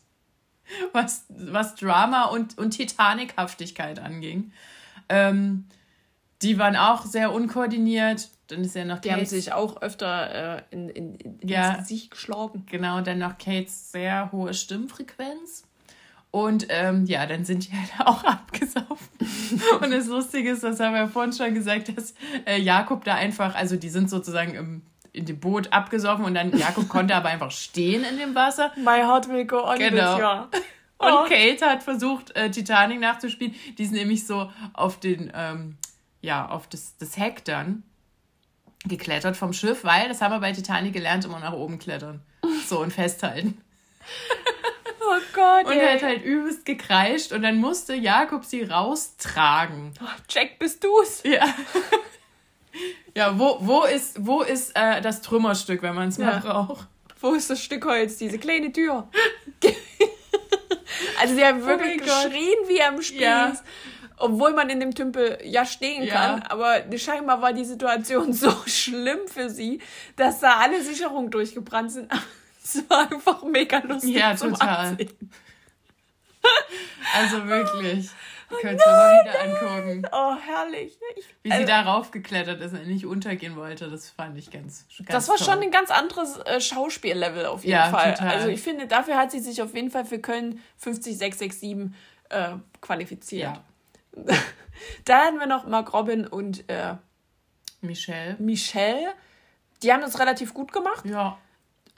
was, 0.94 1.26
was 1.30 1.76
Drama 1.76 2.26
und, 2.26 2.58
und 2.58 2.72
Titanic-Haftigkeit 2.72 4.00
anging. 4.00 4.52
Ähm, 5.08 5.66
die 6.42 6.58
waren 6.58 6.76
auch 6.76 7.06
sehr 7.06 7.34
unkoordiniert. 7.34 8.30
Dann 8.50 8.62
ist 8.64 8.76
ja 8.76 8.84
noch 8.86 9.00
Die 9.00 9.10
Kates, 9.10 9.32
haben 9.32 9.40
sich 9.42 9.54
auch 9.54 9.82
öfter 9.82 10.58
äh, 10.58 10.62
in, 10.72 10.90
in, 10.90 11.16
in, 11.16 11.40
ja, 11.48 11.70
ins 11.76 11.88
Gesicht 11.90 12.12
geschlagen. 12.12 12.66
Genau, 12.70 13.02
dann 13.02 13.20
noch 13.20 13.38
Kates 13.38 13.92
sehr 13.92 14.32
hohe 14.32 14.54
Stimmfrequenz. 14.54 15.64
Und 16.32 16.68
ähm, 16.70 17.06
ja, 17.06 17.26
dann 17.26 17.44
sind 17.46 17.68
die 17.68 17.74
halt 17.76 17.92
auch 18.08 18.24
abgesaufen. 18.24 19.08
Und 19.82 19.92
das 19.92 20.08
Lustige 20.08 20.52
ist, 20.52 20.64
das 20.64 20.80
haben 20.80 20.94
wir 20.94 21.02
ja 21.02 21.08
vorhin 21.08 21.34
schon 21.34 21.54
gesagt, 21.54 21.96
dass 21.96 22.14
äh, 22.46 22.60
Jakob 22.60 23.04
da 23.04 23.16
einfach, 23.16 23.56
also 23.56 23.76
die 23.78 23.90
sind 23.90 24.10
sozusagen 24.10 24.54
im, 24.54 24.82
in 25.12 25.26
dem 25.26 25.40
Boot 25.40 25.74
abgesoffen 25.74 26.24
und 26.26 26.36
dann 26.36 26.56
Jakob 26.56 26.88
konnte 26.88 27.16
aber 27.16 27.30
einfach 27.30 27.50
stehen 27.50 28.04
in 28.04 28.18
dem 28.20 28.36
Wasser. 28.36 28.72
My 28.78 29.02
heart 29.02 29.28
will 29.28 29.46
go 29.46 29.64
on 29.64 29.80
Genau. 29.80 30.14
with 30.16 30.20
ya. 30.22 30.50
Und 31.02 31.08
Oh. 31.14 31.24
Kate 31.30 31.66
hat 31.66 31.82
versucht, 31.82 32.36
äh, 32.36 32.52
Titanic 32.52 33.00
nachzuspielen. 33.00 33.56
Die 33.78 33.84
ist 33.84 33.94
nämlich 33.94 34.28
so 34.28 34.52
auf 34.74 35.00
den, 35.00 35.32
ähm, 35.34 35.78
ja, 36.22 36.50
auf 36.50 36.68
das, 36.68 36.98
das 36.98 37.16
Heck 37.16 37.46
dann 37.46 37.84
geklettert 38.90 39.38
vom 39.38 39.54
Schiff, 39.54 39.84
weil, 39.84 40.10
das 40.10 40.22
haben 40.22 40.34
wir 40.34 40.40
bei 40.40 40.52
Titanic 40.52 40.94
gelernt, 40.94 41.24
immer 41.26 41.40
nach 41.40 41.54
oben 41.54 41.80
klettern. 41.80 42.22
So 42.68 42.80
und 42.82 42.92
festhalten. 42.92 43.62
Oh 45.02 45.22
Gott, 45.34 45.66
Und 45.66 45.72
er 45.74 45.94
hat 45.94 46.04
halt 46.04 46.24
übelst 46.24 46.66
gekreischt 46.66 47.32
und 47.32 47.42
dann 47.42 47.56
musste 47.58 47.96
Jakob 47.96 48.46
sie 48.46 48.62
raustragen. 48.64 49.94
Oh, 50.04 50.06
Jack, 50.30 50.60
bist 50.60 50.84
du's? 50.84 51.24
Ja. 51.24 51.46
Ja, 53.16 53.38
wo, 53.40 53.58
wo 53.62 53.84
ist, 53.86 54.24
wo 54.26 54.44
ist 54.44 54.72
äh, 54.76 55.02
das 55.02 55.22
Trümmerstück, 55.22 55.82
wenn 55.82 55.96
man 55.96 56.10
es 56.10 56.20
mal 56.20 56.34
Ja. 56.34 56.40
braucht? 56.40 56.88
Wo 57.20 57.34
ist 57.34 57.50
das 57.50 57.62
Stück 57.62 57.84
Holz? 57.86 58.18
Diese 58.18 58.38
kleine 58.38 58.72
Tür. 58.72 59.10
also 61.20 61.34
sie 61.36 61.44
haben 61.44 61.66
wirklich 61.66 62.02
Oh 62.02 62.06
geschrien, 62.06 62.58
wie 62.68 62.80
im 62.80 63.02
Spiel 63.02 63.22
Ja. 63.22 63.54
Obwohl 64.20 64.54
man 64.54 64.70
in 64.70 64.80
dem 64.80 64.94
Tümpel 64.94 65.40
ja 65.44 65.66
stehen 65.66 66.04
Ja. 66.04 66.14
kann, 66.14 66.44
aber 66.44 66.84
scheinbar 66.98 67.42
war 67.42 67.54
die 67.54 67.66
Situation 67.66 68.34
so 68.34 68.52
schlimm 68.68 69.20
für 69.28 69.50
sie, 69.50 69.82
dass 70.16 70.40
da 70.42 70.58
alle 70.58 70.82
Sicherungen 70.84 71.32
durchgebrannt 71.32 71.92
sind. 71.92 72.12
Es 72.62 72.88
war 72.88 73.10
einfach 73.12 73.42
mega 73.44 73.80
lustig 73.80 74.16
Ja, 74.16 74.36
zum 74.36 74.52
total. 74.54 74.90
Ansehen. 74.90 75.32
Also 77.16 77.48
wirklich. 77.48 78.10
Könnt 78.62 78.82
ihr 78.86 78.92
mal 78.92 79.24
wieder 79.24 79.42
angucken. 79.42 80.08
Oh, 80.12 80.36
herrlich. 80.36 80.98
Ich, 81.16 81.26
Wie 81.44 81.52
also, 81.52 81.64
sie 81.64 81.68
darauf 81.68 82.12
geklettert 82.12 82.62
ist 82.62 82.74
und 82.74 82.88
nicht 82.88 83.06
untergehen 83.06 83.56
wollte, 83.56 83.90
das 83.90 84.10
fand 84.10 84.38
ich 84.38 84.50
ganz, 84.52 84.86
ganz 84.98 85.08
das 85.10 85.30
war 85.30 85.38
toll. 85.38 85.46
schon 85.48 85.64
ein 85.64 85.72
ganz 85.72 85.92
anderes 85.92 86.38
äh, 86.46 86.60
Schauspiellevel 86.60 87.46
auf 87.46 87.64
jeden 87.64 87.72
Ja, 87.78 87.90
Fall. 87.90 88.14
total. 88.16 88.36
Also 88.36 88.48
ich 88.50 88.62
finde, 88.62 88.88
dafür 88.88 89.18
hat 89.18 89.32
sie 89.32 89.40
sich 89.40 89.62
auf 89.62 89.74
jeden 89.76 89.92
Fall 89.92 90.06
für 90.06 90.20
Köln 90.20 90.62
50667 90.78 91.92
äh, 92.30 92.50
qualifiziert. 92.82 93.56
Ja. 93.56 93.64
Dann 95.06 95.26
hatten 95.26 95.40
wir 95.40 95.48
noch 95.48 95.68
Mark 95.68 95.94
Robin 95.94 96.28
und 96.28 96.70
äh, 96.70 96.96
Michelle. 97.82 98.36
Michelle. 98.40 99.14
Die 99.82 99.94
haben 99.94 100.02
das 100.02 100.20
relativ 100.20 100.54
gut 100.54 100.72
gemacht. 100.72 101.06
Ja. 101.06 101.38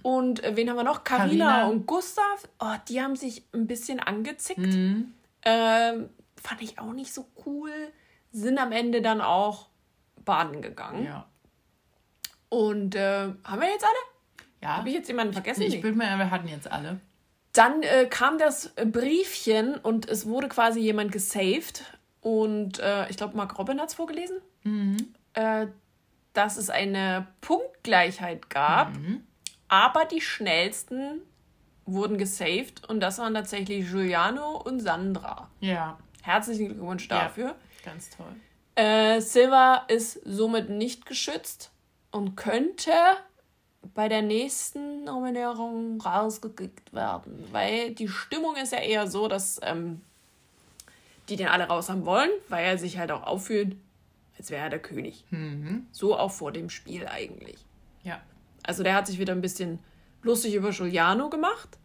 Und 0.04 0.43
äh, 0.43 0.56
wen 0.56 0.69
haben 0.69 0.78
wir 0.78 0.84
noch? 0.84 1.04
Karina 1.04 1.45
Carina. 1.45 1.67
und 1.67 1.86
Gustav. 1.86 2.47
Oh, 2.60 2.76
die 2.88 3.02
haben 3.02 3.15
sich 3.15 3.43
ein 3.54 3.67
bisschen 3.67 4.00
angezickt. 4.00 4.60
Mhm. 4.60 5.13
Ähm, 5.43 6.10
fand 6.41 6.62
ich 6.62 6.80
auch 6.80 6.93
nicht 6.93 7.13
so 7.13 7.28
cool. 7.45 7.71
Sind 8.32 8.58
am 8.58 8.71
Ende 8.71 9.02
dann 9.02 9.21
auch 9.21 9.67
baden 10.24 10.62
gegangen. 10.62 11.06
Ja. 11.06 11.26
Und 12.50 12.95
äh, 12.95 13.30
haben 13.43 13.62
wir 13.62 13.69
jetzt 13.69 13.84
alle? 13.84 14.47
Ja. 14.62 14.78
Habe 14.78 14.89
ich 14.89 14.95
jetzt 14.95 15.08
jemanden 15.08 15.34
vergessen? 15.34 15.63
ich 15.63 15.82
bin 15.82 15.97
mir, 15.97 16.17
wir 16.17 16.30
hatten 16.30 16.47
jetzt 16.47 16.71
alle. 16.71 17.00
Dann 17.54 17.82
äh, 17.84 18.06
kam 18.06 18.38
das 18.38 18.74
Briefchen 18.76 19.76
und 19.76 20.08
es 20.08 20.26
wurde 20.26 20.47
quasi 20.47 20.80
jemand 20.80 21.12
gesaved. 21.12 21.84
Und 22.21 22.79
äh, 22.79 23.10
ich 23.10 23.17
glaube, 23.17 23.36
Mark 23.36 23.57
Robin 23.57 23.79
hat 23.81 23.89
es 23.89 23.95
vorgelesen, 23.95 24.38
äh, 25.34 25.67
dass 26.34 26.57
es 26.57 26.69
eine 26.69 27.27
Punktgleichheit 27.41 28.49
gab. 28.49 28.91
Aber 29.67 30.05
die 30.05 30.21
schnellsten 30.21 31.21
wurden 31.86 32.17
gesaved 32.17 32.88
und 32.89 32.99
das 32.99 33.17
waren 33.17 33.34
tatsächlich 33.34 33.89
Giuliano 33.89 34.57
und 34.57 34.79
Sandra. 34.81 35.49
Ja. 35.60 35.97
Herzlichen 36.21 36.67
Glückwunsch 36.67 37.07
Ja. 37.10 37.23
dafür. 37.23 37.55
Ganz 37.84 38.10
toll. 38.12 38.27
Äh, 38.75 39.19
Silva 39.19 39.86
ist 39.88 40.19
somit 40.23 40.69
nicht 40.69 41.05
geschützt 41.05 41.71
und 42.12 42.36
könnte 42.36 42.91
bei 43.95 44.07
der 44.07 44.21
nächsten 44.21 45.03
Nominierung 45.05 45.99
rausgekickt 45.99 46.93
werden. 46.93 47.47
Weil 47.51 47.91
die 47.95 48.07
Stimmung 48.07 48.55
ist 48.55 48.71
ja 48.73 48.79
eher 48.79 49.07
so, 49.07 49.27
dass 49.27 49.60
ähm, 49.63 50.01
die 51.29 51.36
den 51.36 51.47
alle 51.47 51.65
raus 51.65 51.89
haben 51.89 52.05
wollen, 52.05 52.29
weil 52.49 52.65
er 52.65 52.77
sich 52.77 52.97
halt 52.97 53.12
auch 53.12 53.23
auffühlt, 53.23 53.75
als 54.38 54.49
wäre 54.49 54.63
er 54.63 54.69
der 54.69 54.79
König. 54.79 55.25
So 55.91 56.17
auch 56.17 56.31
vor 56.31 56.51
dem 56.51 56.69
Spiel 56.69 57.07
eigentlich. 57.07 57.65
Ja. 58.03 58.21
Also 58.63 58.84
der 58.84 58.95
hat 58.95 59.07
sich 59.07 59.19
wieder 59.19 59.34
ein 59.34 59.41
bisschen 59.41 59.79
lustig 60.23 60.55
über 60.55 60.71
Giuliano 60.71 61.29
gemacht. 61.29 61.77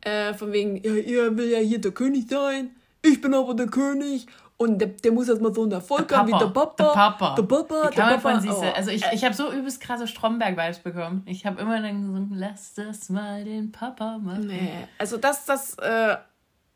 Äh, 0.00 0.34
von 0.34 0.52
wegen, 0.52 0.76
ja, 0.76 0.92
ihr 0.94 1.36
will 1.36 1.50
ja 1.50 1.58
hier 1.58 1.80
der 1.80 1.92
König 1.92 2.28
sein. 2.28 2.70
Ich 3.02 3.20
bin 3.20 3.34
aber 3.34 3.54
der 3.54 3.66
König. 3.66 4.26
Und 4.56 4.78
der, 4.78 4.88
der 4.88 5.12
muss 5.12 5.28
erstmal 5.28 5.52
so 5.52 5.62
einen 5.62 5.72
Erfolg 5.72 6.14
haben 6.14 6.28
wie 6.28 6.38
der 6.38 6.46
Papa. 6.46 6.84
Der 6.84 6.92
Papa. 6.92 7.34
Der 7.34 7.42
Papa, 7.42 7.90
der 7.90 8.02
Papa. 8.02 8.40
von 8.40 8.48
oh. 8.48 8.72
Also 8.74 8.90
ich, 8.90 9.04
ich 9.12 9.24
habe 9.24 9.34
so 9.34 9.52
übelst 9.52 9.80
krasse 9.80 10.06
Stromberg-Vibes 10.06 10.78
bekommen. 10.78 11.22
Ich 11.26 11.44
habe 11.44 11.60
immer 11.60 11.80
dann 11.82 12.02
gesungen, 12.02 12.30
lass 12.34 12.74
das 12.74 13.08
mal 13.08 13.44
den 13.44 13.72
Papa 13.72 14.18
machen. 14.18 14.46
Nee. 14.46 14.86
Also 14.98 15.16
das, 15.16 15.44
das 15.44 15.76
äh, 15.78 16.16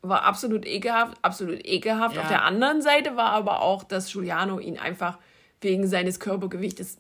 war 0.03 0.23
absolut 0.23 0.65
ekelhaft, 0.67 1.17
absolut 1.23 1.65
ekelhaft. 1.65 2.17
Ja. 2.17 2.23
Auf 2.23 2.29
der 2.29 2.45
anderen 2.45 2.83
Seite 2.83 3.17
war 3.17 3.31
aber 3.31 3.63
auch, 3.63 3.83
dass 3.85 4.13
Giuliano 4.13 4.59
ihn 4.61 4.79
einfach 4.79 5.19
wegen 5.61 5.87
seines 5.89 6.21
Körpergewichtes 6.21 6.99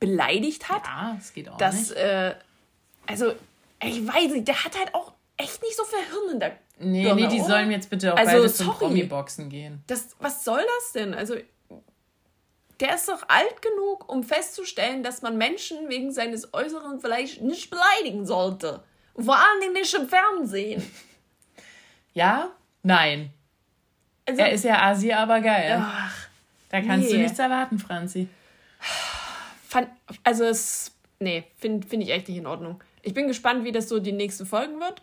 beleidigt 0.00 0.68
hat. 0.68 0.82
Ja, 0.86 1.14
das 1.16 1.32
geht 1.32 1.48
auch 1.48 1.56
Das, 1.56 1.74
nicht. 1.90 1.92
äh, 1.92 2.34
also, 3.06 3.32
ich 3.82 4.06
weiß 4.06 4.32
nicht, 4.32 4.48
der 4.48 4.64
hat 4.64 4.76
halt 4.78 4.94
auch 4.94 5.12
echt 5.36 5.62
nicht 5.62 5.76
so 5.76 5.84
viel 5.84 5.98
Hirn 6.10 6.32
in 6.34 6.40
der 6.40 6.58
Nee, 6.80 7.04
Birne, 7.04 7.22
nee, 7.22 7.28
die 7.28 7.38
oder? 7.40 7.48
sollen 7.48 7.70
jetzt 7.70 7.88
bitte 7.88 8.12
auch 8.12 8.18
Also, 8.18 8.32
beide 8.38 8.52
zum 8.52 8.66
sorry. 8.66 8.78
Promi-Boxen 8.78 9.48
gehen. 9.48 9.82
Das, 9.86 10.16
was 10.18 10.42
soll 10.44 10.62
das 10.80 10.92
denn? 10.92 11.14
Also, 11.14 11.36
der 12.80 12.96
ist 12.96 13.08
doch 13.08 13.22
alt 13.28 13.62
genug, 13.62 14.12
um 14.12 14.24
festzustellen, 14.24 15.04
dass 15.04 15.22
man 15.22 15.38
Menschen 15.38 15.88
wegen 15.88 16.10
seines 16.10 16.52
Äußeren 16.52 16.98
vielleicht 17.00 17.40
nicht 17.42 17.70
beleidigen 17.70 18.26
sollte. 18.26 18.82
Vor 19.16 19.36
Dingen 19.62 19.74
nicht 19.74 19.94
im 19.94 20.08
Fernsehen. 20.08 20.82
Ja? 22.14 22.50
Nein. 22.82 23.30
Also, 24.26 24.40
Er 24.40 24.52
ist 24.52 24.64
ja 24.64 24.82
Asi, 24.82 25.12
aber 25.12 25.40
geil. 25.40 25.76
ach, 25.78 26.28
da 26.70 26.80
kannst 26.80 27.10
du 27.10 27.16
nee. 27.16 27.22
nichts 27.22 27.38
erwarten, 27.38 27.78
Franzi. 27.78 28.28
also 30.22 30.44
es, 30.44 30.92
nee, 31.18 31.44
finde 31.58 31.86
find 31.86 32.02
ich 32.02 32.10
echt 32.10 32.28
nicht 32.28 32.38
in 32.38 32.46
Ordnung. 32.46 32.82
Ich 33.02 33.12
bin 33.12 33.28
gespannt, 33.28 33.64
wie 33.64 33.72
das 33.72 33.88
so 33.88 33.98
die 33.98 34.12
nächsten 34.12 34.46
Folgen 34.46 34.80
wird, 34.80 35.02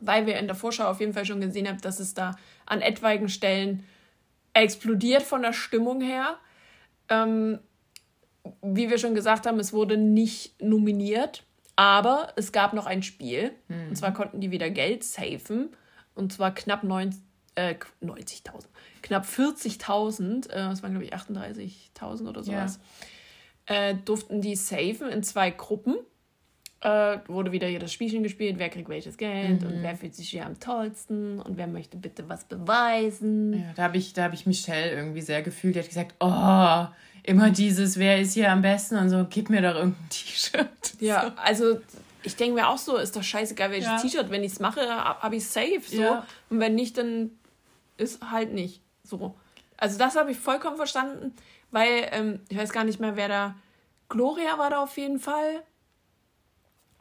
weil 0.00 0.26
wir 0.26 0.38
in 0.38 0.46
der 0.46 0.54
Vorschau 0.54 0.88
auf 0.88 1.00
jeden 1.00 1.12
Fall 1.12 1.24
schon 1.24 1.40
gesehen 1.40 1.66
haben, 1.66 1.80
dass 1.80 1.98
es 1.98 2.14
da 2.14 2.36
an 2.66 2.82
etwaigen 2.82 3.28
Stellen 3.28 3.84
explodiert 4.52 5.22
von 5.22 5.42
der 5.42 5.52
Stimmung 5.52 6.00
her. 6.00 6.38
Ähm, 7.08 7.58
wie 8.62 8.90
wir 8.90 8.98
schon 8.98 9.14
gesagt 9.14 9.46
haben, 9.46 9.58
es 9.58 9.72
wurde 9.72 9.96
nicht 9.96 10.60
nominiert, 10.62 11.44
aber 11.76 12.32
es 12.36 12.52
gab 12.52 12.72
noch 12.74 12.86
ein 12.86 13.02
Spiel. 13.02 13.52
Und 13.88 13.96
zwar 13.96 14.14
konnten 14.14 14.40
die 14.40 14.50
wieder 14.50 14.70
Geld 14.70 15.02
safen. 15.04 15.70
Und 16.20 16.32
zwar 16.32 16.54
knapp 16.54 16.84
90 16.84 17.20
äh, 17.56 17.74
90.000, 18.02 18.66
knapp 19.02 19.24
40.000, 19.24 20.50
äh, 20.50 20.54
das 20.54 20.82
waren 20.82 20.92
glaube 20.92 21.04
ich 21.04 21.14
38.000 21.14 22.28
oder 22.28 22.42
sowas, 22.42 22.78
äh, 23.66 23.94
durften 24.04 24.40
die 24.40 24.54
safen 24.54 25.08
in 25.10 25.22
zwei 25.22 25.50
Gruppen. 25.50 25.96
Äh, 26.82 27.18
wurde 27.26 27.52
wieder 27.52 27.66
hier 27.66 27.78
das 27.78 27.92
Spielchen 27.92 28.22
gespielt, 28.22 28.58
wer 28.58 28.70
kriegt 28.70 28.88
welches 28.88 29.18
Geld 29.18 29.64
und 29.64 29.82
wer 29.82 29.96
fühlt 29.96 30.14
sich 30.14 30.30
hier 30.30 30.46
am 30.46 30.58
tollsten 30.58 31.38
und 31.38 31.58
wer 31.58 31.66
möchte 31.66 31.98
bitte 31.98 32.26
was 32.30 32.44
beweisen. 32.44 33.52
Ja, 33.52 33.72
da 33.76 33.82
habe 33.82 33.98
ich, 33.98 34.14
da 34.14 34.24
hab 34.24 34.32
ich 34.32 34.46
Michelle 34.46 34.92
irgendwie 34.92 35.20
sehr 35.20 35.42
gefühlt. 35.42 35.74
Die 35.74 35.80
hat 35.80 35.88
gesagt, 35.88 36.14
oh, 36.20 36.86
immer 37.22 37.50
dieses, 37.50 37.98
wer 37.98 38.18
ist 38.18 38.32
hier 38.32 38.50
am 38.50 38.62
besten 38.62 38.96
und 38.96 39.10
so, 39.10 39.26
gib 39.28 39.50
mir 39.50 39.60
doch 39.60 39.74
irgendein 39.74 39.98
T-Shirt. 40.08 40.94
Ja, 41.00 41.34
also 41.36 41.80
ich 42.22 42.36
denke 42.36 42.54
mir 42.54 42.68
auch 42.68 42.78
so, 42.78 42.96
ist 42.96 43.16
doch 43.16 43.22
scheißegal, 43.22 43.70
welches 43.70 43.86
Ja. 43.86 43.96
T-Shirt. 43.98 44.30
Wenn 44.30 44.44
ich 44.44 44.52
es 44.52 44.60
mache, 44.60 44.86
habe 44.92 45.36
ich 45.36 45.46
safe. 45.46 45.82
So. 45.86 46.00
Ja. 46.00 46.26
Und 46.50 46.60
wenn 46.60 46.74
nicht, 46.74 46.98
dann 46.98 47.30
ist 47.96 48.30
halt 48.30 48.52
nicht 48.52 48.82
so. 49.02 49.34
Also 49.76 49.98
das 49.98 50.16
habe 50.16 50.30
ich 50.32 50.38
vollkommen 50.38 50.76
verstanden, 50.76 51.34
weil 51.70 52.08
ähm, 52.12 52.40
ich 52.48 52.58
weiß 52.58 52.72
gar 52.72 52.84
nicht 52.84 53.00
mehr, 53.00 53.16
wer 53.16 53.28
da. 53.28 53.54
Gloria 54.08 54.58
war 54.58 54.70
da 54.70 54.82
auf 54.82 54.96
jeden 54.98 55.18
Fall. 55.18 55.62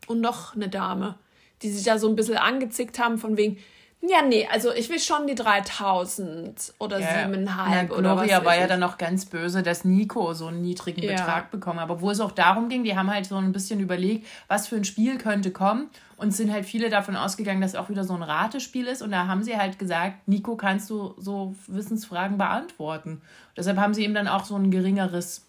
Und 0.07 0.22
noch 0.22 0.55
eine 0.55 0.70
Dame, 0.70 1.17
die 1.61 1.70
sich 1.70 1.84
da 1.84 1.97
so 1.99 2.07
ein 2.07 2.15
bisschen 2.15 2.38
angezickt 2.38 2.99
haben, 2.99 3.17
von 3.17 3.38
wegen. 3.38 3.57
Ja, 4.01 4.21
nee, 4.21 4.47
also 4.49 4.71
ich 4.73 4.89
will 4.89 4.99
schon 4.99 5.27
die 5.27 5.35
3000 5.35 6.73
oder 6.79 6.99
Ja, 6.99 7.23
siebeneinhalb 7.25 7.91
oder 7.91 8.15
was. 8.15 8.27
Gloria 8.27 8.45
war 8.45 8.57
ja 8.57 8.65
dann 8.65 8.79
noch 8.79 8.97
ganz 8.97 9.25
böse, 9.25 9.61
dass 9.61 9.83
Nico 9.83 10.33
so 10.33 10.47
einen 10.47 10.61
niedrigen 10.61 11.03
Ja. 11.03 11.11
Betrag 11.11 11.51
bekommen 11.51 11.81
hat. 11.81 11.89
Aber 11.89 11.99
wo 11.99 12.09
es 12.09 12.21
auch 12.21 12.31
darum 12.31 12.69
ging, 12.69 12.85
die 12.85 12.95
haben 12.97 13.11
halt 13.11 13.25
so 13.25 13.35
ein 13.35 13.51
bisschen 13.51 13.81
überlegt, 13.81 14.25
was 14.47 14.69
für 14.69 14.77
ein 14.77 14.85
Spiel 14.85 15.17
könnte 15.17 15.51
kommen. 15.51 15.89
Und 16.15 16.31
sind 16.31 16.51
halt 16.51 16.65
viele 16.65 16.89
davon 16.89 17.15
ausgegangen, 17.15 17.61
dass 17.61 17.75
auch 17.75 17.89
wieder 17.89 18.03
so 18.03 18.13
ein 18.13 18.23
Ratespiel 18.23 18.87
ist. 18.87 19.01
Und 19.01 19.11
da 19.11 19.27
haben 19.27 19.43
sie 19.43 19.57
halt 19.57 19.79
gesagt, 19.79 20.27
Nico, 20.27 20.55
kannst 20.55 20.89
du 20.89 21.13
so 21.17 21.55
Wissensfragen 21.67 22.37
beantworten. 22.37 23.21
Deshalb 23.57 23.77
haben 23.77 23.93
sie 23.93 24.03
ihm 24.05 24.13
dann 24.13 24.27
auch 24.29 24.45
so 24.45 24.55
ein 24.55 24.71
geringeres 24.71 25.45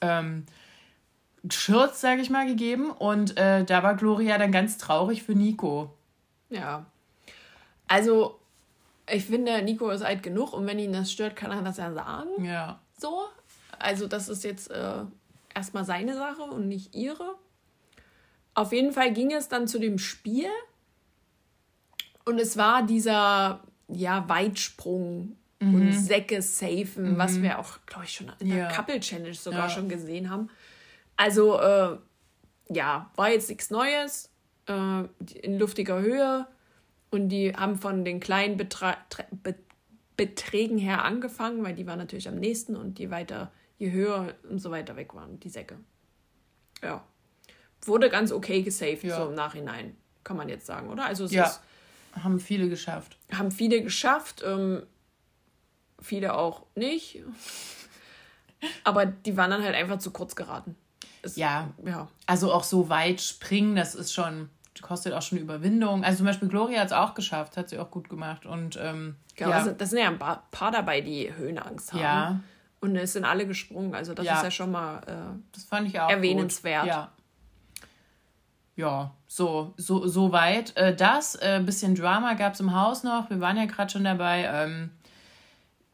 ähm, 0.00 0.44
Schürz, 1.48 2.00
sage 2.00 2.22
ich 2.22 2.30
mal, 2.30 2.46
gegeben. 2.46 2.90
Und 2.90 3.36
äh, 3.38 3.64
da 3.64 3.82
war 3.82 3.94
Gloria 3.94 4.38
dann 4.38 4.52
ganz 4.52 4.78
traurig 4.78 5.22
für 5.22 5.32
Nico. 5.34 5.94
Ja. 6.48 6.86
Also, 7.90 8.38
ich 9.10 9.24
finde, 9.24 9.60
Nico 9.62 9.90
ist 9.90 10.02
alt 10.02 10.22
genug 10.22 10.52
und 10.52 10.64
wenn 10.66 10.78
ihn 10.78 10.92
das 10.92 11.10
stört, 11.10 11.34
kann 11.34 11.50
er 11.50 11.62
das 11.62 11.76
ja 11.78 11.92
sagen. 11.92 12.44
Ja. 12.44 12.78
So. 12.96 13.24
Also, 13.80 14.06
das 14.06 14.28
ist 14.28 14.44
jetzt 14.44 14.70
äh, 14.70 15.02
erstmal 15.54 15.84
seine 15.84 16.14
Sache 16.14 16.42
und 16.42 16.68
nicht 16.68 16.94
ihre. 16.94 17.34
Auf 18.54 18.72
jeden 18.72 18.92
Fall 18.92 19.12
ging 19.12 19.32
es 19.32 19.48
dann 19.48 19.66
zu 19.66 19.80
dem 19.80 19.98
Spiel. 19.98 20.46
Und 22.24 22.38
es 22.38 22.56
war 22.56 22.84
dieser, 22.84 23.60
ja, 23.88 24.28
Weitsprung 24.28 25.36
und 25.60 25.92
Säcke 25.92 26.40
safen, 26.40 27.18
was 27.18 27.42
wir 27.42 27.58
auch, 27.58 27.78
glaube 27.86 28.04
ich, 28.04 28.12
schon 28.12 28.32
in 28.38 28.48
der 28.50 28.58
Ja. 28.58 28.68
Couple 28.72 29.00
Challenge 29.00 29.34
sogar 29.34 29.68
Ja. 29.68 29.68
schon 29.68 29.88
gesehen 29.88 30.30
haben. 30.30 30.48
Also, 31.16 31.58
äh, 31.60 31.98
ja, 32.68 33.10
war 33.16 33.30
jetzt 33.30 33.48
nichts 33.48 33.68
Neues. 33.70 34.30
Äh, 34.68 35.02
in 35.42 35.58
luftiger 35.58 36.00
Höhe. 36.00 36.46
Und 37.10 37.28
die 37.28 37.54
haben 37.54 37.76
von 37.76 38.04
den 38.04 38.20
kleinen 38.20 38.56
Betra 38.56 38.96
Be 39.42 39.54
Beträgen 40.16 40.76
her 40.76 41.02
angefangen, 41.02 41.64
weil 41.64 41.74
die 41.74 41.86
waren 41.86 41.98
natürlich 41.98 42.28
am 42.28 42.34
nächsten 42.34 42.76
und 42.76 42.98
je 42.98 43.08
weiter, 43.10 43.50
je 43.78 43.90
höher 43.90 44.34
und 44.50 44.58
so 44.58 44.70
weiter 44.70 44.94
weg 44.96 45.14
waren, 45.14 45.40
die 45.40 45.48
Säcke. 45.48 45.78
Ja. 46.82 47.02
Wurde 47.82 48.10
ganz 48.10 48.30
okay 48.30 48.60
gesaved, 48.62 49.02
Ja. 49.04 49.16
so 49.16 49.30
im 49.30 49.34
Nachhinein, 49.34 49.96
kann 50.22 50.36
man 50.36 50.50
jetzt 50.50 50.66
sagen, 50.66 50.90
oder? 50.90 51.06
Also 51.06 51.24
es 51.24 51.32
Ja. 51.32 51.46
ist, 51.46 51.62
Haben 52.22 52.38
viele 52.38 52.68
geschafft. 52.68 53.16
haben 53.32 53.50
viele 53.50 53.82
geschafft, 53.82 54.42
ähm, 54.44 54.82
viele 56.02 56.34
auch 56.34 56.66
nicht. 56.74 57.22
Aber 58.84 59.06
die 59.06 59.38
waren 59.38 59.50
dann 59.50 59.64
halt 59.64 59.74
einfach 59.74 60.00
zu 60.00 60.10
kurz 60.10 60.36
geraten. 60.36 60.76
Es, 61.22 61.36
Ja. 61.36 61.72
Ja. 61.82 62.08
Also 62.26 62.52
auch 62.52 62.64
so 62.64 62.90
weit 62.90 63.22
springen, 63.22 63.74
das 63.74 63.94
ist 63.94 64.12
schon, 64.12 64.50
kostet 64.82 65.12
auch 65.12 65.22
schon 65.22 65.38
Überwindung. 65.38 66.04
Also 66.04 66.18
zum 66.18 66.26
Beispiel 66.26 66.48
Gloria 66.48 66.80
hat 66.80 66.86
es 66.88 66.92
auch 66.92 67.14
geschafft, 67.14 67.56
hat 67.56 67.68
sie 67.68 67.78
auch 67.78 67.90
gut 67.90 68.08
gemacht. 68.08 68.46
Und 68.46 68.78
ähm, 68.82 69.16
Genau, 69.36 69.50
ja, 69.50 69.56
also 69.56 69.70
das 69.72 69.90
sind 69.90 69.98
ja 70.00 70.08
ein 70.08 70.18
paar, 70.18 70.44
paar 70.50 70.70
dabei, 70.70 71.00
die 71.00 71.32
Höhenangst 71.34 71.92
haben. 71.92 72.00
Ja. 72.02 72.40
Und 72.80 72.96
es 72.96 73.12
sind 73.12 73.24
alle 73.24 73.46
gesprungen. 73.46 73.94
Also 73.94 74.14
das 74.14 74.24
Ja. 74.26 74.36
ist 74.36 74.42
ja 74.44 74.50
schon 74.50 74.70
mal 74.70 74.98
äh, 75.06 75.38
das 75.52 75.64
fand 75.64 75.88
ich 75.88 75.98
auch 76.00 76.10
erwähnenswert. 76.10 76.82
Gut. 76.82 76.88
Ja. 76.90 77.12
Ja, 78.76 79.10
so, 79.26 79.74
so, 79.76 80.06
so 80.06 80.32
weit. 80.32 80.74
Äh, 80.76 80.94
das, 80.96 81.34
äh, 81.36 81.60
bisschen 81.64 81.94
Drama 81.94 82.32
gab 82.34 82.54
es 82.54 82.60
im 82.60 82.74
Haus 82.74 83.02
noch. 83.02 83.28
Wir 83.28 83.40
waren 83.40 83.56
ja 83.58 83.66
gerade 83.66 83.90
schon 83.92 84.04
dabei, 84.04 84.48
ähm, 84.50 84.90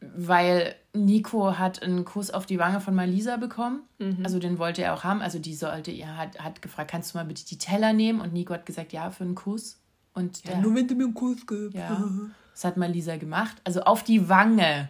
weil 0.01 0.75
Nico 0.93 1.59
hat 1.59 1.83
einen 1.83 2.05
Kuss 2.05 2.31
auf 2.31 2.47
die 2.47 2.59
Wange 2.59 2.81
von 2.81 2.95
Malisa 2.95 3.37
bekommen. 3.37 3.83
Mhm. 3.99 4.21
Also 4.25 4.39
den 4.39 4.59
wollte 4.59 4.83
er 4.83 4.95
auch 4.95 5.05
haben. 5.05 5.23
Also 5.23 5.39
die 5.39 5.55
sollte, 5.55 5.91
er 5.91 6.17
hat, 6.17 6.39
hat 6.39 6.63
gefragt, 6.63 6.91
kannst 6.91 7.15
du 7.15 7.19
mal 7.19 7.25
bitte 7.25 7.45
die 7.47 7.59
Teller 7.59 7.93
nehmen? 7.93 8.21
Und 8.21 8.33
Nico 8.33 8.53
hat 8.55 8.67
gesagt, 8.67 8.93
ja, 8.93 9.11
für 9.11 9.25
einen 9.25 9.35
Kuss. 9.35 9.81
Und 10.15 10.47
der, 10.47 10.55
wenn 10.55 10.63
du 10.63 10.71
mir 10.71 11.05
einen 11.05 11.15
Kuss 11.15 11.47
gibst. 11.47 11.77
ja, 11.77 12.03
das 12.53 12.65
hat 12.65 12.77
Malisa 12.77 13.17
gemacht. 13.17 13.57
Also 13.65 13.83
auf 13.83 14.03
die 14.03 14.29
Wange. 14.29 14.89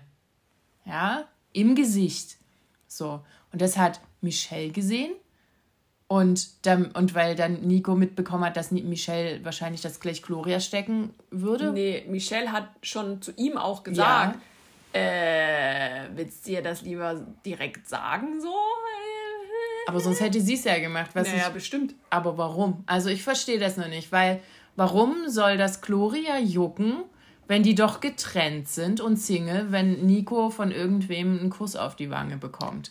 Ja, 0.85 1.25
im 1.53 1.75
Gesicht. 1.75 2.37
So. 2.87 3.25
Und 3.53 3.61
das 3.61 3.77
hat 3.77 4.01
Michelle 4.21 4.71
gesehen. 4.71 5.13
Und, 6.09 6.65
dann, 6.67 6.93
und 6.93 7.17
weil 7.17 7.35
dann 7.35 7.63
Nico 7.63 7.97
mitbekommen 7.97 8.45
hat, 8.45 8.57
dass 8.57 8.71
Michelle 8.71 9.45
wahrscheinlich 9.45 9.81
das 9.81 9.99
gleich 9.99 10.23
Gloria 10.23 10.61
stecken 10.61 11.11
würde. 11.31 11.73
Nee, 11.73 12.05
Michelle 12.09 12.53
hat 12.53 12.69
schon 12.83 13.21
zu 13.23 13.33
ihm 13.33 13.57
auch 13.57 13.83
gesagt, 13.83 14.39
äh, 14.97 16.09
willst 16.15 16.47
du 16.47 16.51
dir 16.51 16.63
das 16.63 16.83
lieber 16.83 17.27
direkt 17.45 17.89
sagen 17.89 18.41
so? 18.41 18.55
Aber 19.89 20.01
sonst 20.01 20.21
hätte 20.21 20.41
sie 20.41 20.55
es 20.55 20.65
ja 20.65 20.79
gemacht. 20.79 21.11
Was 21.15 21.29
Naja, 21.29 21.47
ich, 21.47 21.55
bestimmt. 21.55 21.95
aber 22.11 22.37
warum? 22.37 22.83
Also 22.87 23.09
ich 23.09 23.23
verstehe 23.23 23.59
das 23.59 23.77
noch 23.77 23.89
nicht, 23.89 24.11
weil 24.11 24.41
warum 24.75 25.29
soll 25.29 25.57
das 25.57 25.81
Gloria 25.81 26.39
jucken, 26.39 27.05
wenn 27.47 27.63
die 27.63 27.77
doch 27.77 28.01
getrennt 28.01 28.69
sind 28.69 29.01
und 29.01 29.17
Single, 29.17 29.71
wenn 29.71 30.05
Nico 30.05 30.51
von 30.51 30.73
irgendwem 30.73 31.39
einen 31.39 31.51
Kuss 31.51 31.77
auf 31.77 31.95
die 31.95 32.11
Wange 32.11 32.37
bekommt? 32.37 32.91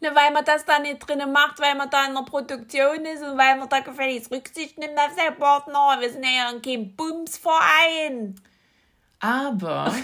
Ne, 0.00 0.10
weil 0.14 0.30
man 0.30 0.44
das 0.44 0.66
da 0.66 0.78
nicht 0.78 0.98
drinnen 0.98 1.32
macht, 1.32 1.58
weil 1.58 1.74
man 1.74 1.88
da 1.88 2.04
in 2.06 2.12
der 2.12 2.22
Produktion 2.22 3.02
ist 3.06 3.22
und 3.22 3.38
weil 3.38 3.56
man 3.56 3.70
da 3.70 3.80
gefälligst 3.80 4.30
Rücksicht 4.30 4.76
nimmt 4.76 4.98
auf 4.98 5.16
seinen 5.16 5.38
Partner. 5.38 5.96
Wir 5.98 6.10
sind 6.10 6.22
ja 6.22 6.52
kein 6.62 6.94
Bumsverein. 6.94 8.34
Aber 9.20 9.94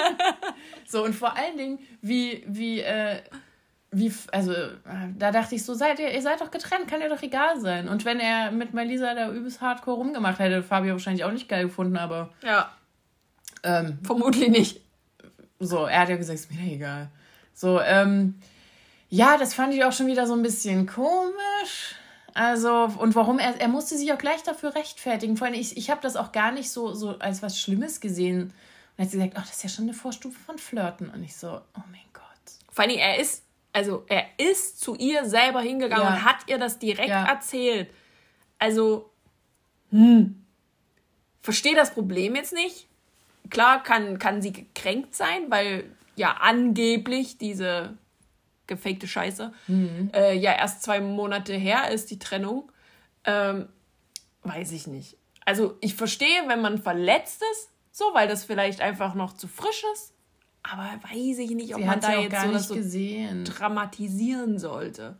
so 0.86 1.04
und 1.04 1.14
vor 1.14 1.36
allen 1.36 1.56
Dingen, 1.56 1.78
wie, 2.02 2.42
wie, 2.46 2.80
äh, 2.80 3.20
wie, 3.92 4.12
also 4.32 4.52
äh, 4.52 4.74
da 5.16 5.30
dachte 5.30 5.54
ich 5.54 5.64
so, 5.64 5.74
seid 5.74 5.98
ihr, 5.98 6.10
ihr 6.12 6.22
seid 6.22 6.40
doch 6.40 6.50
getrennt, 6.50 6.88
kann 6.88 7.00
dir 7.00 7.08
doch 7.08 7.22
egal 7.22 7.60
sein. 7.60 7.88
Und 7.88 8.04
wenn 8.04 8.18
er 8.20 8.50
mit 8.50 8.74
Malisa 8.74 9.14
da 9.14 9.30
übelst 9.30 9.60
hardcore 9.60 9.96
rumgemacht 9.98 10.38
hätte, 10.38 10.62
Fabio 10.62 10.92
wahrscheinlich 10.92 11.24
auch 11.24 11.32
nicht 11.32 11.48
geil 11.48 11.64
gefunden, 11.66 11.96
aber 11.96 12.30
Ja, 12.42 12.70
ähm, 13.62 13.98
vermutlich 14.02 14.48
nicht. 14.48 14.80
so, 15.60 15.86
er 15.86 16.00
hat 16.00 16.08
ja 16.08 16.16
gesagt, 16.16 16.38
ist 16.38 16.50
mir 16.52 16.72
egal. 16.74 17.08
So, 17.54 17.80
ähm, 17.80 18.34
ja, 19.08 19.38
das 19.38 19.54
fand 19.54 19.72
ich 19.72 19.84
auch 19.84 19.92
schon 19.92 20.08
wieder 20.08 20.26
so 20.26 20.34
ein 20.34 20.42
bisschen 20.42 20.86
komisch. 20.86 21.94
Also, 22.36 22.84
und 22.98 23.14
warum 23.14 23.38
er, 23.38 23.58
er 23.58 23.68
musste 23.68 23.96
sich 23.96 24.12
auch 24.12 24.18
gleich 24.18 24.42
dafür 24.42 24.74
rechtfertigen. 24.74 25.38
Vor 25.38 25.46
allem, 25.46 25.54
ich, 25.58 25.78
ich 25.78 25.88
habe 25.88 26.02
das 26.02 26.16
auch 26.16 26.32
gar 26.32 26.52
nicht 26.52 26.70
so, 26.70 26.92
so 26.92 27.18
als 27.18 27.42
was 27.42 27.58
Schlimmes 27.58 27.98
gesehen. 28.00 28.52
Und 28.96 29.04
hat 29.04 29.10
sie 29.10 29.16
gesagt, 29.16 29.34
ach, 29.38 29.46
das 29.46 29.56
ist 29.56 29.62
ja 29.62 29.68
schon 29.70 29.86
eine 29.86 29.94
Vorstufe 29.94 30.38
von 30.38 30.58
Flirten. 30.58 31.08
Und 31.08 31.22
ich 31.22 31.34
so, 31.34 31.48
oh 31.48 31.82
mein 31.90 32.02
Gott. 32.12 32.22
Vor 32.70 32.84
allem, 32.84 32.98
er 32.98 33.18
ist, 33.18 33.42
also 33.72 34.04
er 34.08 34.26
ist 34.36 34.82
zu 34.82 34.96
ihr 34.96 35.24
selber 35.24 35.62
hingegangen 35.62 36.04
Ja. 36.04 36.10
und 36.12 36.24
hat 36.26 36.36
ihr 36.46 36.58
das 36.58 36.78
direkt 36.78 37.08
Ja. 37.08 37.24
erzählt. 37.24 37.90
Also, 38.58 39.10
hm. 39.90 40.44
Verstehe 41.40 41.74
das 41.74 41.94
Problem 41.94 42.34
jetzt 42.34 42.52
nicht. 42.52 42.86
Klar 43.48 43.82
kann, 43.82 44.18
kann 44.18 44.42
sie 44.42 44.52
gekränkt 44.52 45.14
sein, 45.14 45.44
weil 45.48 45.84
ja 46.16 46.32
angeblich 46.40 47.38
diese 47.38 47.96
gefakte 48.66 49.06
Scheiße 49.08 49.52
äh, 50.14 50.36
ja 50.36 50.52
erst 50.52 50.82
zwei 50.82 51.00
Monate 51.00 51.54
her 51.54 51.90
ist, 51.90 52.10
die 52.10 52.18
Trennung. 52.18 52.70
Ähm, 53.24 53.68
weiß 54.42 54.72
ich 54.72 54.86
nicht. 54.86 55.16
Also 55.44 55.76
ich 55.80 55.94
verstehe, 55.94 56.48
wenn 56.48 56.60
man 56.60 56.78
verletzt 56.78 57.42
ist, 57.52 57.70
so, 57.92 58.04
weil 58.12 58.28
das 58.28 58.44
vielleicht 58.44 58.80
einfach 58.80 59.14
noch 59.14 59.32
zu 59.32 59.48
frisch 59.48 59.84
ist. 59.94 60.12
Aber 60.62 60.82
weiß 61.10 61.38
ich 61.38 61.50
nicht, 61.50 61.74
ob 61.74 61.80
Sie 61.80 61.86
man 61.86 62.00
da 62.00 62.20
jetzt 62.20 62.40
so, 62.40 62.42
das 62.42 62.52
nicht 62.52 62.68
so 62.68 62.74
gesehen. 62.74 63.44
dramatisieren 63.44 64.58
sollte. 64.58 65.16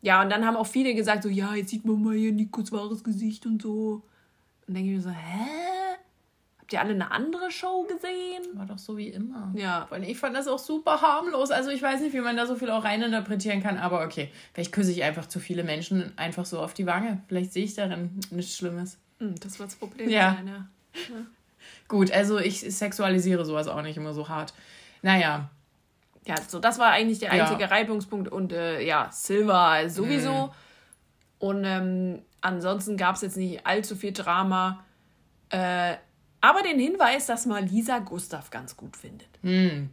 Ja, 0.00 0.22
und 0.22 0.30
dann 0.30 0.46
haben 0.46 0.56
auch 0.56 0.66
viele 0.66 0.94
gesagt, 0.94 1.22
so, 1.22 1.28
ja, 1.28 1.54
jetzt 1.54 1.70
sieht 1.70 1.84
man 1.84 2.02
mal 2.02 2.14
hier 2.14 2.30
Nikos 2.30 2.70
wahres 2.70 3.02
Gesicht 3.02 3.46
und 3.46 3.62
so. 3.62 4.02
Und 4.66 4.74
denke 4.74 4.90
ich 4.90 4.96
mir 4.96 5.02
so, 5.02 5.10
hä? 5.10 5.83
Habt 6.64 6.72
ihr 6.72 6.80
alle 6.80 6.92
eine 6.94 7.10
andere 7.10 7.50
Show 7.50 7.82
gesehen? 7.82 8.56
War 8.58 8.64
doch 8.64 8.78
so 8.78 8.96
wie 8.96 9.08
immer. 9.08 9.52
Ja. 9.54 9.86
Allem, 9.90 10.02
ich 10.04 10.16
fand 10.16 10.34
das 10.34 10.48
auch 10.48 10.58
super 10.58 11.02
harmlos. 11.02 11.50
Also 11.50 11.68
ich 11.68 11.82
weiß 11.82 12.00
nicht, 12.00 12.14
wie 12.14 12.22
man 12.22 12.38
da 12.38 12.46
so 12.46 12.54
viel 12.56 12.70
auch 12.70 12.84
reininterpretieren 12.84 13.62
kann, 13.62 13.76
aber 13.76 14.02
okay. 14.02 14.30
Vielleicht 14.54 14.72
küsse 14.72 14.90
ich 14.90 15.02
einfach 15.04 15.26
zu 15.26 15.40
viele 15.40 15.62
Menschen 15.62 16.16
einfach 16.16 16.46
so 16.46 16.60
auf 16.60 16.72
die 16.72 16.86
Wange. 16.86 17.20
Vielleicht 17.28 17.52
sehe 17.52 17.64
ich 17.64 17.74
darin 17.74 18.18
nichts 18.30 18.56
Schlimmes. 18.56 18.96
Hm, 19.18 19.34
das 19.40 19.58
wird 19.58 19.72
das 19.72 19.76
Problem 19.76 20.08
Ja. 20.08 20.36
sein, 20.38 20.48
ja. 20.48 20.66
Gut, 21.86 22.10
also 22.10 22.38
ich 22.38 22.60
sexualisiere 22.60 23.44
sowas 23.44 23.68
auch 23.68 23.82
nicht 23.82 23.98
immer 23.98 24.14
so 24.14 24.30
hart. 24.30 24.54
Naja, 25.02 25.50
Ja, 26.26 26.36
so 26.40 26.60
das 26.60 26.78
war 26.78 26.92
eigentlich 26.92 27.18
der 27.18 27.34
Ja. 27.34 27.44
einzige 27.44 27.70
Reibungspunkt 27.70 28.28
und 28.32 28.54
äh, 28.54 28.80
ja, 28.80 29.10
Silver 29.12 29.90
sowieso. 29.90 30.32
Mhm. 30.46 30.50
Und 31.40 31.64
ähm, 31.66 32.22
ansonsten 32.40 32.96
gab 32.96 33.16
es 33.16 33.20
jetzt 33.20 33.36
nicht 33.36 33.66
allzu 33.66 33.94
viel 33.96 34.12
Drama. 34.14 34.82
Äh, 35.50 35.96
aber 36.44 36.62
den 36.62 36.78
Hinweis, 36.78 37.24
dass 37.26 37.46
mal 37.46 37.64
Lisa 37.64 38.00
Gustav 38.00 38.50
ganz 38.50 38.76
gut 38.76 38.96
findet. 38.98 39.28
Hm. 39.42 39.88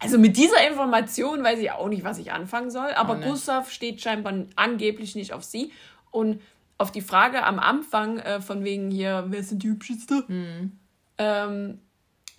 Also 0.00 0.18
mit 0.18 0.36
dieser 0.36 0.66
Information 0.68 1.44
weiß 1.44 1.58
ich 1.60 1.70
auch 1.70 1.88
nicht, 1.88 2.02
was 2.02 2.18
ich 2.18 2.32
anfangen 2.32 2.70
soll. 2.70 2.90
Aber 2.94 3.14
nicht. 3.16 3.28
Gustav 3.28 3.70
steht 3.70 4.00
scheinbar 4.00 4.32
angeblich 4.56 5.14
nicht 5.14 5.32
auf 5.32 5.44
sie. 5.44 5.70
Und 6.10 6.40
auf 6.78 6.90
die 6.90 7.02
Frage 7.02 7.44
am 7.44 7.58
Anfang 7.58 8.18
äh, 8.18 8.40
von 8.40 8.64
wegen 8.64 8.90
hier, 8.90 9.26
wer 9.28 9.42
sind 9.44 9.62
die 9.62 9.68
Hübscheste? 9.68 10.24
Hm. 10.26 10.78
Ähm, 11.18 11.78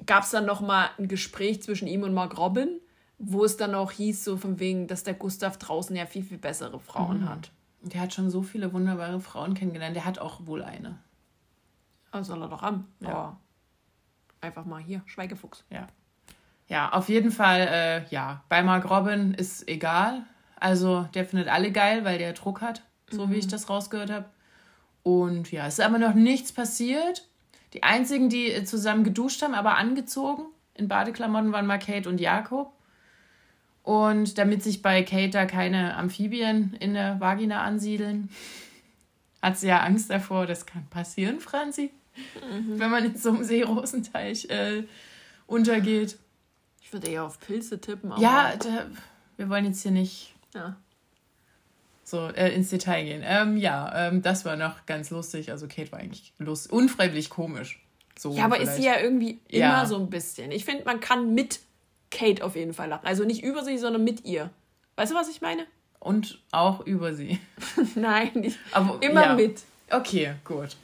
gab 0.06 0.24
es 0.24 0.32
dann 0.32 0.46
noch 0.46 0.60
mal 0.62 0.90
ein 0.98 1.08
Gespräch 1.08 1.62
zwischen 1.62 1.88
ihm 1.88 2.04
und 2.04 2.14
Mark 2.14 2.38
Robin, 2.38 2.80
wo 3.20 3.46
es 3.46 3.56
dann 3.56 3.76
auch 3.76 3.92
hieß, 3.92 4.24
so 4.26 4.36
von 4.38 4.60
wegen, 4.60 4.88
dass 4.88 5.04
der 5.04 5.14
Gustav 5.14 5.58
draußen 5.58 5.96
ja 5.96 6.06
viel, 6.08 6.24
viel 6.24 6.40
bessere 6.40 6.80
Frauen 6.80 7.22
Mhm. 7.22 7.30
hat. 7.30 7.52
der 7.84 8.02
hat 8.02 8.14
schon 8.14 8.30
so 8.30 8.42
viele 8.44 8.74
wunderbare 8.74 9.20
Frauen 9.22 9.54
kennengelernt. 9.54 9.96
Der 9.96 10.06
hat 10.06 10.20
auch 10.20 10.46
wohl 10.46 10.62
eine. 10.64 10.98
Also 12.12 12.34
soll 12.34 12.44
er 12.44 12.50
doch 12.50 12.62
haben. 12.62 12.88
Ja. 13.00 13.10
Aber 13.10 13.38
einfach 14.42 14.66
mal 14.66 14.82
hier, 14.82 15.02
Schweigefuchs. 15.06 15.64
Ja. 15.70 15.88
Ja, 16.68 16.94
auf 16.94 17.10
jeden 17.10 17.32
Fall, 17.32 17.68
äh, 17.70 18.06
ja. 18.10 18.44
Bei 18.48 18.64
Mark 18.64 18.90
Robin 18.90 19.34
ist 19.34 19.68
egal. 19.68 20.24
Also, 20.58 21.08
der 21.14 21.26
findet 21.26 21.50
alle 21.50 21.72
geil, 21.72 22.06
weil 22.06 22.18
der 22.18 22.34
Druck 22.34 22.62
hat, 22.62 22.84
so 23.10 23.30
wie 23.30 23.36
ich 23.36 23.48
das 23.48 23.70
rausgehört 23.70 24.10
habe. 24.10 24.26
Und 25.04 25.52
ja, 25.52 25.68
es 25.68 25.80
ist 25.80 25.86
aber 25.86 25.98
noch 25.98 26.14
nichts 26.14 26.54
passiert. 26.54 27.28
Die 27.74 27.84
einzigen, 27.84 28.30
die 28.30 28.52
äh, 28.52 28.64
zusammen 28.64 29.04
geduscht 29.04 29.42
haben, 29.42 29.54
aber 29.54 29.78
angezogen 29.78 30.44
in 30.76 30.88
Badeklamotten, 30.88 31.52
waren 31.52 31.66
mal 31.66 31.80
Kate 31.80 32.08
und 32.08 32.22
Jakob. 32.22 32.72
Und 33.84 34.38
damit 34.38 34.62
sich 34.64 34.82
bei 34.82 35.04
Kate 35.04 35.32
da 35.32 35.46
keine 35.46 35.98
Amphibien 35.98 36.76
in 36.80 36.94
der 36.94 37.20
Vagina 37.20 37.64
ansiedeln, 37.64 38.30
hat 39.42 39.58
sie 39.58 39.68
ja 39.68 39.80
Angst 39.80 40.10
davor, 40.10 40.46
das 40.46 40.66
kann 40.66 40.86
passieren, 40.88 41.40
Franzi. 41.40 41.92
Mhm. 42.36 42.80
wenn 42.80 42.92
man 42.92 43.06
in 43.06 43.16
so 43.16 43.30
einem 43.30 43.44
Seerosenteich 43.44 44.50
äh, 44.50 44.84
untergeht. 45.48 46.18
Ich 46.82 46.94
würde 46.94 47.10
eher 47.10 47.24
auf 47.24 47.40
Pilze 47.40 47.80
tippen. 47.80 48.14
ja, 48.18 48.54
da, 48.58 48.88
wir 49.38 49.50
wollen 49.50 49.66
jetzt 49.66 49.82
hier 49.82 49.92
nicht 49.92 50.34
ja. 50.54 50.76
so 52.04 52.28
äh, 52.28 52.54
ins 52.54 52.70
Detail 52.70 53.04
gehen. 53.04 53.22
Ähm, 53.26 53.58
ja, 53.58 54.08
ähm, 54.08 54.22
das 54.22 54.46
war 54.46 54.56
noch 54.56 54.86
ganz 54.86 55.10
lustig. 55.10 55.52
Also 55.52 55.68
Kate 55.68 55.92
war 55.92 56.00
eigentlich 56.00 56.34
lust 56.38 56.72
unfreiwillig 56.72 57.30
komisch. 57.30 57.82
So 58.18 58.34
ja, 58.34 58.46
aber 58.46 58.56
vielleicht. 58.56 58.72
ist 58.72 58.78
sie 58.78 58.86
ja 58.86 59.00
irgendwie 59.00 59.40
immer 59.48 59.60
ja. 59.60 59.86
so 59.86 59.98
ein 59.98 60.10
bisschen. 60.10 60.52
Ich 60.52 60.66
finde, 60.66 60.84
man 60.84 61.00
kann 61.00 61.34
mit 61.34 61.62
Kate 62.12 62.44
auf 62.44 62.56
jeden 62.56 62.74
Fall 62.74 62.90
lachen. 62.90 63.08
Also 63.08 63.24
nicht 63.24 63.44
über 63.44 63.64
sie, 63.64 63.78
sondern 63.78 64.04
mit 64.04 64.26
ihr. 64.26 64.50
Weißt 64.96 65.12
du, 65.12 65.16
was 65.16 65.30
ich 65.30 65.42
meine? 65.42 65.66
Und 66.00 66.40
auch 66.52 66.86
über 66.86 67.14
sie. 67.14 67.40
Nein. 67.96 68.54
Aber, 68.72 69.02
immer 69.02 69.28
ja. 69.28 69.36
mit. 69.36 69.62
Okay, 69.90 70.34
gut. 70.44 70.76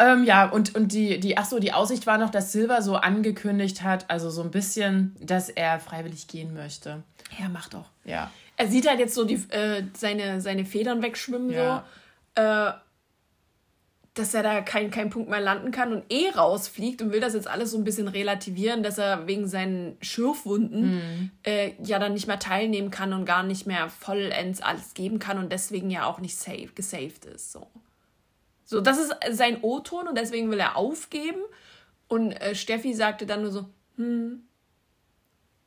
Ähm, 0.00 0.24
ja, 0.24 0.48
und, 0.48 0.74
und 0.74 0.92
die, 0.92 1.20
die, 1.20 1.36
ach 1.36 1.44
so, 1.44 1.58
die 1.58 1.74
Aussicht 1.74 2.06
war 2.06 2.16
noch, 2.16 2.30
dass 2.30 2.52
Silver 2.52 2.80
so 2.80 2.96
angekündigt 2.96 3.82
hat, 3.82 4.08
also 4.08 4.30
so 4.30 4.42
ein 4.42 4.50
bisschen, 4.50 5.14
dass 5.20 5.50
er 5.50 5.78
freiwillig 5.78 6.26
gehen 6.26 6.54
möchte. 6.54 7.02
Ja, 7.38 7.50
macht 7.50 7.74
doch. 7.74 7.90
Ja. 8.04 8.30
Er 8.56 8.68
sieht 8.68 8.88
halt 8.88 8.98
jetzt 8.98 9.14
so 9.14 9.24
die, 9.24 9.34
äh, 9.50 9.84
seine, 9.94 10.40
seine 10.40 10.64
Federn 10.64 11.02
wegschwimmen, 11.02 11.50
ja. 11.50 11.84
so. 12.34 12.42
Äh, 12.42 12.72
dass 14.14 14.34
er 14.34 14.42
da 14.42 14.60
keinen 14.60 14.90
kein 14.90 15.08
Punkt 15.08 15.30
mehr 15.30 15.40
landen 15.40 15.70
kann 15.70 15.92
und 15.92 16.04
eh 16.12 16.30
rausfliegt 16.30 17.00
und 17.00 17.12
will 17.12 17.20
das 17.20 17.34
jetzt 17.34 17.46
alles 17.46 17.70
so 17.70 17.78
ein 17.78 17.84
bisschen 17.84 18.08
relativieren, 18.08 18.82
dass 18.82 18.98
er 18.98 19.26
wegen 19.26 19.46
seinen 19.46 19.96
Schürfwunden 20.00 20.94
mhm. 20.94 21.30
äh, 21.44 21.72
ja 21.82 21.98
dann 21.98 22.14
nicht 22.14 22.26
mehr 22.26 22.38
teilnehmen 22.38 22.90
kann 22.90 23.12
und 23.12 23.24
gar 23.24 23.44
nicht 23.44 23.66
mehr 23.66 23.88
vollends 23.88 24.60
alles 24.62 24.94
geben 24.94 25.20
kann 25.20 25.38
und 25.38 25.52
deswegen 25.52 25.90
ja 25.90 26.06
auch 26.06 26.18
nicht 26.18 26.36
safe, 26.36 26.70
gesaved 26.74 27.24
ist. 27.26 27.52
So. 27.52 27.68
So, 28.70 28.80
das 28.80 28.98
ist 28.98 29.12
sein 29.32 29.58
O-Ton 29.62 30.06
und 30.06 30.16
deswegen 30.16 30.48
will 30.48 30.60
er 30.60 30.76
aufgeben. 30.76 31.40
Und 32.06 32.30
äh, 32.30 32.54
Steffi 32.54 32.94
sagte 32.94 33.26
dann 33.26 33.42
nur 33.42 33.50
so, 33.50 33.68
hm, 33.96 34.44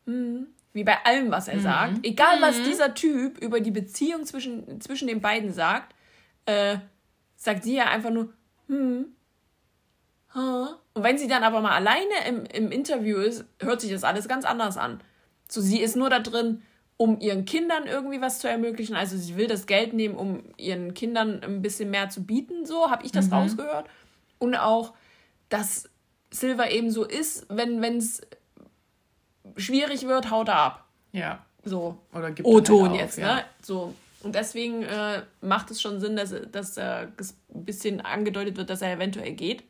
hm, 0.05 0.47
wie 0.71 0.85
bei 0.85 1.03
allem, 1.03 1.29
was 1.29 1.49
er 1.49 1.57
mhm. 1.57 1.61
sagt. 1.63 2.05
Egal, 2.05 2.41
was 2.41 2.59
mhm. 2.59 2.63
dieser 2.63 2.93
Typ 2.93 3.39
über 3.39 3.59
die 3.59 3.71
Beziehung 3.71 4.23
zwischen, 4.25 4.79
zwischen 4.79 5.09
den 5.09 5.19
beiden 5.19 5.51
sagt, 5.51 5.93
äh, 6.45 6.77
sagt 7.35 7.65
sie 7.65 7.75
ja 7.75 7.87
einfach 7.87 8.09
nur, 8.09 8.31
hm, 8.69 9.07
huh. 10.33 10.67
Und 10.93 11.03
wenn 11.03 11.17
sie 11.17 11.27
dann 11.27 11.43
aber 11.43 11.59
mal 11.59 11.73
alleine 11.75 12.25
im, 12.25 12.45
im 12.45 12.71
Interview 12.71 13.17
ist, 13.17 13.43
hört 13.59 13.81
sich 13.81 13.91
das 13.91 14.05
alles 14.05 14.29
ganz 14.29 14.45
anders 14.45 14.77
an. 14.77 15.01
So, 15.49 15.59
sie 15.59 15.81
ist 15.81 15.97
nur 15.97 16.09
da 16.09 16.19
drin, 16.19 16.61
um 16.97 17.19
ihren 17.19 17.45
Kindern 17.45 17.85
irgendwie 17.85 18.21
was 18.21 18.39
zu 18.39 18.47
ermöglichen. 18.47 18.95
Also 18.95 19.17
sie 19.17 19.35
will 19.35 19.47
das 19.47 19.65
Geld 19.65 19.93
nehmen, 19.93 20.15
um 20.15 20.43
ihren 20.57 20.93
Kindern 20.93 21.41
ein 21.43 21.61
bisschen 21.61 21.89
mehr 21.89 22.09
zu 22.09 22.23
bieten, 22.23 22.65
so 22.65 22.89
habe 22.89 23.05
ich 23.05 23.11
das 23.11 23.27
mhm. 23.27 23.33
rausgehört. 23.33 23.89
Und 24.39 24.55
auch, 24.55 24.93
dass 25.49 25.89
Silver 26.31 26.71
eben 26.71 26.91
so 26.91 27.03
ist, 27.05 27.45
wenn 27.49 27.83
es 27.83 28.21
schwierig 29.57 30.07
wird, 30.07 30.29
haut 30.29 30.49
er 30.49 30.57
ab. 30.57 30.87
Ja. 31.11 31.45
So. 31.63 31.97
Oder 32.13 32.31
gibt 32.31 32.47
O-Ton 32.47 32.89
halt 32.89 32.99
jetzt, 32.99 33.17
ja. 33.17 33.35
ne? 33.35 33.45
So. 33.61 33.93
Und 34.21 34.35
deswegen 34.35 34.83
äh, 34.83 35.23
macht 35.41 35.71
es 35.71 35.81
schon 35.81 35.99
Sinn, 35.99 36.15
dass, 36.15 36.33
dass 36.51 36.77
äh, 36.77 37.07
ein 37.53 37.65
bisschen 37.65 38.01
angedeutet 38.01 38.57
wird, 38.57 38.69
dass 38.69 38.81
er 38.81 38.93
eventuell 38.93 39.33
geht. 39.33 39.63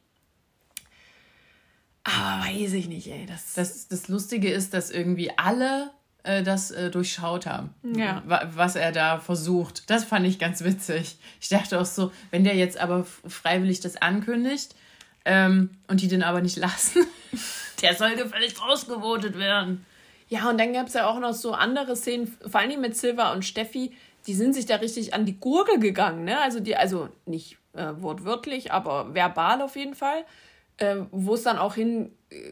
Aber 2.03 2.45
weiß 2.45 2.73
ich 2.73 2.87
nicht, 2.87 3.07
ey. 3.07 3.25
Das, 3.25 3.53
das, 3.53 3.87
das 3.87 4.07
Lustige 4.09 4.51
ist, 4.51 4.73
dass 4.73 4.91
irgendwie 4.91 5.31
alle 5.37 5.91
das 6.23 6.71
äh, 6.71 6.89
durchschaut 6.89 7.45
haben, 7.45 7.71
ja. 7.95 8.23
was 8.25 8.75
er 8.75 8.91
da 8.91 9.19
versucht. 9.19 9.89
Das 9.89 10.05
fand 10.05 10.25
ich 10.25 10.39
ganz 10.39 10.63
witzig. 10.63 11.17
Ich 11.41 11.49
dachte 11.49 11.79
auch 11.79 11.85
so, 11.85 12.11
wenn 12.31 12.43
der 12.43 12.55
jetzt 12.55 12.77
aber 12.77 13.05
freiwillig 13.27 13.81
das 13.81 13.97
ankündigt 13.97 14.75
ähm, 15.25 15.71
und 15.87 16.01
die 16.01 16.07
den 16.07 16.23
aber 16.23 16.41
nicht 16.41 16.57
lassen, 16.57 17.05
der 17.81 17.95
soll 17.95 18.15
gefälligst 18.15 18.61
rausgevotet 18.61 19.37
werden. 19.37 19.85
Ja, 20.29 20.49
und 20.49 20.57
dann 20.57 20.73
gab 20.73 20.87
es 20.87 20.93
ja 20.93 21.07
auch 21.07 21.19
noch 21.19 21.33
so 21.33 21.53
andere 21.53 21.95
Szenen, 21.95 22.35
vor 22.47 22.61
allem 22.61 22.81
mit 22.81 22.95
Silva 22.95 23.33
und 23.33 23.43
Steffi, 23.43 23.91
die 24.25 24.33
sind 24.33 24.53
sich 24.53 24.65
da 24.65 24.77
richtig 24.77 25.13
an 25.13 25.25
die 25.25 25.37
Gurgel 25.37 25.79
gegangen, 25.79 26.23
ne? 26.23 26.39
Also 26.39 26.59
die, 26.61 26.75
also 26.77 27.09
nicht 27.25 27.57
äh, 27.73 27.87
wortwörtlich, 27.97 28.71
aber 28.71 29.13
verbal 29.13 29.61
auf 29.61 29.75
jeden 29.75 29.95
Fall. 29.95 30.23
Äh, 30.77 31.03
wo 31.11 31.35
es 31.35 31.43
dann 31.43 31.57
auch 31.57 31.75
hin 31.75 32.11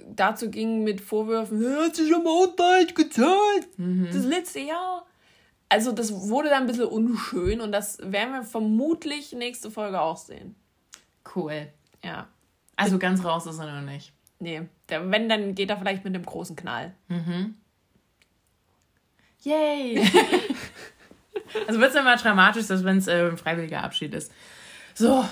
dazu 0.10 0.50
ging 0.50 0.84
mit 0.84 1.02
Vorwürfen, 1.02 1.66
hat 1.78 1.96
sich 1.96 2.14
am 2.14 2.24
Mountain 2.24 2.88
gezahlt, 2.94 3.68
mhm. 3.78 4.10
das 4.12 4.26
letzte 4.26 4.60
Jahr. 4.60 5.06
Also 5.70 5.92
das 5.92 6.12
wurde 6.30 6.50
dann 6.50 6.64
ein 6.64 6.68
bisschen 6.68 6.86
unschön 6.86 7.62
und 7.62 7.72
das 7.72 7.98
werden 8.00 8.34
wir 8.34 8.44
vermutlich 8.44 9.32
nächste 9.32 9.72
Folge 9.72 10.02
auch 10.02 10.18
sehen. 10.18 10.56
Cool. 11.36 11.68
Ja. 12.04 12.28
Also 12.76 13.00
ganz 13.00 13.24
raus 13.24 13.46
ist 13.46 13.60
er 13.60 13.82
noch 13.82 13.90
nicht. 13.90 14.12
Nee, 14.40 14.64
der, 14.90 15.10
wenn, 15.12 15.30
dann 15.30 15.56
geht 15.56 15.70
er 15.70 15.78
vielleicht 15.78 16.04
mit 16.04 16.16
einem 16.16 16.26
großen 16.26 16.56
Knall. 16.56 16.94
Mhm. 17.08 17.56
Yay! 19.44 20.00
also 21.68 21.80
wird 21.80 21.92
es 21.92 21.96
immer 21.96 22.18
dramatisch, 22.18 22.68
dass 22.68 22.84
wenn 22.84 22.98
es 22.98 23.08
äh, 23.08 23.30
ein 23.30 23.38
freiwilliger 23.38 23.84
Abschied 23.84 24.14
ist. 24.14 24.32
So, 24.94 25.24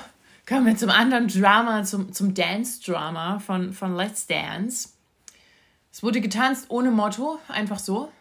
Kommen 0.49 0.65
wir 0.65 0.75
zum 0.75 0.89
anderen 0.89 1.27
Drama, 1.27 1.83
zum, 1.83 2.11
zum 2.11 2.33
Dance-Drama 2.33 3.37
von, 3.37 3.71
von 3.71 3.95
Let's 3.95 4.25
Dance. 4.25 4.89
Es 5.91 6.01
wurde 6.01 6.21
getanzt 6.21 6.71
ohne 6.71 6.89
Motto, 6.89 7.37
einfach 7.49 7.77
so. 7.77 8.11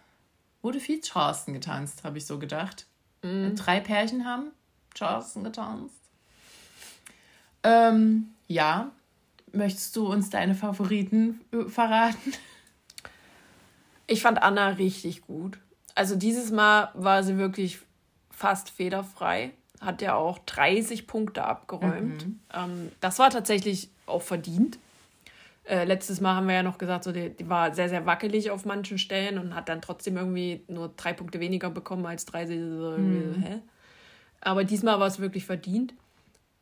Wurde 0.61 0.79
viel 0.79 1.01
Charleston 1.01 1.55
getanzt, 1.55 2.05
habe 2.05 2.19
ich 2.19 2.27
so 2.27 2.39
gedacht. 2.39 2.85
Mm. 3.23 3.55
Drei 3.55 3.81
Pärchen 3.81 4.27
haben 4.27 4.51
Charleston 4.95 5.43
getanzt. 5.43 5.95
Ähm, 7.63 8.35
ja. 8.47 8.91
Möchtest 9.53 9.97
du 9.97 10.07
uns 10.07 10.29
deine 10.29 10.55
Favoriten 10.55 11.41
äh, 11.51 11.65
verraten? 11.65 12.35
Ich 14.07 14.21
fand 14.21 14.43
Anna 14.43 14.69
richtig 14.69 15.23
gut. 15.23 15.59
Also 15.95 16.15
dieses 16.15 16.51
Mal 16.51 16.91
war 16.93 17.23
sie 17.23 17.39
wirklich 17.39 17.79
fast 18.31 18.69
federfrei 18.69 19.55
hat 19.81 20.03
ja 20.03 20.15
auch 20.15 20.39
30 20.41 21.07
Punkte 21.07 21.45
abgeräumt. 21.45 22.27
Mhm. 22.27 22.41
Ähm, 22.55 22.93
das 23.01 23.19
war 23.19 23.31
tatsächlich 23.31 23.91
auch 24.07 24.23
verdient. 24.23 24.79
Äh, 25.65 25.85
letztes 25.85 26.21
Mal 26.21 26.35
haben 26.35 26.49
wir 26.49 26.55
ja 26.55 26.63
noch 26.63 26.79
gesagt, 26.79 27.05
so 27.05 27.13
die, 27.13 27.31
die, 27.31 27.49
war 27.49 27.75
sehr, 27.75 27.89
sehr 27.89 28.07
wackelig 28.07 28.51
auf 28.51 28.65
manchen 28.65 28.99
Stellen 28.99 29.39
und 29.39 29.55
hat 29.55 29.69
dann 29.69 29.83
trotzdem 29.83 30.17
irgendwie 30.17 30.63
nur 30.67 30.89
drei 30.97 31.13
Punkte 31.13 31.41
weniger 31.41 31.71
bekommen 31.71 32.07
als 32.07 32.25
drei. 32.25 32.47
So 32.47 32.55
mhm. 32.55 33.43
hä? 33.43 33.59
Aber 34.41 34.65
diesmal 34.65 34.99
war 34.99 35.07
es 35.07 35.19
wirklich 35.19 35.45
verdient. 35.45 35.95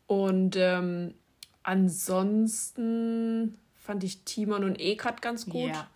Und 0.07 0.57
ähm, 0.57 1.15
ansonsten 1.63 3.59
fand 3.75 4.03
ich 4.03 4.25
Timon 4.25 4.65
und 4.65 4.81
Ekat 4.81 5.23
ganz 5.23 5.47
gut. 5.47 5.71
Ja. 5.71 5.89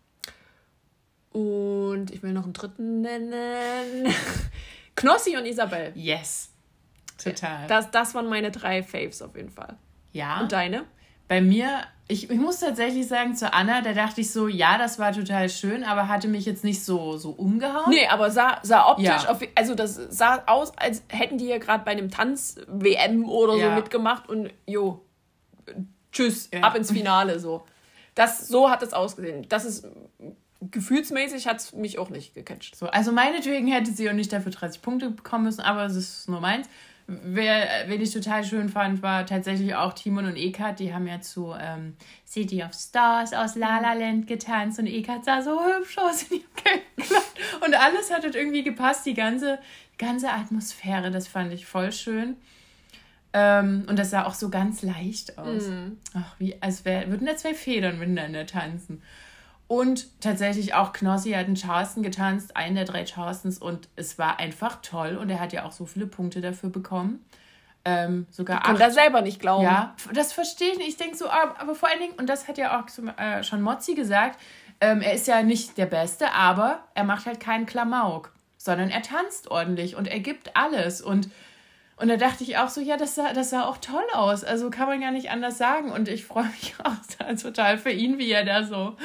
Und 1.32 2.10
ich 2.10 2.22
will 2.22 2.32
noch 2.32 2.44
einen 2.44 2.52
dritten 2.52 3.00
nennen. 3.00 4.12
Knossi 4.94 5.36
und 5.36 5.46
Isabel. 5.46 5.92
Yes. 5.94 6.50
Total. 7.22 7.66
Das, 7.66 7.90
das 7.90 8.14
waren 8.14 8.28
meine 8.28 8.50
drei 8.50 8.82
Faves 8.82 9.22
auf 9.22 9.36
jeden 9.36 9.50
Fall. 9.50 9.76
Ja. 10.12 10.40
Und 10.40 10.52
deine? 10.52 10.84
Bei 11.28 11.40
mir, 11.40 11.82
ich, 12.08 12.28
ich 12.28 12.38
muss 12.38 12.58
tatsächlich 12.58 13.06
sagen, 13.06 13.36
zu 13.36 13.52
Anna, 13.52 13.82
da 13.82 13.92
dachte 13.92 14.20
ich 14.20 14.32
so, 14.32 14.48
ja, 14.48 14.78
das 14.78 14.98
war 14.98 15.12
total 15.12 15.48
schön, 15.48 15.84
aber 15.84 16.08
hatte 16.08 16.26
mich 16.26 16.44
jetzt 16.44 16.64
nicht 16.64 16.84
so, 16.84 17.16
so 17.18 17.30
umgehauen. 17.30 17.88
Nee, 17.88 18.08
aber 18.08 18.30
sah, 18.30 18.58
sah 18.62 18.90
optisch, 18.90 19.06
ja. 19.06 19.28
auf, 19.28 19.38
also 19.54 19.76
das 19.76 19.94
sah 19.94 20.42
aus, 20.46 20.76
als 20.76 21.04
hätten 21.08 21.38
die 21.38 21.46
ja 21.46 21.58
gerade 21.58 21.84
bei 21.84 21.92
einem 21.92 22.10
Tanz-WM 22.10 23.28
oder 23.28 23.54
ja. 23.56 23.68
so 23.68 23.80
mitgemacht 23.80 24.28
und 24.28 24.50
jo, 24.66 25.04
tschüss, 26.10 26.50
ja. 26.52 26.62
ab 26.62 26.74
ins 26.74 26.90
Finale 26.90 27.38
so. 27.38 27.64
Das, 28.16 28.48
so 28.48 28.68
hat 28.68 28.82
es 28.82 28.92
ausgesehen. 28.92 29.48
Das 29.48 29.64
ist 29.64 29.86
gefühlsmäßig 30.60 31.46
hat 31.46 31.58
es 31.58 31.72
mich 31.72 31.98
auch 31.98 32.10
nicht 32.10 32.34
gecatcht. 32.34 32.76
So, 32.76 32.86
also 32.86 33.12
meinetwegen 33.12 33.68
hätte 33.68 33.92
sie 33.92 34.08
auch 34.10 34.14
nicht 34.14 34.32
dafür 34.32 34.52
30 34.52 34.82
Punkte 34.82 35.10
bekommen 35.10 35.44
müssen, 35.44 35.60
aber 35.60 35.84
es 35.84 35.96
ist 35.96 36.28
nur 36.28 36.40
meins. 36.40 36.68
Wer, 37.24 37.88
wen 37.88 38.00
ich 38.00 38.12
total 38.12 38.44
schön 38.44 38.68
fand, 38.68 39.02
war 39.02 39.26
tatsächlich 39.26 39.74
auch 39.74 39.94
Timon 39.94 40.26
und 40.26 40.36
Ekat. 40.36 40.78
Die 40.78 40.94
haben 40.94 41.08
ja 41.08 41.20
zu 41.20 41.52
ähm, 41.58 41.96
City 42.24 42.62
of 42.62 42.72
Stars 42.72 43.32
aus 43.32 43.56
La 43.56 43.80
La 43.80 43.94
Land 43.94 44.28
getanzt 44.28 44.78
und 44.78 44.86
Ekat 44.86 45.24
sah 45.24 45.42
so 45.42 45.58
hübsch 45.60 45.98
aus 45.98 46.22
in 46.24 46.38
ihrem 46.38 46.48
gelben 46.62 47.24
Und 47.64 47.74
alles 47.74 48.12
hat 48.12 48.22
halt 48.22 48.36
irgendwie 48.36 48.62
gepasst, 48.62 49.06
die 49.06 49.14
ganze, 49.14 49.58
ganze 49.98 50.30
Atmosphäre, 50.30 51.10
das 51.10 51.26
fand 51.26 51.52
ich 51.52 51.66
voll 51.66 51.90
schön. 51.90 52.36
Ähm, 53.32 53.84
und 53.88 53.98
das 53.98 54.10
sah 54.10 54.24
auch 54.24 54.34
so 54.34 54.48
ganz 54.48 54.82
leicht 54.82 55.36
aus. 55.36 55.66
Mhm. 55.66 55.98
Ach, 56.14 56.36
wie, 56.38 56.60
als 56.62 56.84
wär, 56.84 57.10
würden 57.10 57.26
da 57.26 57.36
zwei 57.36 57.54
Federn 57.54 57.98
miteinander 57.98 58.46
tanzen. 58.46 59.02
Und 59.70 60.20
tatsächlich 60.20 60.74
auch 60.74 60.92
Knossi 60.92 61.30
hat 61.30 61.46
einen 61.46 61.54
Charleston 61.54 62.02
getanzt, 62.02 62.56
einen 62.56 62.74
der 62.74 62.84
drei 62.84 63.06
Charlestons, 63.06 63.58
und 63.58 63.88
es 63.94 64.18
war 64.18 64.40
einfach 64.40 64.80
toll. 64.82 65.16
Und 65.16 65.30
er 65.30 65.38
hat 65.38 65.52
ja 65.52 65.64
auch 65.64 65.70
so 65.70 65.86
viele 65.86 66.08
Punkte 66.08 66.40
dafür 66.40 66.70
bekommen. 66.70 67.24
Ähm, 67.84 68.26
sogar 68.32 68.58
ich 68.58 68.64
kann 68.64 68.78
das 68.80 68.94
selber 68.94 69.22
nicht 69.22 69.38
glauben. 69.38 69.62
Ja, 69.62 69.94
das 70.12 70.32
verstehe 70.32 70.72
ich 70.72 70.78
nicht. 70.78 70.88
Ich 70.88 70.96
denke 70.96 71.16
so, 71.16 71.28
ah, 71.28 71.54
aber 71.56 71.76
vor 71.76 71.88
allen 71.88 72.00
Dingen, 72.00 72.14
und 72.14 72.26
das 72.26 72.48
hat 72.48 72.58
ja 72.58 72.80
auch 72.80 72.88
äh, 73.16 73.44
schon 73.44 73.62
Mozzi 73.62 73.94
gesagt, 73.94 74.40
ähm, 74.80 75.02
er 75.02 75.12
ist 75.12 75.28
ja 75.28 75.40
nicht 75.44 75.78
der 75.78 75.86
Beste, 75.86 76.32
aber 76.32 76.82
er 76.94 77.04
macht 77.04 77.26
halt 77.26 77.38
keinen 77.38 77.66
Klamauk, 77.66 78.32
sondern 78.56 78.90
er 78.90 79.02
tanzt 79.02 79.52
ordentlich 79.52 79.94
und 79.94 80.08
er 80.08 80.18
gibt 80.18 80.56
alles. 80.56 81.00
Und 81.00 81.30
Und 82.00 82.08
da 82.08 82.16
dachte 82.16 82.44
ich 82.44 82.56
auch 82.56 82.70
so, 82.70 82.80
ja, 82.80 82.96
das 82.96 83.14
sah, 83.14 83.32
das 83.34 83.50
sah 83.50 83.66
auch 83.66 83.76
toll 83.76 84.02
aus. 84.14 84.42
Also 84.42 84.70
kann 84.70 84.88
man 84.88 85.02
ja 85.02 85.10
nicht 85.10 85.30
anders 85.30 85.58
sagen. 85.58 85.92
Und 85.92 86.08
ich 86.08 86.24
freue 86.24 86.46
mich 86.46 86.74
auch 86.84 87.36
total 87.36 87.76
für 87.76 87.90
ihn, 87.90 88.18
wie 88.18 88.30
er 88.30 88.44
da 88.44 88.64
so 88.64 88.96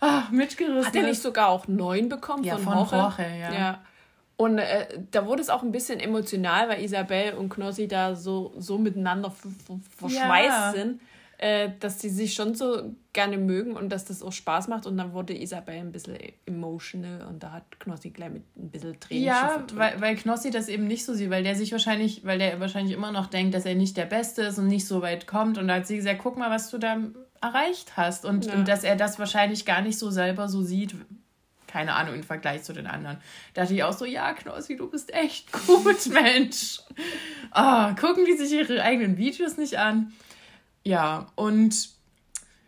ach, 0.00 0.30
mitgerissen 0.30 0.86
Hat 0.86 0.94
er 0.94 1.02
nicht 1.02 1.20
sogar 1.20 1.48
auch 1.48 1.66
neun 1.66 2.08
bekommen 2.08 2.44
ja, 2.44 2.56
von, 2.56 2.64
von 2.64 2.74
Jorge? 2.74 2.96
Jorge 2.96 3.38
ja. 3.40 3.52
ja. 3.52 3.80
Und 4.36 4.58
äh, 4.58 4.86
da 5.10 5.26
wurde 5.26 5.42
es 5.42 5.50
auch 5.50 5.62
ein 5.62 5.72
bisschen 5.72 6.00
emotional, 6.00 6.68
weil 6.68 6.82
Isabel 6.82 7.34
und 7.34 7.48
Knossi 7.48 7.88
da 7.88 8.14
so, 8.14 8.52
so 8.56 8.78
miteinander 8.78 9.32
verschweißt 9.96 10.48
ja. 10.48 10.72
sind 10.72 11.00
äh, 11.38 11.70
dass 11.80 12.00
sie 12.00 12.10
sich 12.10 12.34
schon 12.34 12.54
so 12.54 12.94
gerne 13.12 13.38
mögen 13.38 13.76
und 13.76 13.90
dass 13.90 14.04
das 14.04 14.22
auch 14.22 14.32
Spaß 14.32 14.68
macht. 14.68 14.86
Und 14.86 14.96
dann 14.96 15.12
wurde 15.12 15.36
Isabel 15.36 15.76
ein 15.76 15.92
bisschen 15.92 16.16
emotional 16.46 17.26
und 17.26 17.42
da 17.42 17.52
hat 17.52 17.80
Knossi 17.80 18.10
gleich 18.10 18.30
mit 18.30 18.42
ein 18.56 18.70
bisschen 18.70 18.98
Tränen 19.00 19.24
Ja, 19.24 19.64
weil, 19.74 20.00
weil 20.00 20.16
Knossi 20.16 20.50
das 20.50 20.68
eben 20.68 20.86
nicht 20.86 21.04
so 21.04 21.14
sieht, 21.14 21.30
weil 21.30 21.42
der 21.42 21.54
sich 21.56 21.72
wahrscheinlich, 21.72 22.24
weil 22.24 22.38
der 22.38 22.60
wahrscheinlich 22.60 22.94
immer 22.94 23.12
noch 23.12 23.26
denkt, 23.26 23.54
dass 23.54 23.66
er 23.66 23.74
nicht 23.74 23.96
der 23.96 24.06
Beste 24.06 24.42
ist 24.42 24.58
und 24.58 24.68
nicht 24.68 24.86
so 24.86 25.02
weit 25.02 25.26
kommt. 25.26 25.58
Und 25.58 25.68
da 25.68 25.76
hat 25.76 25.86
sie 25.86 25.96
gesagt, 25.96 26.20
guck 26.22 26.36
mal, 26.36 26.50
was 26.50 26.70
du 26.70 26.78
da 26.78 26.98
erreicht 27.40 27.96
hast. 27.96 28.24
Und, 28.24 28.46
ja. 28.46 28.54
und 28.54 28.68
dass 28.68 28.84
er 28.84 28.96
das 28.96 29.18
wahrscheinlich 29.18 29.64
gar 29.64 29.82
nicht 29.82 29.98
so 29.98 30.10
selber 30.10 30.48
so 30.48 30.62
sieht, 30.62 30.94
keine 31.66 31.94
Ahnung, 31.94 32.14
im 32.14 32.22
Vergleich 32.22 32.62
zu 32.62 32.72
den 32.72 32.86
anderen. 32.86 33.18
Da 33.52 33.62
dachte 33.62 33.74
ich 33.74 33.82
auch 33.82 33.92
so, 33.92 34.04
ja, 34.04 34.32
Knossi, 34.32 34.76
du 34.76 34.88
bist 34.88 35.12
echt 35.12 35.50
gut, 35.66 36.06
Mensch. 36.06 36.80
Oh, 37.54 37.88
gucken 38.00 38.24
die 38.24 38.36
sich 38.36 38.52
ihre 38.52 38.82
eigenen 38.82 39.16
Videos 39.16 39.56
nicht 39.56 39.76
an. 39.76 40.12
Ja, 40.84 41.26
und 41.34 41.88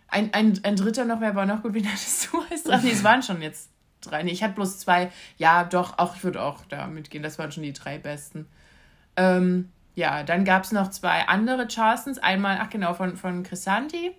ein, 0.09 0.33
ein, 0.33 0.59
ein 0.63 0.77
dritter 0.77 1.05
noch, 1.05 1.21
wer 1.21 1.35
war 1.35 1.47
noch 1.47 1.63
gut? 1.63 1.75
Wie 1.75 1.83
nanntest 1.83 2.33
du? 2.33 2.43
Ach 2.71 2.83
nee, 2.83 2.91
es 2.91 3.05
waren 3.05 3.23
schon 3.23 3.43
jetzt 3.43 3.71
drei. 4.01 4.23
Nee, 4.23 4.33
ich 4.33 4.43
hatte 4.43 4.55
bloß 4.55 4.79
zwei. 4.79 5.11
Ja, 5.37 5.65
doch, 5.65 5.99
auch 5.99 6.17
ich 6.17 6.25
würde 6.25 6.43
auch 6.43 6.65
da 6.69 6.87
mitgehen. 6.87 7.23
Das 7.23 7.39
waren 7.39 7.53
schon 7.53 7.63
die 7.63 7.73
drei 7.73 7.99
besten. 7.99 8.47
Ähm, 9.17 9.71
ja, 9.95 10.23
dann 10.23 10.45
gab 10.45 10.65
es 10.65 10.73
noch 10.73 10.91
zwei 10.91 11.27
andere 11.29 11.69
Charlestons. 11.69 12.19
Einmal, 12.19 12.59
ach 12.61 12.71
genau, 12.71 12.95
von, 12.95 13.17
von 13.17 13.43
Chrisanti. 13.43 14.13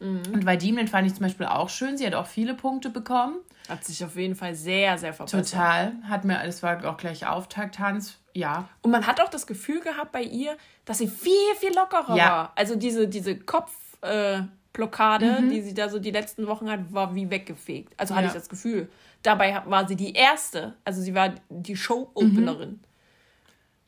Mhm. 0.00 0.22
Und 0.32 0.46
Vadim, 0.46 0.76
den 0.76 0.88
fand 0.88 1.06
ich 1.06 1.14
zum 1.14 1.22
Beispiel 1.22 1.46
auch 1.46 1.68
schön. 1.68 1.96
Sie 1.96 2.06
hat 2.06 2.14
auch 2.14 2.26
viele 2.26 2.54
Punkte 2.54 2.90
bekommen. 2.90 3.36
Hat 3.68 3.84
sich 3.84 4.04
auf 4.04 4.16
jeden 4.16 4.34
Fall 4.34 4.54
sehr, 4.54 4.98
sehr 4.98 5.14
verbessert. 5.14 5.50
Total. 5.50 5.92
Hat 6.08 6.24
mir, 6.24 6.42
es 6.44 6.62
war 6.62 6.84
auch 6.84 6.96
gleich 6.96 7.26
Auftakt-Tanz 7.26 8.18
ja. 8.34 8.68
Und 8.82 8.90
man 8.90 9.06
hat 9.06 9.20
auch 9.20 9.30
das 9.30 9.46
Gefühl 9.46 9.80
gehabt 9.80 10.12
bei 10.12 10.22
ihr, 10.22 10.56
dass 10.84 10.98
sie 10.98 11.08
viel, 11.08 11.32
viel 11.58 11.74
lockerer 11.74 12.16
ja. 12.16 12.28
war. 12.28 12.52
Also 12.56 12.74
diese, 12.74 13.08
diese 13.08 13.38
Kopfblockade, 13.38 15.26
äh, 15.26 15.40
mhm. 15.40 15.50
die 15.50 15.62
sie 15.62 15.72
da 15.72 15.88
so 15.88 15.98
die 16.00 16.10
letzten 16.10 16.46
Wochen 16.46 16.68
hat, 16.68 16.92
war 16.92 17.14
wie 17.14 17.30
weggefegt. 17.30 17.94
Also 17.96 18.14
hatte 18.14 18.24
ja. 18.24 18.30
ich 18.30 18.34
das 18.34 18.48
Gefühl. 18.48 18.88
Dabei 19.22 19.62
war 19.66 19.88
sie 19.88 19.96
die 19.96 20.12
erste, 20.12 20.74
also 20.84 21.00
sie 21.00 21.14
war 21.14 21.34
die 21.48 21.76
Show-Openerin. 21.76 22.70
Mhm. 22.70 22.80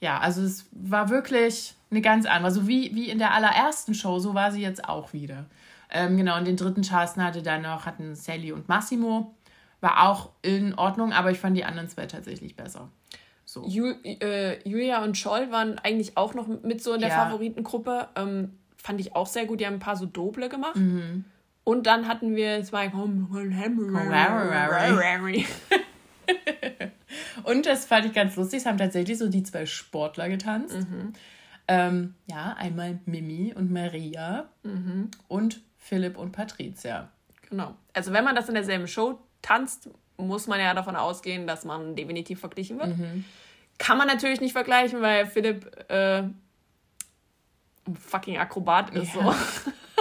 Ja, 0.00 0.18
also 0.18 0.42
es 0.42 0.66
war 0.70 1.08
wirklich 1.08 1.74
eine 1.90 2.00
ganz 2.00 2.26
andere. 2.26 2.52
So 2.52 2.68
wie, 2.68 2.94
wie 2.94 3.10
in 3.10 3.18
der 3.18 3.34
allerersten 3.34 3.94
Show, 3.94 4.18
so 4.18 4.34
war 4.34 4.52
sie 4.52 4.62
jetzt 4.62 4.88
auch 4.88 5.12
wieder. 5.12 5.46
Ähm, 5.90 6.16
genau, 6.16 6.36
und 6.36 6.46
den 6.46 6.56
dritten 6.56 6.82
Charleston 6.82 7.24
hatte 7.24 7.42
dann 7.42 7.62
noch, 7.62 7.86
hatten 7.86 8.14
Sally 8.14 8.52
und 8.52 8.68
Massimo. 8.68 9.34
War 9.80 10.08
auch 10.08 10.30
in 10.42 10.74
Ordnung, 10.74 11.12
aber 11.12 11.30
ich 11.30 11.38
fand 11.38 11.56
die 11.56 11.64
anderen 11.64 11.88
zwei 11.88 12.06
tatsächlich 12.06 12.56
besser. 12.56 12.88
So. 13.56 13.66
Ju, 13.66 13.94
äh, 14.04 14.58
Julia 14.68 15.02
und 15.02 15.16
Scholl 15.16 15.50
waren 15.50 15.78
eigentlich 15.78 16.18
auch 16.18 16.34
noch 16.34 16.46
mit 16.46 16.82
so 16.82 16.92
in 16.92 17.00
der 17.00 17.08
ja. 17.08 17.24
Favoritengruppe. 17.24 18.08
Ähm, 18.14 18.58
fand 18.76 19.00
ich 19.00 19.16
auch 19.16 19.26
sehr 19.26 19.46
gut. 19.46 19.60
Die 19.60 19.66
haben 19.66 19.74
ein 19.74 19.80
paar 19.80 19.96
so 19.96 20.04
Doble 20.04 20.50
gemacht. 20.50 20.76
Mhm. 20.76 21.24
Und 21.64 21.86
dann 21.86 22.06
hatten 22.06 22.36
wir 22.36 22.62
zwei 22.64 22.88
Und 27.44 27.64
das 27.64 27.86
fand 27.86 28.04
ich 28.06 28.12
ganz 28.12 28.36
lustig. 28.36 28.60
Es 28.60 28.66
haben 28.66 28.76
tatsächlich 28.76 29.16
so 29.16 29.30
die 29.30 29.42
zwei 29.42 29.64
Sportler 29.64 30.28
getanzt. 30.28 30.76
Mhm. 30.76 31.14
Ähm, 31.66 32.14
ja, 32.26 32.54
einmal 32.58 32.98
Mimi 33.06 33.54
und 33.56 33.72
Maria 33.72 34.50
mhm. 34.64 35.10
und 35.28 35.62
Philipp 35.78 36.18
und 36.18 36.32
Patricia. 36.32 37.08
Genau. 37.48 37.74
Also 37.94 38.12
wenn 38.12 38.22
man 38.22 38.36
das 38.36 38.48
in 38.48 38.54
derselben 38.54 38.86
Show 38.86 39.18
tanzt, 39.40 39.88
muss 40.18 40.46
man 40.46 40.60
ja 40.60 40.74
davon 40.74 40.94
ausgehen, 40.94 41.46
dass 41.46 41.64
man 41.64 41.96
definitiv 41.96 42.40
verglichen 42.40 42.78
wird. 42.78 42.98
Mhm. 42.98 43.24
Kann 43.78 43.98
man 43.98 44.06
natürlich 44.06 44.40
nicht 44.40 44.52
vergleichen, 44.52 45.02
weil 45.02 45.26
Philipp 45.26 45.70
äh, 45.88 46.18
ein 46.18 47.96
fucking 47.98 48.38
Akrobat 48.38 48.90
ist. 48.94 49.14
Ja. 49.14 49.32
So. 49.32 49.34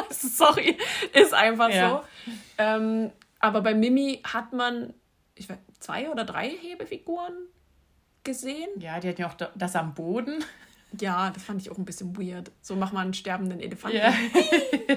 Sorry, 0.45 0.77
ist 1.13 1.33
einfach 1.33 1.69
ja. 1.69 1.89
so. 1.89 2.31
Ähm, 2.57 3.11
aber 3.39 3.61
bei 3.61 3.73
Mimi 3.73 4.21
hat 4.23 4.53
man 4.53 4.93
ich 5.35 5.49
weiß, 5.49 5.57
zwei 5.79 6.09
oder 6.09 6.23
drei 6.23 6.49
Hebefiguren 6.49 7.33
gesehen. 8.23 8.69
Ja, 8.79 8.99
die 8.99 9.09
hatten 9.09 9.21
ja 9.21 9.27
auch 9.27 9.35
das 9.55 9.75
am 9.75 9.93
Boden. 9.93 10.43
Ja, 10.99 11.29
das 11.29 11.43
fand 11.43 11.61
ich 11.61 11.69
auch 11.69 11.77
ein 11.77 11.85
bisschen 11.85 12.17
weird. 12.17 12.51
So 12.61 12.75
mach 12.75 12.93
mal 12.93 13.01
einen 13.01 13.13
sterbenden 13.13 13.59
Elefanten. 13.59 13.97
Ja. 13.97 14.13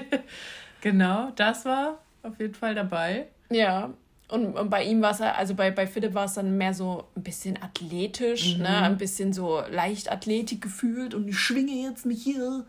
genau, 0.81 1.31
das 1.35 1.65
war 1.65 1.99
auf 2.23 2.39
jeden 2.39 2.55
Fall 2.55 2.73
dabei. 2.73 3.27
Ja, 3.49 3.93
und, 4.29 4.53
und 4.53 4.69
bei 4.69 4.83
ihm 4.83 5.01
war 5.01 5.11
es, 5.11 5.21
also 5.21 5.55
bei, 5.55 5.71
bei 5.71 5.87
Philipp 5.87 6.13
war 6.13 6.25
es 6.25 6.35
dann 6.35 6.57
mehr 6.57 6.73
so 6.73 7.05
ein 7.15 7.23
bisschen 7.23 7.61
athletisch, 7.61 8.57
mhm. 8.57 8.63
ne? 8.63 8.81
ein 8.83 8.97
bisschen 8.97 9.33
so 9.33 9.61
leicht 9.69 10.11
Athletik 10.11 10.61
gefühlt 10.61 11.13
und 11.13 11.27
ich 11.27 11.37
schwinge 11.37 11.71
jetzt 11.71 12.05
mich 12.05 12.23
hier 12.23 12.65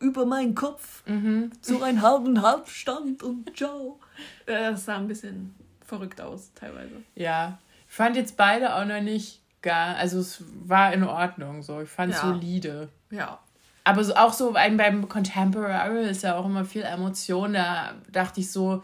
über 0.00 0.26
meinen 0.26 0.54
Kopf 0.54 1.02
mhm. 1.06 1.50
so 1.60 1.82
einen 1.82 2.02
halben 2.02 2.42
Halbstand 2.42 3.22
und 3.22 3.56
ciao. 3.56 3.98
Das 4.46 4.84
sah 4.84 4.96
ein 4.96 5.06
bisschen 5.06 5.54
verrückt 5.84 6.20
aus 6.20 6.52
teilweise. 6.54 7.02
Ja, 7.14 7.58
ich 7.88 7.94
fand 7.94 8.16
jetzt 8.16 8.36
beide 8.36 8.74
auch 8.74 8.84
noch 8.84 9.00
nicht 9.00 9.40
gar, 9.62 9.96
also 9.96 10.18
es 10.18 10.42
war 10.64 10.92
in 10.92 11.04
Ordnung 11.04 11.62
so, 11.62 11.80
ich 11.80 11.88
fand 11.88 12.12
es 12.12 12.20
ja. 12.20 12.28
solide. 12.28 12.88
Ja. 13.10 13.38
Aber 13.84 14.04
so, 14.04 14.14
auch 14.16 14.32
so 14.32 14.52
beim, 14.52 14.76
beim 14.76 15.08
Contemporary 15.08 16.08
ist 16.10 16.24
ja 16.24 16.36
auch 16.36 16.46
immer 16.46 16.64
viel 16.64 16.82
Emotion, 16.82 17.54
da 17.54 17.94
dachte 18.10 18.40
ich 18.40 18.50
so, 18.50 18.82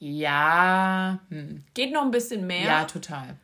ja. 0.00 1.20
Hm. 1.28 1.62
Geht 1.74 1.92
noch 1.92 2.02
ein 2.02 2.10
bisschen 2.10 2.46
mehr. 2.46 2.64
Ja, 2.64 2.84
total. 2.84 3.36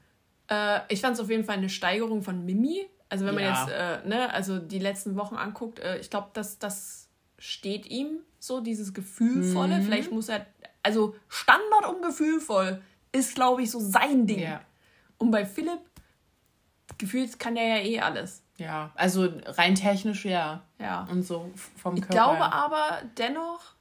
Äh, 0.50 0.80
ich 0.88 1.00
fand 1.00 1.14
es 1.14 1.20
auf 1.20 1.30
jeden 1.30 1.44
Fall 1.44 1.59
eine 1.59 1.68
Steigerung 1.68 2.22
von 2.22 2.44
Mimi. 2.44 2.86
Also 3.09 3.24
wenn 3.24 3.34
man 3.34 3.44
ja. 3.44 3.50
jetzt, 3.50 3.72
äh, 3.72 4.09
ne, 4.09 4.34
also 4.34 4.59
die 4.59 4.80
letzten 4.80 5.16
Wochen 5.16 5.36
anguckt, 5.36 5.78
äh, 5.78 5.98
ich 5.98 6.11
glaube, 6.11 6.30
dass 6.32 6.59
das 6.59 7.09
steht 7.38 7.86
ihm 7.86 8.20
so, 8.38 8.61
dieses 8.61 8.94
Gefühlvolle. 8.94 9.78
Mhm. 9.78 9.82
Vielleicht 9.82 10.11
muss 10.11 10.28
er, 10.28 10.46
also 10.82 11.14
Standard 11.28 11.86
und 11.88 12.02
gefühlvoll 12.02 12.82
ist, 13.12 13.34
glaube 13.34 13.62
ich, 13.62 13.70
so 13.70 13.78
sein 13.78 14.26
Ding. 14.26 14.40
Ja. 14.40 14.61
Und 15.18 15.30
bei 15.30 15.44
Philipp, 15.44 15.80
gefühlt 16.98 17.38
kann 17.38 17.57
er 17.57 17.78
ja 17.78 17.84
eh 17.84 18.00
alles. 18.00 18.42
Ja, 18.59 18.90
also 18.94 19.28
rein 19.44 19.74
technisch 19.74 20.24
ja. 20.24 20.62
Ja. 20.78 21.07
Und 21.11 21.22
so 21.22 21.50
vom 21.76 21.94
Körper. 21.94 22.04
Ich 22.04 22.09
glaube 22.09 22.52
aber 22.52 23.02
dennoch, 23.18 23.75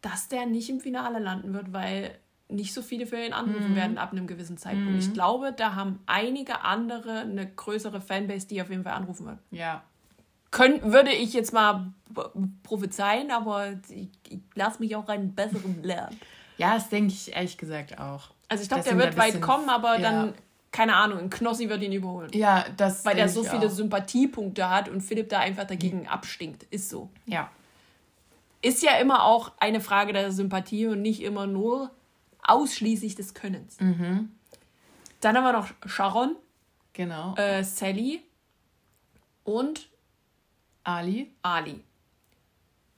dass 0.00 0.28
der 0.28 0.46
nicht 0.46 0.70
im 0.70 0.80
Finale 0.80 1.18
landen 1.18 1.52
wird, 1.54 1.72
weil 1.72 2.18
nicht 2.48 2.72
so 2.72 2.82
viele 2.82 3.06
für 3.06 3.18
ihn 3.22 3.32
anrufen 3.32 3.72
mhm. 3.72 3.76
werden 3.76 3.98
ab 3.98 4.12
einem 4.12 4.26
gewissen 4.26 4.56
Zeitpunkt. 4.56 4.92
Mhm. 4.92 4.98
Ich 4.98 5.12
glaube, 5.12 5.52
da 5.52 5.74
haben 5.74 6.00
einige 6.06 6.62
andere 6.62 7.20
eine 7.20 7.46
größere 7.46 8.00
Fanbase, 8.00 8.46
die 8.46 8.62
auf 8.62 8.70
jeden 8.70 8.84
Fall 8.84 8.94
anrufen 8.94 9.26
wird. 9.26 9.38
Ja. 9.50 9.82
Könnt, 10.50 10.82
würde 10.82 11.12
ich 11.12 11.34
jetzt 11.34 11.52
mal 11.52 11.92
prophezeien, 12.62 13.30
aber 13.30 13.72
ich, 13.90 14.08
ich 14.28 14.40
lasse 14.54 14.80
mich 14.80 14.96
auch 14.96 15.08
einen 15.08 15.34
besseren 15.34 15.82
lernen. 15.82 16.18
Ja, 16.56 16.74
das 16.74 16.88
denke 16.88 17.12
ich 17.12 17.36
ehrlich 17.36 17.58
gesagt 17.58 17.98
auch. 17.98 18.30
Also 18.48 18.62
ich 18.62 18.68
glaube, 18.68 18.84
der 18.84 18.96
wird 18.96 19.18
weit 19.18 19.42
kommen, 19.42 19.68
aber 19.68 19.98
ja. 19.98 20.10
dann, 20.10 20.34
keine 20.72 20.96
Ahnung, 20.96 21.18
ein 21.18 21.30
Knossi 21.30 21.68
wird 21.68 21.82
ihn 21.82 21.92
überholen. 21.92 22.30
Ja, 22.32 22.64
das. 22.78 23.04
Weil 23.04 23.18
er 23.18 23.28
so 23.28 23.44
viele 23.44 23.66
auch. 23.66 23.70
Sympathiepunkte 23.70 24.70
hat 24.70 24.88
und 24.88 25.02
Philipp 25.02 25.28
da 25.28 25.40
einfach 25.40 25.66
dagegen 25.66 26.00
mhm. 26.00 26.08
abstinkt. 26.08 26.62
Ist 26.70 26.88
so. 26.88 27.10
Ja 27.26 27.50
ist 28.62 28.82
ja 28.82 28.98
immer 28.98 29.24
auch 29.24 29.52
eine 29.58 29.80
Frage 29.80 30.12
der 30.12 30.32
Sympathie 30.32 30.86
und 30.86 31.02
nicht 31.02 31.22
immer 31.22 31.46
nur 31.46 31.90
ausschließlich 32.42 33.14
des 33.14 33.34
Könnens. 33.34 33.80
Mhm. 33.80 34.30
Dann 35.20 35.36
haben 35.36 35.44
wir 35.44 35.52
noch 35.52 35.68
Sharon. 35.86 36.36
Genau. 36.92 37.34
Äh, 37.36 37.62
Sally 37.62 38.22
und 39.44 39.88
Ali. 40.82 41.32
Ali. 41.42 41.84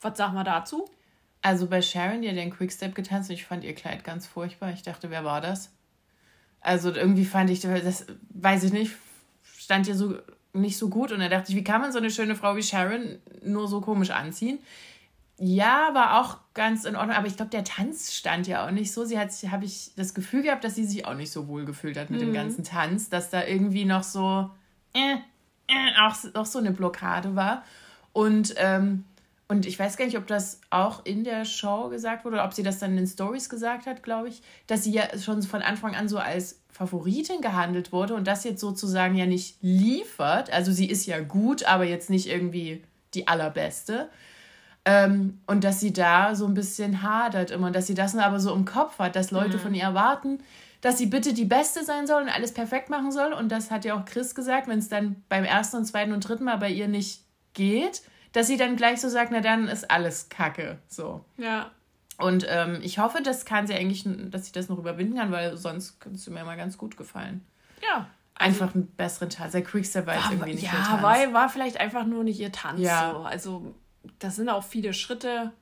Was 0.01 0.17
sagen 0.17 0.35
wir 0.35 0.45
dazu? 0.45 0.89
Also 1.43 1.67
bei 1.67 1.83
Sharon, 1.83 2.23
die 2.23 2.29
hat 2.29 2.37
den 2.37 2.51
Quickstep 2.51 2.95
getanzt 2.95 3.31
und 3.31 3.35
ich 3.35 3.45
fand 3.45 3.65
ihr 3.65 3.75
Kleid 3.75 4.05
ganz 4.05 4.27
furchtbar. 4.27 4.73
Ich 4.73 4.83
dachte, 4.83 5.11
wer 5.11 5.25
war 5.25 5.41
das? 5.41 5.71
Also 6.61 6.93
irgendwie 6.93 7.25
fand 7.25 7.51
ich, 7.51 7.61
das 7.61 8.07
weiß 8.31 8.65
ich 8.65 8.73
nicht, 8.73 8.93
stand 9.57 9.89
ihr 9.89 9.95
so 9.95 10.19
nicht 10.53 10.77
so 10.77 10.89
gut 10.89 11.13
und 11.13 11.21
da 11.21 11.29
dachte 11.29 11.51
ich, 11.51 11.57
wie 11.57 11.65
kann 11.65 11.81
man 11.81 11.93
so 11.93 11.99
eine 11.99 12.11
schöne 12.11 12.35
Frau 12.35 12.57
wie 12.57 12.63
Sharon 12.63 13.19
nur 13.43 13.69
so 13.69 13.81
komisch 13.81 14.11
anziehen? 14.11 14.59
Ja, 15.43 15.89
war 15.95 16.21
auch 16.21 16.37
ganz 16.53 16.85
in 16.85 16.97
Ordnung. 16.97 17.17
Aber 17.17 17.27
ich 17.27 17.37
glaube, 17.37 17.51
der 17.51 17.65
Tanz 17.65 18.13
stand 18.13 18.47
ja 18.47 18.67
auch 18.67 18.71
nicht 18.71 18.93
so. 18.93 19.07
Sie 19.07 19.19
hat, 19.19 19.31
habe 19.51 19.65
ich 19.65 19.93
das 19.97 20.13
Gefühl 20.13 20.43
gehabt, 20.43 20.65
dass 20.65 20.75
sie 20.75 20.85
sich 20.85 21.07
auch 21.07 21.15
nicht 21.15 21.33
so 21.33 21.49
wohl 21.49 21.65
gefühlt 21.65 21.97
hat 21.97 22.11
mit 22.11 22.21
mhm. 22.21 22.27
dem 22.27 22.35
ganzen 22.35 22.63
Tanz, 22.63 23.09
dass 23.09 23.31
da 23.31 23.45
irgendwie 23.45 23.87
noch 23.87 24.03
so, 24.03 24.51
äh, 24.93 25.15
äh, 25.67 26.01
auch, 26.03 26.15
auch 26.35 26.45
so 26.45 26.59
eine 26.59 26.73
Blockade 26.73 27.37
war. 27.37 27.65
Und 28.13 28.55
ähm, 28.59 29.05
und 29.49 29.67
ich 29.67 29.77
weiß 29.77 29.97
gar 29.97 30.05
nicht, 30.05 30.17
ob 30.17 30.29
das 30.29 30.61
auch 30.71 31.05
in 31.05 31.25
der 31.25 31.45
Show 31.45 31.89
gesagt 31.89 32.25
wurde 32.25 32.37
oder 32.37 32.45
ob 32.45 32.53
sie 32.53 32.63
das 32.63 32.79
dann 32.79 32.93
in 32.93 32.99
den 32.99 33.07
Stories 33.09 33.49
gesagt 33.49 33.87
hat, 33.87 34.05
glaube 34.05 34.29
ich, 34.29 34.43
dass 34.69 34.85
sie 34.85 34.93
ja 34.93 35.19
schon 35.19 35.43
von 35.43 35.61
Anfang 35.61 35.97
an 35.97 36.09
so 36.09 36.19
als 36.19 36.61
Favoritin 36.69 37.41
gehandelt 37.41 37.91
wurde 37.91 38.15
und 38.15 38.29
das 38.29 38.45
jetzt 38.45 38.61
sozusagen 38.61 39.17
ja 39.17 39.27
nicht 39.27 39.57
liefert. 39.61 40.53
Also 40.53 40.71
sie 40.71 40.89
ist 40.89 41.05
ja 41.07 41.19
gut, 41.19 41.65
aber 41.65 41.83
jetzt 41.83 42.11
nicht 42.11 42.29
irgendwie 42.29 42.85
die 43.15 43.27
allerbeste. 43.27 44.09
Ähm, 44.91 45.41
und 45.47 45.63
dass 45.63 45.79
sie 45.79 45.93
da 45.93 46.35
so 46.35 46.47
ein 46.47 46.55
bisschen 46.55 47.03
hadert 47.03 47.53
immer 47.53 47.69
und 47.69 47.77
dass 47.77 47.87
sie 47.87 47.95
das 47.95 48.17
aber 48.17 48.41
so 48.41 48.53
im 48.53 48.65
Kopf 48.65 48.99
hat, 48.99 49.15
dass 49.15 49.31
Leute 49.31 49.57
mhm. 49.57 49.61
von 49.61 49.75
ihr 49.75 49.85
erwarten, 49.85 50.43
dass 50.81 50.99
sie 50.99 51.07
bitte 51.07 51.33
die 51.33 51.45
Beste 51.45 51.85
sein 51.85 52.09
soll 52.09 52.23
und 52.23 52.29
alles 52.29 52.53
perfekt 52.53 52.91
machen 52.91 53.13
soll. 53.13 53.33
Und 53.33 53.53
das 53.53 53.71
hat 53.71 53.85
ja 53.85 53.95
auch 53.95 54.05
Chris 54.05 54.35
gesagt, 54.35 54.67
wenn 54.67 54.81
es 54.81 54.89
dann 54.89 55.23
beim 55.29 55.45
ersten 55.45 55.77
und 55.77 55.85
zweiten 55.85 56.13
und 56.13 56.27
dritten 56.27 56.45
Mal 56.45 56.57
bei 56.57 56.71
ihr 56.71 56.89
nicht 56.89 57.23
geht, 57.55 58.03
dass 58.33 58.49
sie 58.49 58.57
dann 58.57 58.75
gleich 58.75 59.01
so 59.01 59.09
sagt, 59.09 59.31
na 59.31 59.41
dann 59.41 59.69
ist 59.69 59.91
alles 59.91 60.29
Kacke. 60.29 60.79
So. 60.89 61.25
Ja. 61.37 61.71
Und 62.19 62.47
ähm, 62.49 62.81
ich 62.83 62.99
hoffe, 62.99 63.23
das 63.23 63.45
kann 63.45 63.67
sie 63.67 63.75
eigentlich, 63.75 64.05
dass 64.31 64.47
sie 64.47 64.53
das 64.53 64.69
noch 64.69 64.79
überwinden 64.79 65.17
kann, 65.19 65.31
weil 65.31 65.57
sonst 65.57 66.01
könnte 66.01 66.19
es 66.19 66.29
mir 66.29 66.45
mal 66.45 66.57
ganz 66.57 66.79
gut 66.79 66.97
gefallen. 66.97 67.47
Ja. 67.81 68.09
Einfach 68.35 68.69
also, 68.69 68.79
einen 68.79 68.87
besseren 68.97 69.31
Tanz. 69.31 69.53
Der 69.53 69.63
Quickstep 69.63 70.07
war 70.07 70.15
jetzt 70.15 70.31
irgendwie 70.31 70.55
nicht 70.55 70.65
ja, 70.65 70.73
ihr 70.73 70.85
Tanz. 70.85 70.89
Ja, 70.89 71.03
war, 71.03 71.33
war 71.33 71.49
vielleicht 71.49 71.79
einfach 71.79 72.07
nur 72.07 72.25
nicht 72.25 72.41
ihr 72.41 72.51
Tanz. 72.53 72.81
Ja. 72.81 73.13
So. 73.13 73.19
Also, 73.21 73.75
das 74.19 74.37
sind 74.37 74.49
auch 74.49 74.65
viele 74.65 74.93
Schritte. 74.93 75.53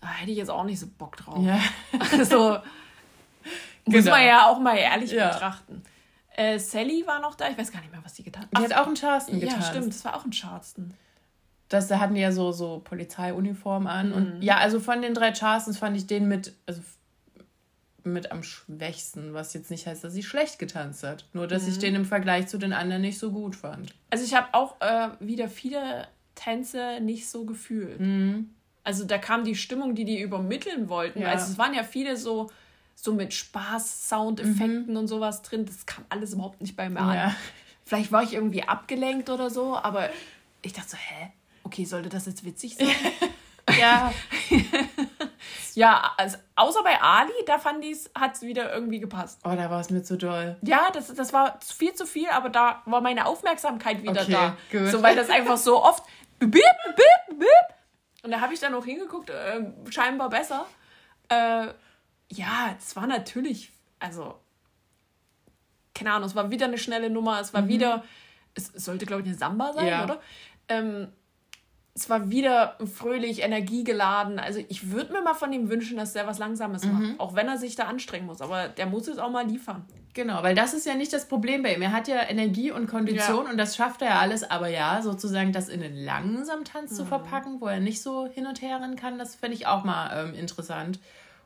Da 0.00 0.08
hätte 0.08 0.30
ich 0.30 0.38
jetzt 0.38 0.50
auch 0.50 0.64
nicht 0.64 0.80
so 0.80 0.86
Bock 0.86 1.16
drauf. 1.16 1.44
Ja. 1.44 1.60
Also, 2.12 2.58
muss 3.84 4.04
genau. 4.04 4.10
man 4.10 4.26
ja 4.26 4.46
auch 4.46 4.58
mal 4.58 4.76
ehrlich 4.76 5.12
ja. 5.12 5.32
betrachten. 5.32 5.82
Äh, 6.34 6.58
Sally 6.58 7.06
war 7.06 7.20
noch 7.20 7.34
da. 7.34 7.48
Ich 7.48 7.56
weiß 7.56 7.70
gar 7.70 7.80
nicht 7.80 7.92
mehr, 7.92 8.04
was 8.04 8.14
die 8.14 8.24
getan 8.24 8.42
hat. 8.42 8.50
Die 8.58 8.62
hat 8.62 8.74
auch 8.74 8.86
einen 8.86 8.96
Charleston 8.96 9.40
getan. 9.40 9.60
Ja, 9.60 9.66
stimmt. 9.66 9.94
Das 9.94 10.04
war 10.04 10.16
auch 10.16 10.24
ein 10.24 10.32
Charleston 10.32 10.92
das, 11.68 11.88
da 11.88 11.98
hatten 11.98 12.14
die 12.14 12.20
ja 12.20 12.32
so, 12.32 12.52
so 12.52 12.80
Polizeiuniformen 12.84 13.88
an. 13.88 14.08
Mhm. 14.08 14.14
Und 14.14 14.42
ja, 14.42 14.58
also 14.58 14.80
von 14.80 15.02
den 15.02 15.14
drei 15.14 15.34
Charlestons 15.34 15.78
fand 15.78 15.96
ich 15.96 16.06
den 16.06 16.28
mit, 16.28 16.54
also 16.66 16.80
mit 18.04 18.30
am 18.30 18.44
schwächsten, 18.44 19.34
was 19.34 19.52
jetzt 19.52 19.70
nicht 19.70 19.86
heißt, 19.86 20.04
dass 20.04 20.12
sie 20.12 20.22
schlecht 20.22 20.60
getanzt 20.60 21.02
hat. 21.02 21.24
Nur, 21.32 21.48
dass 21.48 21.64
mhm. 21.64 21.68
ich 21.70 21.78
den 21.78 21.94
im 21.96 22.04
Vergleich 22.04 22.46
zu 22.46 22.58
den 22.58 22.72
anderen 22.72 23.02
nicht 23.02 23.18
so 23.18 23.32
gut 23.32 23.56
fand. 23.56 23.94
Also 24.10 24.24
ich 24.24 24.34
habe 24.34 24.48
auch 24.52 24.80
äh, 24.80 25.08
wieder 25.18 25.48
viele 25.48 26.06
Tänze 26.36 27.00
nicht 27.00 27.28
so 27.28 27.44
gefühlt. 27.44 27.98
Mhm. 27.98 28.50
Also 28.84 29.04
da 29.04 29.18
kam 29.18 29.42
die 29.42 29.56
Stimmung, 29.56 29.96
die 29.96 30.04
die 30.04 30.20
übermitteln 30.20 30.88
wollten. 30.88 31.22
Ja. 31.22 31.30
Also 31.30 31.50
es 31.50 31.58
waren 31.58 31.74
ja 31.74 31.82
viele 31.82 32.16
so, 32.16 32.48
so 32.94 33.12
mit 33.12 33.34
Spaß, 33.34 34.08
Soundeffekten 34.08 34.90
mhm. 34.90 34.96
und 34.96 35.08
sowas 35.08 35.42
drin. 35.42 35.66
Das 35.66 35.86
kam 35.86 36.04
alles 36.08 36.34
überhaupt 36.34 36.60
nicht 36.60 36.76
bei 36.76 36.88
mir 36.88 37.00
ja. 37.00 37.24
an. 37.24 37.36
Vielleicht 37.84 38.12
war 38.12 38.22
ich 38.22 38.34
irgendwie 38.34 38.62
abgelenkt 38.62 39.28
oder 39.28 39.50
so, 39.50 39.76
aber 39.76 40.10
ich 40.62 40.72
dachte 40.72 40.90
so, 40.90 40.96
hä? 40.96 41.32
okay, 41.66 41.84
sollte 41.84 42.08
das 42.08 42.26
jetzt 42.26 42.44
witzig 42.44 42.76
sein? 42.76 42.88
ja. 43.78 44.12
ja, 45.74 46.12
also, 46.16 46.38
außer 46.54 46.82
bei 46.82 47.00
Ali, 47.00 47.32
da 47.46 47.58
fand 47.58 47.84
ich 47.84 47.92
es, 47.92 48.10
hat 48.14 48.36
es 48.36 48.42
wieder 48.42 48.72
irgendwie 48.72 49.00
gepasst. 49.00 49.40
Oh, 49.44 49.54
da 49.54 49.68
war 49.68 49.80
es 49.80 49.90
mir 49.90 50.02
zu 50.02 50.16
doll. 50.16 50.56
Ja, 50.62 50.90
das, 50.92 51.12
das 51.12 51.32
war 51.32 51.58
viel 51.60 51.92
zu 51.94 52.06
viel, 52.06 52.28
aber 52.28 52.48
da 52.48 52.82
war 52.86 53.00
meine 53.00 53.26
Aufmerksamkeit 53.26 54.02
wieder 54.02 54.22
okay, 54.22 54.32
da. 54.32 54.56
Gut. 54.70 54.88
So, 54.88 55.02
weil 55.02 55.16
das 55.16 55.28
einfach 55.28 55.56
so 55.56 55.82
oft 55.82 56.04
bip, 56.38 56.50
bip, 56.50 57.38
bip. 57.38 57.48
Und 58.22 58.30
da 58.30 58.40
habe 58.40 58.54
ich 58.54 58.60
dann 58.60 58.72
noch 58.72 58.84
hingeguckt, 58.84 59.30
äh, 59.30 59.64
scheinbar 59.90 60.28
besser. 60.30 60.66
Äh, 61.28 61.68
ja, 62.28 62.76
es 62.78 62.96
war 62.96 63.06
natürlich, 63.06 63.72
also, 63.98 64.34
keine 65.94 66.12
Ahnung, 66.12 66.28
es 66.28 66.34
war 66.34 66.50
wieder 66.50 66.66
eine 66.66 66.78
schnelle 66.78 67.10
Nummer, 67.10 67.40
es 67.40 67.54
war 67.54 67.62
mhm. 67.62 67.68
wieder, 67.68 68.04
es 68.54 68.66
sollte, 68.66 69.06
glaube 69.06 69.22
ich, 69.22 69.28
eine 69.28 69.36
Samba 69.36 69.72
sein, 69.72 69.86
ja. 69.86 70.04
oder? 70.04 70.20
Ähm, 70.68 71.08
es 71.96 72.10
war 72.10 72.30
wieder 72.30 72.76
fröhlich, 72.94 73.42
energiegeladen. 73.42 74.38
Also 74.38 74.62
ich 74.68 74.90
würde 74.90 75.14
mir 75.14 75.22
mal 75.22 75.34
von 75.34 75.50
ihm 75.52 75.70
wünschen, 75.70 75.96
dass 75.96 76.12
der 76.12 76.26
was 76.26 76.38
Langsames 76.38 76.84
mhm. 76.84 76.92
macht. 76.92 77.20
Auch 77.20 77.34
wenn 77.34 77.48
er 77.48 77.56
sich 77.56 77.74
da 77.74 77.84
anstrengen 77.84 78.26
muss. 78.26 78.42
Aber 78.42 78.68
der 78.68 78.84
muss 78.84 79.08
es 79.08 79.18
auch 79.18 79.30
mal 79.30 79.46
liefern. 79.46 79.86
Genau, 80.16 80.42
weil 80.42 80.54
das 80.54 80.74
ist 80.74 80.86
ja 80.86 80.94
nicht 80.94 81.12
das 81.12 81.28
Problem 81.28 81.62
bei 81.62 81.74
ihm. 81.74 81.82
Er 81.82 81.92
hat 81.92 82.08
ja 82.08 82.28
Energie 82.28 82.70
und 82.70 82.86
Kondition 82.88 83.44
ja. 83.44 83.50
und 83.50 83.58
das 83.58 83.76
schafft 83.76 84.00
er 84.02 84.08
ja 84.08 84.18
alles. 84.18 84.42
Aber 84.42 84.68
ja, 84.68 85.02
sozusagen 85.02 85.52
das 85.52 85.68
in 85.68 85.82
einen 85.82 86.04
langsamen 86.04 86.64
Tanz 86.64 86.92
mhm. 86.92 86.96
zu 86.96 87.04
verpacken, 87.04 87.60
wo 87.60 87.66
er 87.66 87.80
nicht 87.80 88.00
so 88.02 88.26
hin 88.26 88.46
und 88.46 88.62
her 88.62 88.80
rennen 88.80 88.96
kann, 88.96 89.18
das 89.18 89.34
fände 89.34 89.54
ich 89.54 89.66
auch 89.66 89.84
mal 89.84 90.26
ähm, 90.28 90.34
interessant. 90.34 90.98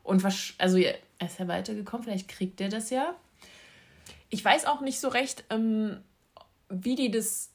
Und 0.03 0.23
was, 0.23 0.53
also 0.57 0.77
er 0.77 0.95
ist 1.19 1.37
ja 1.37 1.47
weitergekommen, 1.47 2.03
vielleicht 2.03 2.29
kriegt 2.29 2.59
er 2.61 2.69
das 2.69 2.89
ja. 2.89 3.13
Ich 4.29 4.43
weiß 4.43 4.65
auch 4.65 4.81
nicht 4.81 4.99
so 4.99 5.09
recht, 5.09 5.43
ähm, 5.49 5.99
wie 6.69 6.95
die 6.95 7.11
das 7.11 7.49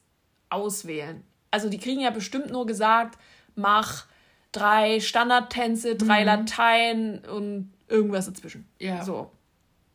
auswählen 0.49 1.23
also 1.51 1.69
die 1.69 1.79
kriegen 1.79 2.01
ja 2.01 2.09
bestimmt 2.09 2.51
nur 2.51 2.65
gesagt, 2.65 3.17
mach 3.55 4.05
drei 4.51 4.99
Standardtänze, 4.99 5.95
drei 5.95 6.21
mhm. 6.21 6.25
Latein 6.25 7.19
und 7.25 7.73
irgendwas 7.87 8.25
dazwischen. 8.25 8.67
Ja. 8.79 9.03
So. 9.03 9.31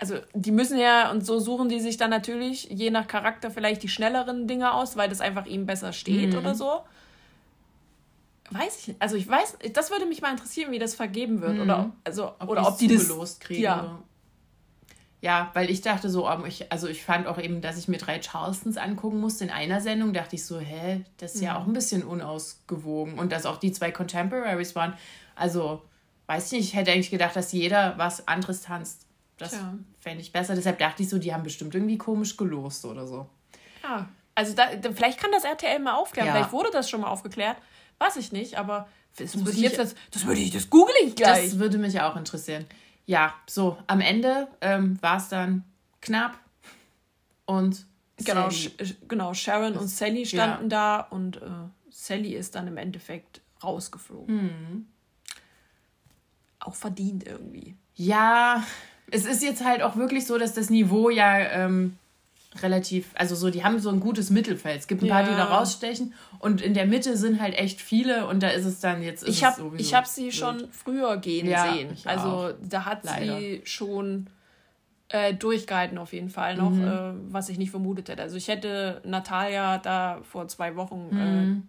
Also 0.02 0.16
die 0.34 0.50
müssen 0.50 0.80
ja, 0.80 1.12
und 1.12 1.24
so 1.24 1.38
suchen 1.38 1.68
die 1.68 1.78
sich 1.78 1.96
dann 1.96 2.10
natürlich, 2.10 2.64
je 2.64 2.90
nach 2.90 3.06
Charakter, 3.06 3.52
vielleicht 3.52 3.84
die 3.84 3.88
schnelleren 3.88 4.48
Dinge 4.48 4.74
aus, 4.74 4.96
weil 4.96 5.08
das 5.08 5.20
einfach 5.20 5.46
ihm 5.46 5.64
besser 5.64 5.92
steht 5.92 6.32
mhm. 6.32 6.38
oder 6.38 6.56
so. 6.56 6.80
Weiß 8.50 8.80
ich 8.80 8.88
nicht. 8.88 9.00
Also 9.00 9.14
ich 9.14 9.28
weiß, 9.28 9.58
das 9.72 9.92
würde 9.92 10.06
mich 10.06 10.20
mal 10.20 10.32
interessieren, 10.32 10.72
wie 10.72 10.80
das 10.80 10.96
vergeben 10.96 11.40
wird. 11.40 11.54
Mhm. 11.54 11.60
Oder, 11.60 11.92
also, 12.02 12.32
ob 12.40 12.48
oder 12.48 12.66
ob 12.66 12.78
die 12.78 12.88
das. 12.88 13.38
Kriegen, 13.38 13.62
ja. 13.62 14.02
Ja, 15.20 15.52
weil 15.54 15.70
ich 15.70 15.82
dachte 15.82 16.10
so, 16.10 16.28
ich, 16.48 16.72
also 16.72 16.88
ich 16.88 17.04
fand 17.04 17.28
auch 17.28 17.38
eben, 17.38 17.60
dass 17.60 17.78
ich 17.78 17.86
mir 17.86 17.98
drei 17.98 18.20
Charlestons 18.20 18.78
angucken 18.78 19.20
musste 19.20 19.44
in 19.44 19.50
einer 19.50 19.80
Sendung, 19.80 20.12
dachte 20.12 20.34
ich 20.34 20.44
so, 20.44 20.58
hä, 20.58 21.04
das 21.18 21.36
ist 21.36 21.42
ja 21.42 21.52
mhm. 21.52 21.58
auch 21.58 21.66
ein 21.68 21.74
bisschen 21.74 22.02
unausgewogen. 22.02 23.20
Und 23.20 23.30
dass 23.30 23.46
auch 23.46 23.58
die 23.58 23.70
zwei 23.70 23.92
Contemporaries 23.92 24.74
waren. 24.74 24.94
Also, 25.36 25.80
weiß 26.26 26.46
ich 26.46 26.58
nicht, 26.58 26.68
ich 26.70 26.74
hätte 26.74 26.90
eigentlich 26.90 27.12
gedacht, 27.12 27.36
dass 27.36 27.52
jeder 27.52 27.96
was 27.98 28.26
anderes 28.26 28.62
tanzt. 28.62 29.06
Das 29.38 29.56
fände 29.98 30.20
ich 30.20 30.32
besser. 30.32 30.54
Deshalb 30.54 30.78
dachte 30.78 31.02
ich 31.02 31.08
so, 31.08 31.18
die 31.18 31.34
haben 31.34 31.42
bestimmt 31.42 31.74
irgendwie 31.74 31.98
komisch 31.98 32.36
gelost 32.36 32.84
oder 32.84 33.06
so. 33.06 33.28
Ja, 33.82 34.08
also 34.34 34.54
da, 34.54 34.68
vielleicht 34.94 35.18
kann 35.18 35.32
das 35.32 35.44
RTL 35.44 35.78
mal 35.80 35.94
aufklären. 35.94 36.28
Ja. 36.28 36.34
Vielleicht 36.34 36.52
wurde 36.52 36.70
das 36.72 36.88
schon 36.88 37.00
mal 37.00 37.08
aufgeklärt. 37.08 37.56
Weiß 37.98 38.16
ich 38.16 38.32
nicht, 38.32 38.56
aber 38.56 38.88
das, 39.16 39.32
das 39.32 39.44
würde 39.44 39.52
ich 39.52 39.62
jetzt, 39.62 39.78
das, 39.78 39.94
das 40.10 40.26
würde 40.26 40.40
ich, 40.40 40.50
das 40.50 40.70
google 40.70 40.94
ich 41.04 41.16
gleich. 41.16 41.50
Das 41.50 41.58
würde 41.58 41.78
mich 41.78 42.00
auch 42.00 42.16
interessieren 42.16 42.66
ja, 43.06 43.34
so, 43.46 43.78
am 43.86 44.00
Ende 44.00 44.48
ähm, 44.60 45.00
war 45.02 45.16
es 45.16 45.28
dann 45.28 45.64
knapp 46.00 46.38
und 47.46 47.86
genau, 48.16 48.50
Sh 48.50 48.70
genau 49.08 49.34
Sharon 49.34 49.76
und 49.76 49.88
Sally 49.88 50.26
standen 50.26 50.64
ja. 50.64 50.68
da 50.68 51.00
und 51.00 51.36
äh, 51.36 51.48
Sally 51.90 52.34
ist 52.34 52.54
dann 52.54 52.68
im 52.68 52.76
Endeffekt 52.76 53.40
rausgeflogen. 53.62 54.34
Mhm. 54.34 54.86
Auch 56.60 56.74
verdient 56.74 57.26
irgendwie. 57.26 57.76
Ja, 57.94 58.64
es 59.10 59.24
ist 59.24 59.42
jetzt 59.42 59.64
halt 59.64 59.82
auch 59.82 59.96
wirklich 59.96 60.26
so, 60.26 60.38
dass 60.38 60.54
das 60.54 60.70
Niveau 60.70 61.10
ja 61.10 61.38
ähm, 61.38 61.98
relativ, 62.60 63.10
also 63.14 63.34
so, 63.34 63.50
die 63.50 63.64
haben 63.64 63.78
so 63.78 63.90
ein 63.90 64.00
gutes 64.00 64.30
Mittelfeld. 64.30 64.80
Es 64.80 64.86
gibt 64.86 65.02
ein 65.02 65.08
paar, 65.08 65.22
die 65.22 65.30
da 65.30 65.44
rausstechen 65.44 66.14
und 66.38 66.60
in 66.60 66.74
der 66.74 66.86
Mitte 66.86 67.16
sind 67.16 67.40
halt 67.40 67.54
echt 67.54 67.80
viele 67.80 68.26
und 68.26 68.42
da 68.42 68.48
ist 68.48 68.64
es 68.64 68.80
dann 68.80 69.02
jetzt. 69.02 69.26
ich 69.26 69.44
habe 69.44 69.72
ich 69.78 69.94
hab 69.94 70.06
sie 70.06 70.24
blöd. 70.24 70.34
schon 70.34 70.68
früher 70.70 71.16
gehen 71.16 71.48
ja, 71.48 71.72
sehen. 71.72 71.96
Also 72.04 72.28
auch. 72.28 72.52
da 72.62 72.84
hat 72.84 73.04
Leider. 73.04 73.38
sie 73.38 73.62
schon 73.64 74.26
äh, 75.08 75.34
durchgehalten 75.34 75.98
auf 75.98 76.12
jeden 76.12 76.30
Fall 76.30 76.56
noch, 76.56 76.70
mhm. 76.70 76.86
äh, 76.86 77.32
was 77.32 77.48
ich 77.48 77.58
nicht 77.58 77.70
vermutet 77.70 78.08
hätte. 78.08 78.22
Also 78.22 78.36
ich 78.36 78.48
hätte 78.48 79.00
Natalia 79.04 79.78
da 79.78 80.20
vor 80.22 80.48
zwei 80.48 80.76
Wochen 80.76 81.08
äh, 81.12 81.14
mhm. 81.14 81.68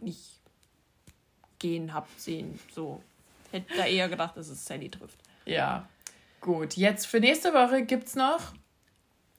äh, 0.00 0.04
nicht 0.04 0.40
gehen 1.58 1.94
hab 1.94 2.08
sehen. 2.16 2.58
So 2.74 3.02
hätte 3.50 3.76
da 3.76 3.86
eher 3.86 4.08
gedacht, 4.08 4.36
dass 4.36 4.48
es 4.48 4.64
Sally 4.64 4.88
trifft. 4.88 5.18
Ja. 5.46 5.88
Gut, 6.42 6.74
jetzt 6.74 7.06
für 7.06 7.20
nächste 7.20 7.54
Woche 7.54 7.82
gibt 7.82 8.08
es 8.08 8.16
noch 8.16 8.52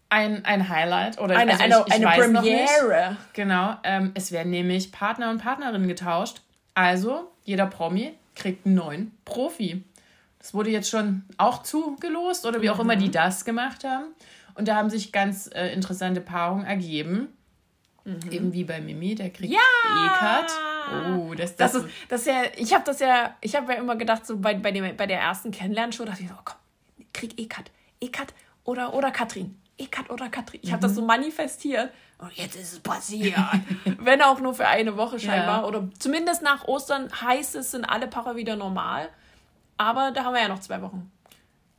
ein, 0.09 0.45
ein 0.45 0.69
Highlight 0.69 1.19
oder 1.19 1.37
eine, 1.37 1.59
also 1.59 1.83
ich, 1.85 1.87
ich 1.87 1.93
eine, 1.93 2.07
eine 2.07 2.39
Premiere. 2.39 3.17
Genau, 3.33 3.75
ähm, 3.83 4.11
es 4.13 4.31
werden 4.31 4.51
nämlich 4.51 4.91
Partner 4.93 5.29
und 5.29 5.39
Partnerinnen 5.39 5.87
getauscht. 5.87 6.41
Also 6.73 7.29
jeder 7.43 7.65
Promi 7.65 8.13
kriegt 8.35 8.65
einen 8.65 8.75
neuen 8.75 9.11
Profi. 9.25 9.83
Das 10.39 10.53
wurde 10.53 10.69
jetzt 10.69 10.89
schon 10.89 11.23
auch 11.37 11.63
zugelost 11.63 12.45
oder 12.45 12.61
wie 12.61 12.69
auch 12.69 12.75
mhm. 12.75 12.81
immer 12.81 12.95
die 12.95 13.11
das 13.11 13.43
gemacht 13.43 13.83
haben. 13.83 14.05
Und 14.55 14.69
da 14.69 14.75
haben 14.75 14.89
sich 14.89 15.11
ganz 15.11 15.49
äh, 15.53 15.73
interessante 15.73 16.21
Paarungen 16.21 16.65
ergeben. 16.65 17.29
Mhm. 18.05 18.31
Eben 18.31 18.53
wie 18.53 18.63
bei 18.63 18.79
Mimi, 18.79 19.15
der 19.15 19.29
kriegt 19.29 19.51
ja! 19.51 19.59
E-Card. 20.05 20.51
Oh, 21.17 21.33
das, 21.33 21.55
das, 21.57 21.73
das, 21.73 21.83
ist, 21.83 21.91
das 22.07 22.21
ist 22.21 22.27
ja, 22.27 22.43
ich 22.55 22.73
habe 22.73 22.83
das 22.85 22.99
ja, 22.99 23.35
ich 23.41 23.55
habe 23.55 23.73
ja 23.73 23.79
immer 23.79 23.97
gedacht, 23.97 24.25
so 24.25 24.37
bei, 24.37 24.53
bei, 24.53 24.71
dem, 24.71 24.95
bei 24.95 25.07
der 25.07 25.19
ersten 25.19 25.51
Kennenlernshow, 25.51 26.05
dachte 26.05 26.23
ich 26.23 26.29
so, 26.29 26.35
oh, 26.37 26.41
komm, 26.43 26.57
krieg 27.13 27.39
E-Card. 27.39 27.71
E-Card 28.01 28.33
oder, 28.63 28.93
oder 28.93 29.11
Katrin. 29.11 29.59
Ekat 29.77 30.09
oder 30.09 30.29
Katrin. 30.29 30.59
Ich 30.63 30.69
mhm. 30.69 30.73
habe 30.73 30.81
das 30.83 30.95
so 30.95 31.01
manifestiert. 31.01 31.91
Und 32.19 32.31
jetzt 32.33 32.55
ist 32.55 32.73
es 32.73 32.79
passiert. 32.79 33.37
Wenn 33.85 34.21
auch 34.21 34.39
nur 34.39 34.53
für 34.53 34.67
eine 34.67 34.97
Woche 34.97 35.19
scheinbar. 35.19 35.61
Ja. 35.61 35.67
Oder 35.67 35.89
zumindest 35.99 36.41
nach 36.41 36.65
Ostern 36.67 37.09
heißt 37.21 37.55
es, 37.55 37.71
sind 37.71 37.85
alle 37.85 38.07
Paare 38.07 38.35
wieder 38.35 38.55
normal. 38.55 39.09
Aber 39.77 40.11
da 40.11 40.23
haben 40.23 40.33
wir 40.33 40.41
ja 40.41 40.47
noch 40.47 40.59
zwei 40.59 40.81
Wochen. 40.81 41.11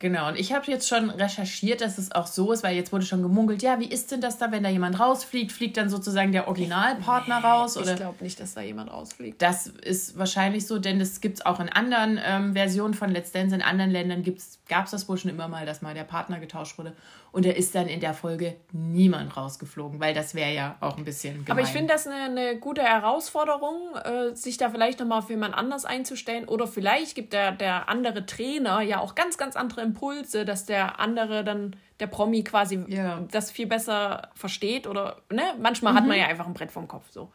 Genau, 0.01 0.29
und 0.29 0.39
ich 0.39 0.53
habe 0.53 0.71
jetzt 0.71 0.89
schon 0.89 1.09
recherchiert, 1.09 1.81
dass 1.81 1.99
es 1.99 2.13
auch 2.13 2.27
so 2.27 2.53
ist, 2.53 2.65
weil 2.65 2.75
jetzt 2.75 2.93
wurde 2.93 3.07
schon 3.07 3.23
gemunkelt, 3.23 3.63
ja, 3.63 3.79
wie 3.79 3.87
ist 3.87 4.11
denn 4.11 4.21
das 4.21 4.39
da, 4.39 4.51
wenn 4.51 4.65
da 4.65 4.69
jemand 4.69 4.99
rausfliegt? 4.99 5.53
Fliegt 5.53 5.77
dann 5.77 5.89
sozusagen 5.89 6.33
der 6.33 6.49
Originalpartner 6.49 7.41
nee, 7.41 7.47
raus? 7.47 7.77
Oder? 7.77 7.93
Ich 7.93 7.97
glaube 7.97 8.23
nicht, 8.23 8.41
dass 8.41 8.55
da 8.55 8.61
jemand 8.61 8.91
rausfliegt. 8.93 9.41
Das 9.41 9.69
ist 9.69 10.19
wahrscheinlich 10.19 10.67
so, 10.67 10.79
denn 10.79 10.99
das 10.99 11.21
gibt 11.21 11.39
es 11.39 11.47
auch 11.47 11.61
in 11.61 11.69
anderen 11.69 12.21
ähm, 12.23 12.55
Versionen 12.55 12.95
von 12.95 13.11
Let's 13.11 13.31
Dance. 13.31 13.55
In 13.55 13.63
anderen 13.63 13.91
Ländern 13.91 14.25
gab 14.69 14.85
es 14.87 14.91
das 14.91 15.09
wohl 15.09 15.17
schon 15.17 15.31
immer 15.31 15.47
mal, 15.47 15.65
dass 15.65 15.81
mal 15.81 15.95
der 15.95 16.05
Partner 16.05 16.41
getauscht 16.41 16.77
wurde. 16.77 16.93
Und 17.35 17.45
da 17.45 17.51
ist 17.51 17.75
dann 17.75 17.89
in 17.89 17.99
der 17.99 18.15
Folge 18.15 18.55
niemand 18.71 19.37
rausgeflogen, 19.37 19.99
weil 19.99 20.15
das 20.15 20.37
wäre 20.37 20.55
ja 20.55 20.77
auch 20.79 20.97
ein 20.97 21.05
bisschen 21.05 21.45
gemein. 21.45 21.51
Aber 21.51 21.61
ich 21.63 21.71
finde 21.73 21.93
das 21.93 22.07
eine, 22.07 22.27
eine, 22.27 22.61
gute 22.61 22.85
Herausforderung, 22.85 23.97
äh, 24.05 24.37
sich 24.37 24.57
da 24.57 24.71
vielleicht 24.71 25.01
nochmal 25.01 25.19
auf 25.19 25.31
jemand 25.31 25.53
anders 25.53 25.85
einzustellen. 25.85 26.45
Oder 26.45 26.69
vielleicht 26.69 27.17
gibt 27.17 27.33
der, 27.33 27.51
der 27.51 27.89
andere 27.89 28.25
Trainer 28.25 28.83
ja 28.83 29.01
auch 29.01 29.17
ganz, 29.17 29.37
ganz 29.37 29.57
andere 29.57 29.81
Impulse, 29.81 30.45
dass 30.45 30.65
der 30.65 31.01
andere 31.01 31.43
dann, 31.43 31.75
der 31.99 32.07
Promi 32.07 32.45
quasi 32.45 32.85
ja. 32.87 33.27
das 33.33 33.51
viel 33.51 33.67
besser 33.67 34.29
versteht. 34.37 34.87
Oder 34.87 35.17
ne? 35.29 35.43
manchmal 35.61 35.93
mhm. 35.93 35.97
hat 35.97 36.07
man 36.07 36.17
mhm. 36.17 36.23
ja 36.23 36.29
einfach 36.29 36.47
ein 36.47 36.55
Brett 36.55 36.71
vom 36.71 36.87
Kopf 36.87 37.11
so. 37.11 37.33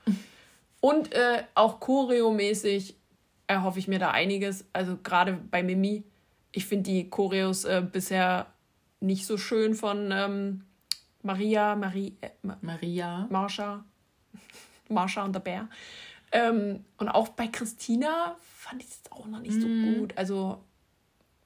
Und 0.80 1.12
äh, 1.12 1.44
auch 1.56 1.82
choreomäßig 1.82 2.96
erhoffe 3.48 3.80
ich 3.80 3.90
mir 3.90 4.00
da 4.00 4.12
einiges. 4.12 4.64
Also 4.72 4.98
gerade 5.04 5.34
bei 5.34 5.62
Mimi. 5.62 6.06
Ich 6.54 6.66
finde 6.68 6.90
die 6.90 7.10
Choreos 7.10 7.66
äh, 7.66 7.84
bisher 7.86 8.48
nicht 9.00 9.26
so 9.26 9.38
schön 9.38 9.76
von 9.76 10.12
ähm, 10.12 10.66
Maria, 11.22 11.76
Marie, 11.76 12.16
äh, 12.22 12.30
Maria, 12.62 13.28
Marsha, 13.30 13.84
Marsha 14.90 15.24
und 15.24 15.34
der 15.34 15.40
Bär. 15.40 15.70
Ähm, 16.32 16.86
und 16.98 17.10
auch 17.10 17.30
bei 17.30 17.48
Christina 17.48 18.36
fand 18.56 18.84
ich 18.84 18.90
es 18.90 19.12
auch 19.12 19.26
noch 19.26 19.40
nicht 19.40 19.60
so 19.60 19.68
mhm. 19.68 20.00
gut. 20.00 20.18
Also, 20.18 20.64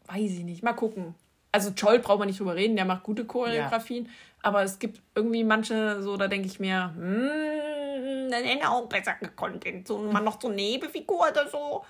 weiß 0.08 0.32
ich 0.32 0.43
nicht. 0.43 0.64
Mal 0.64 0.74
gucken. 0.74 1.16
Also, 1.51 1.70
Joel 1.70 1.99
braucht 1.99 2.20
man 2.20 2.28
nicht 2.28 2.39
drüber 2.39 2.56
reden, 2.56 2.76
der 2.76 2.86
macht 2.86 3.04
gute 3.04 3.26
Choreografien. 3.26 4.06
Ja. 4.06 4.12
Aber 4.41 4.64
es 4.64 4.78
gibt 4.78 5.01
irgendwie 5.16 5.43
manche, 5.43 6.01
so, 6.01 6.18
da 6.18 6.28
denke 6.28 6.47
ich 6.47 6.60
mir, 6.60 6.93
hm, 6.95 8.30
dann 8.30 8.43
hätte 8.43 8.70
auch 8.70 8.89
besser 8.89 9.14
gekonnt. 9.14 9.66
So, 9.88 9.99
man 9.99 10.24
noch 10.24 10.41
so 10.41 10.49
Nebenfigur 10.49 11.30
oder 11.32 11.47
so. 11.47 11.86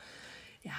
Ja, 0.62 0.74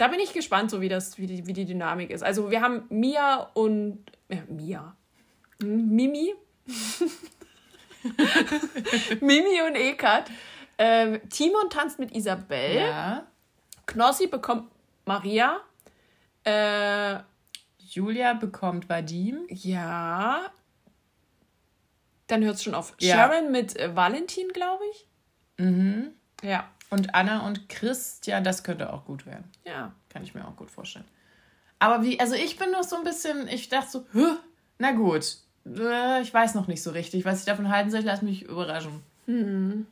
da 0.00 0.08
bin 0.08 0.18
ich 0.18 0.32
gespannt, 0.32 0.70
so 0.70 0.80
wie 0.80 0.88
das, 0.88 1.18
wie 1.18 1.26
die, 1.26 1.46
wie 1.46 1.52
die 1.52 1.66
Dynamik 1.66 2.10
ist. 2.10 2.22
Also 2.22 2.50
wir 2.50 2.62
haben 2.62 2.86
Mia 2.88 3.50
und 3.52 4.02
äh, 4.30 4.40
Mia. 4.48 4.96
Mimi. 5.58 6.34
Mimi 9.20 9.60
und 9.66 9.74
Ekat. 9.74 10.30
Äh, 10.78 11.18
Timon 11.28 11.68
tanzt 11.68 11.98
mit 11.98 12.16
Isabel. 12.16 12.76
Ja. 12.76 13.26
Knossi 13.84 14.26
bekommt 14.26 14.70
Maria. 15.04 15.60
Äh, 16.44 17.18
Julia 17.78 18.32
bekommt 18.32 18.88
Vadim. 18.88 19.46
Ja. 19.48 20.50
Dann 22.26 22.42
hört 22.42 22.54
es 22.54 22.62
schon 22.62 22.74
auf. 22.74 22.94
Ja. 23.00 23.16
Sharon 23.16 23.52
mit 23.52 23.76
äh, 23.76 23.94
Valentin, 23.94 24.48
glaube 24.48 24.84
ich. 24.92 25.06
Mhm. 25.58 26.14
Ja. 26.42 26.70
Und 26.90 27.14
Anna 27.14 27.46
und 27.46 27.68
Christian, 27.68 28.42
das 28.42 28.64
könnte 28.64 28.92
auch 28.92 29.04
gut 29.04 29.24
werden. 29.24 29.44
Ja. 29.64 29.92
Kann 30.08 30.24
ich 30.24 30.34
mir 30.34 30.46
auch 30.46 30.56
gut 30.56 30.70
vorstellen. 30.70 31.04
Aber 31.78 32.02
wie, 32.04 32.18
also 32.20 32.34
ich 32.34 32.58
bin 32.58 32.72
noch 32.72 32.82
so 32.82 32.96
ein 32.96 33.04
bisschen, 33.04 33.48
ich 33.48 33.68
dachte 33.68 33.90
so, 33.90 34.06
na 34.78 34.92
gut, 34.92 35.36
äh, 35.66 36.20
ich 36.20 36.34
weiß 36.34 36.54
noch 36.54 36.66
nicht 36.66 36.82
so 36.82 36.90
richtig, 36.90 37.24
was 37.24 37.40
ich 37.40 37.44
davon 37.46 37.70
halten 37.70 37.90
soll. 37.90 38.00
Lass 38.00 38.22
mich 38.22 38.42
überraschen. 38.42 39.02
Hm. 39.26 39.86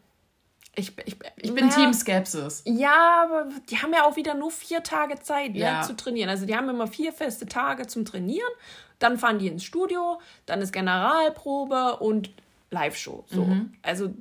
Ich, 0.74 0.92
ich, 1.06 1.16
ich 1.36 1.54
bin 1.54 1.68
ja, 1.68 1.74
Team 1.74 1.92
Skepsis. 1.92 2.62
Ja, 2.66 3.24
aber 3.24 3.48
die 3.70 3.78
haben 3.78 3.92
ja 3.92 4.04
auch 4.04 4.16
wieder 4.16 4.34
nur 4.34 4.50
vier 4.50 4.82
Tage 4.82 5.18
Zeit 5.20 5.52
ne, 5.52 5.60
ja. 5.60 5.82
zu 5.82 5.96
trainieren. 5.96 6.28
Also 6.28 6.46
die 6.46 6.56
haben 6.56 6.68
immer 6.68 6.86
vier 6.86 7.12
feste 7.12 7.46
Tage 7.46 7.86
zum 7.86 8.04
Trainieren. 8.04 8.50
Dann 8.98 9.18
fahren 9.18 9.38
die 9.38 9.46
ins 9.46 9.62
Studio, 9.62 10.20
dann 10.46 10.60
ist 10.60 10.72
Generalprobe 10.72 11.96
und 11.96 12.30
Live-Show. 12.70 13.24
So. 13.28 13.44
Mhm. 13.44 13.72
Also 13.82 14.12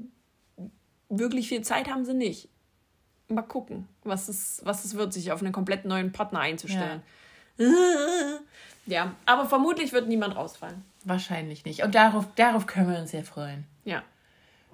wirklich 1.09 1.49
viel 1.49 1.61
Zeit 1.61 1.89
haben 1.89 2.05
sie 2.05 2.13
nicht 2.13 2.49
mal 3.29 3.41
gucken, 3.41 3.87
was 4.03 4.29
es, 4.29 4.61
was 4.63 4.85
es 4.85 4.95
wird, 4.95 5.13
sich 5.13 5.31
auf 5.31 5.41
einen 5.41 5.51
komplett 5.51 5.85
neuen 5.85 6.11
Partner 6.11 6.39
einzustellen. 6.39 7.01
Ja. 7.57 7.67
ja, 8.85 9.15
aber 9.25 9.45
vermutlich 9.47 9.91
wird 9.91 10.07
niemand 10.07 10.35
rausfallen. 10.35 10.83
Wahrscheinlich 11.03 11.65
nicht. 11.65 11.83
Und 11.83 11.95
darauf, 11.95 12.27
darauf 12.35 12.65
können 12.67 12.91
wir 12.91 12.99
uns 12.99 13.11
sehr 13.11 13.23
freuen. 13.23 13.65
Ja. 13.85 14.03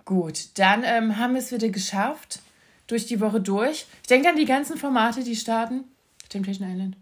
Gut, 0.06 0.58
dann 0.58 0.84
ähm, 0.84 1.18
haben 1.18 1.34
wir 1.34 1.40
es 1.40 1.52
wieder 1.52 1.70
geschafft. 1.70 2.42
Durch 2.88 3.06
die 3.06 3.22
Woche 3.22 3.40
durch. 3.40 3.86
Ich 4.02 4.08
denke 4.10 4.30
an 4.30 4.36
die 4.36 4.46
ganzen 4.46 4.78
Formate, 4.78 5.24
die 5.24 5.38
starten. 5.38 5.86
Temptation 6.28 6.70
Island. 6.70 6.98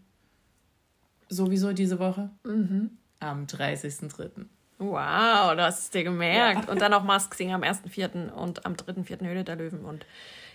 Sowieso 1.27 1.73
diese 1.73 1.97
Woche. 1.97 2.29
Mhm. 2.43 2.97
Am 3.19 3.45
30.03. 3.45 4.45
Wow, 4.77 5.55
du 5.55 5.63
hast 5.63 5.79
es 5.79 5.89
dir 5.89 6.03
gemerkt. 6.03 6.65
Ja. 6.65 6.71
Und 6.71 6.81
dann 6.81 6.93
auch 6.93 7.03
Mask 7.03 7.33
Singer 7.33 7.55
am 7.55 7.63
1.4. 7.63 8.31
und 8.31 8.65
am 8.65 8.73
3.4. 8.73 9.25
Höhle 9.25 9.43
der 9.43 9.55
Löwen 9.55 9.85
und 9.85 10.05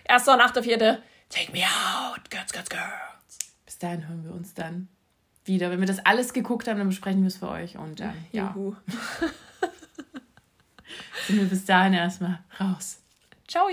Erster 0.08 0.34
und 0.34 0.40
achter, 0.40 0.62
vierte. 0.62 1.02
Take 1.28 1.52
me 1.52 1.62
out, 1.64 2.30
girls, 2.30 2.52
girls, 2.52 2.70
girls. 2.70 3.38
Bis 3.64 3.78
dahin 3.78 4.06
hören 4.08 4.24
wir 4.24 4.32
uns 4.32 4.54
dann 4.54 4.88
wieder. 5.44 5.70
Wenn 5.70 5.80
wir 5.80 5.86
das 5.86 6.04
alles 6.04 6.32
geguckt 6.32 6.68
haben, 6.68 6.78
dann 6.78 6.88
besprechen 6.88 7.22
wir 7.22 7.28
es 7.28 7.36
für 7.36 7.48
euch. 7.48 7.76
Und 7.76 8.00
dann, 8.00 8.14
ja. 8.32 8.54
Sind 11.26 11.40
wir 11.40 11.46
bis 11.46 11.64
dahin 11.64 11.94
erstmal 11.94 12.38
raus. 12.60 13.00
Ciao. 13.48 13.66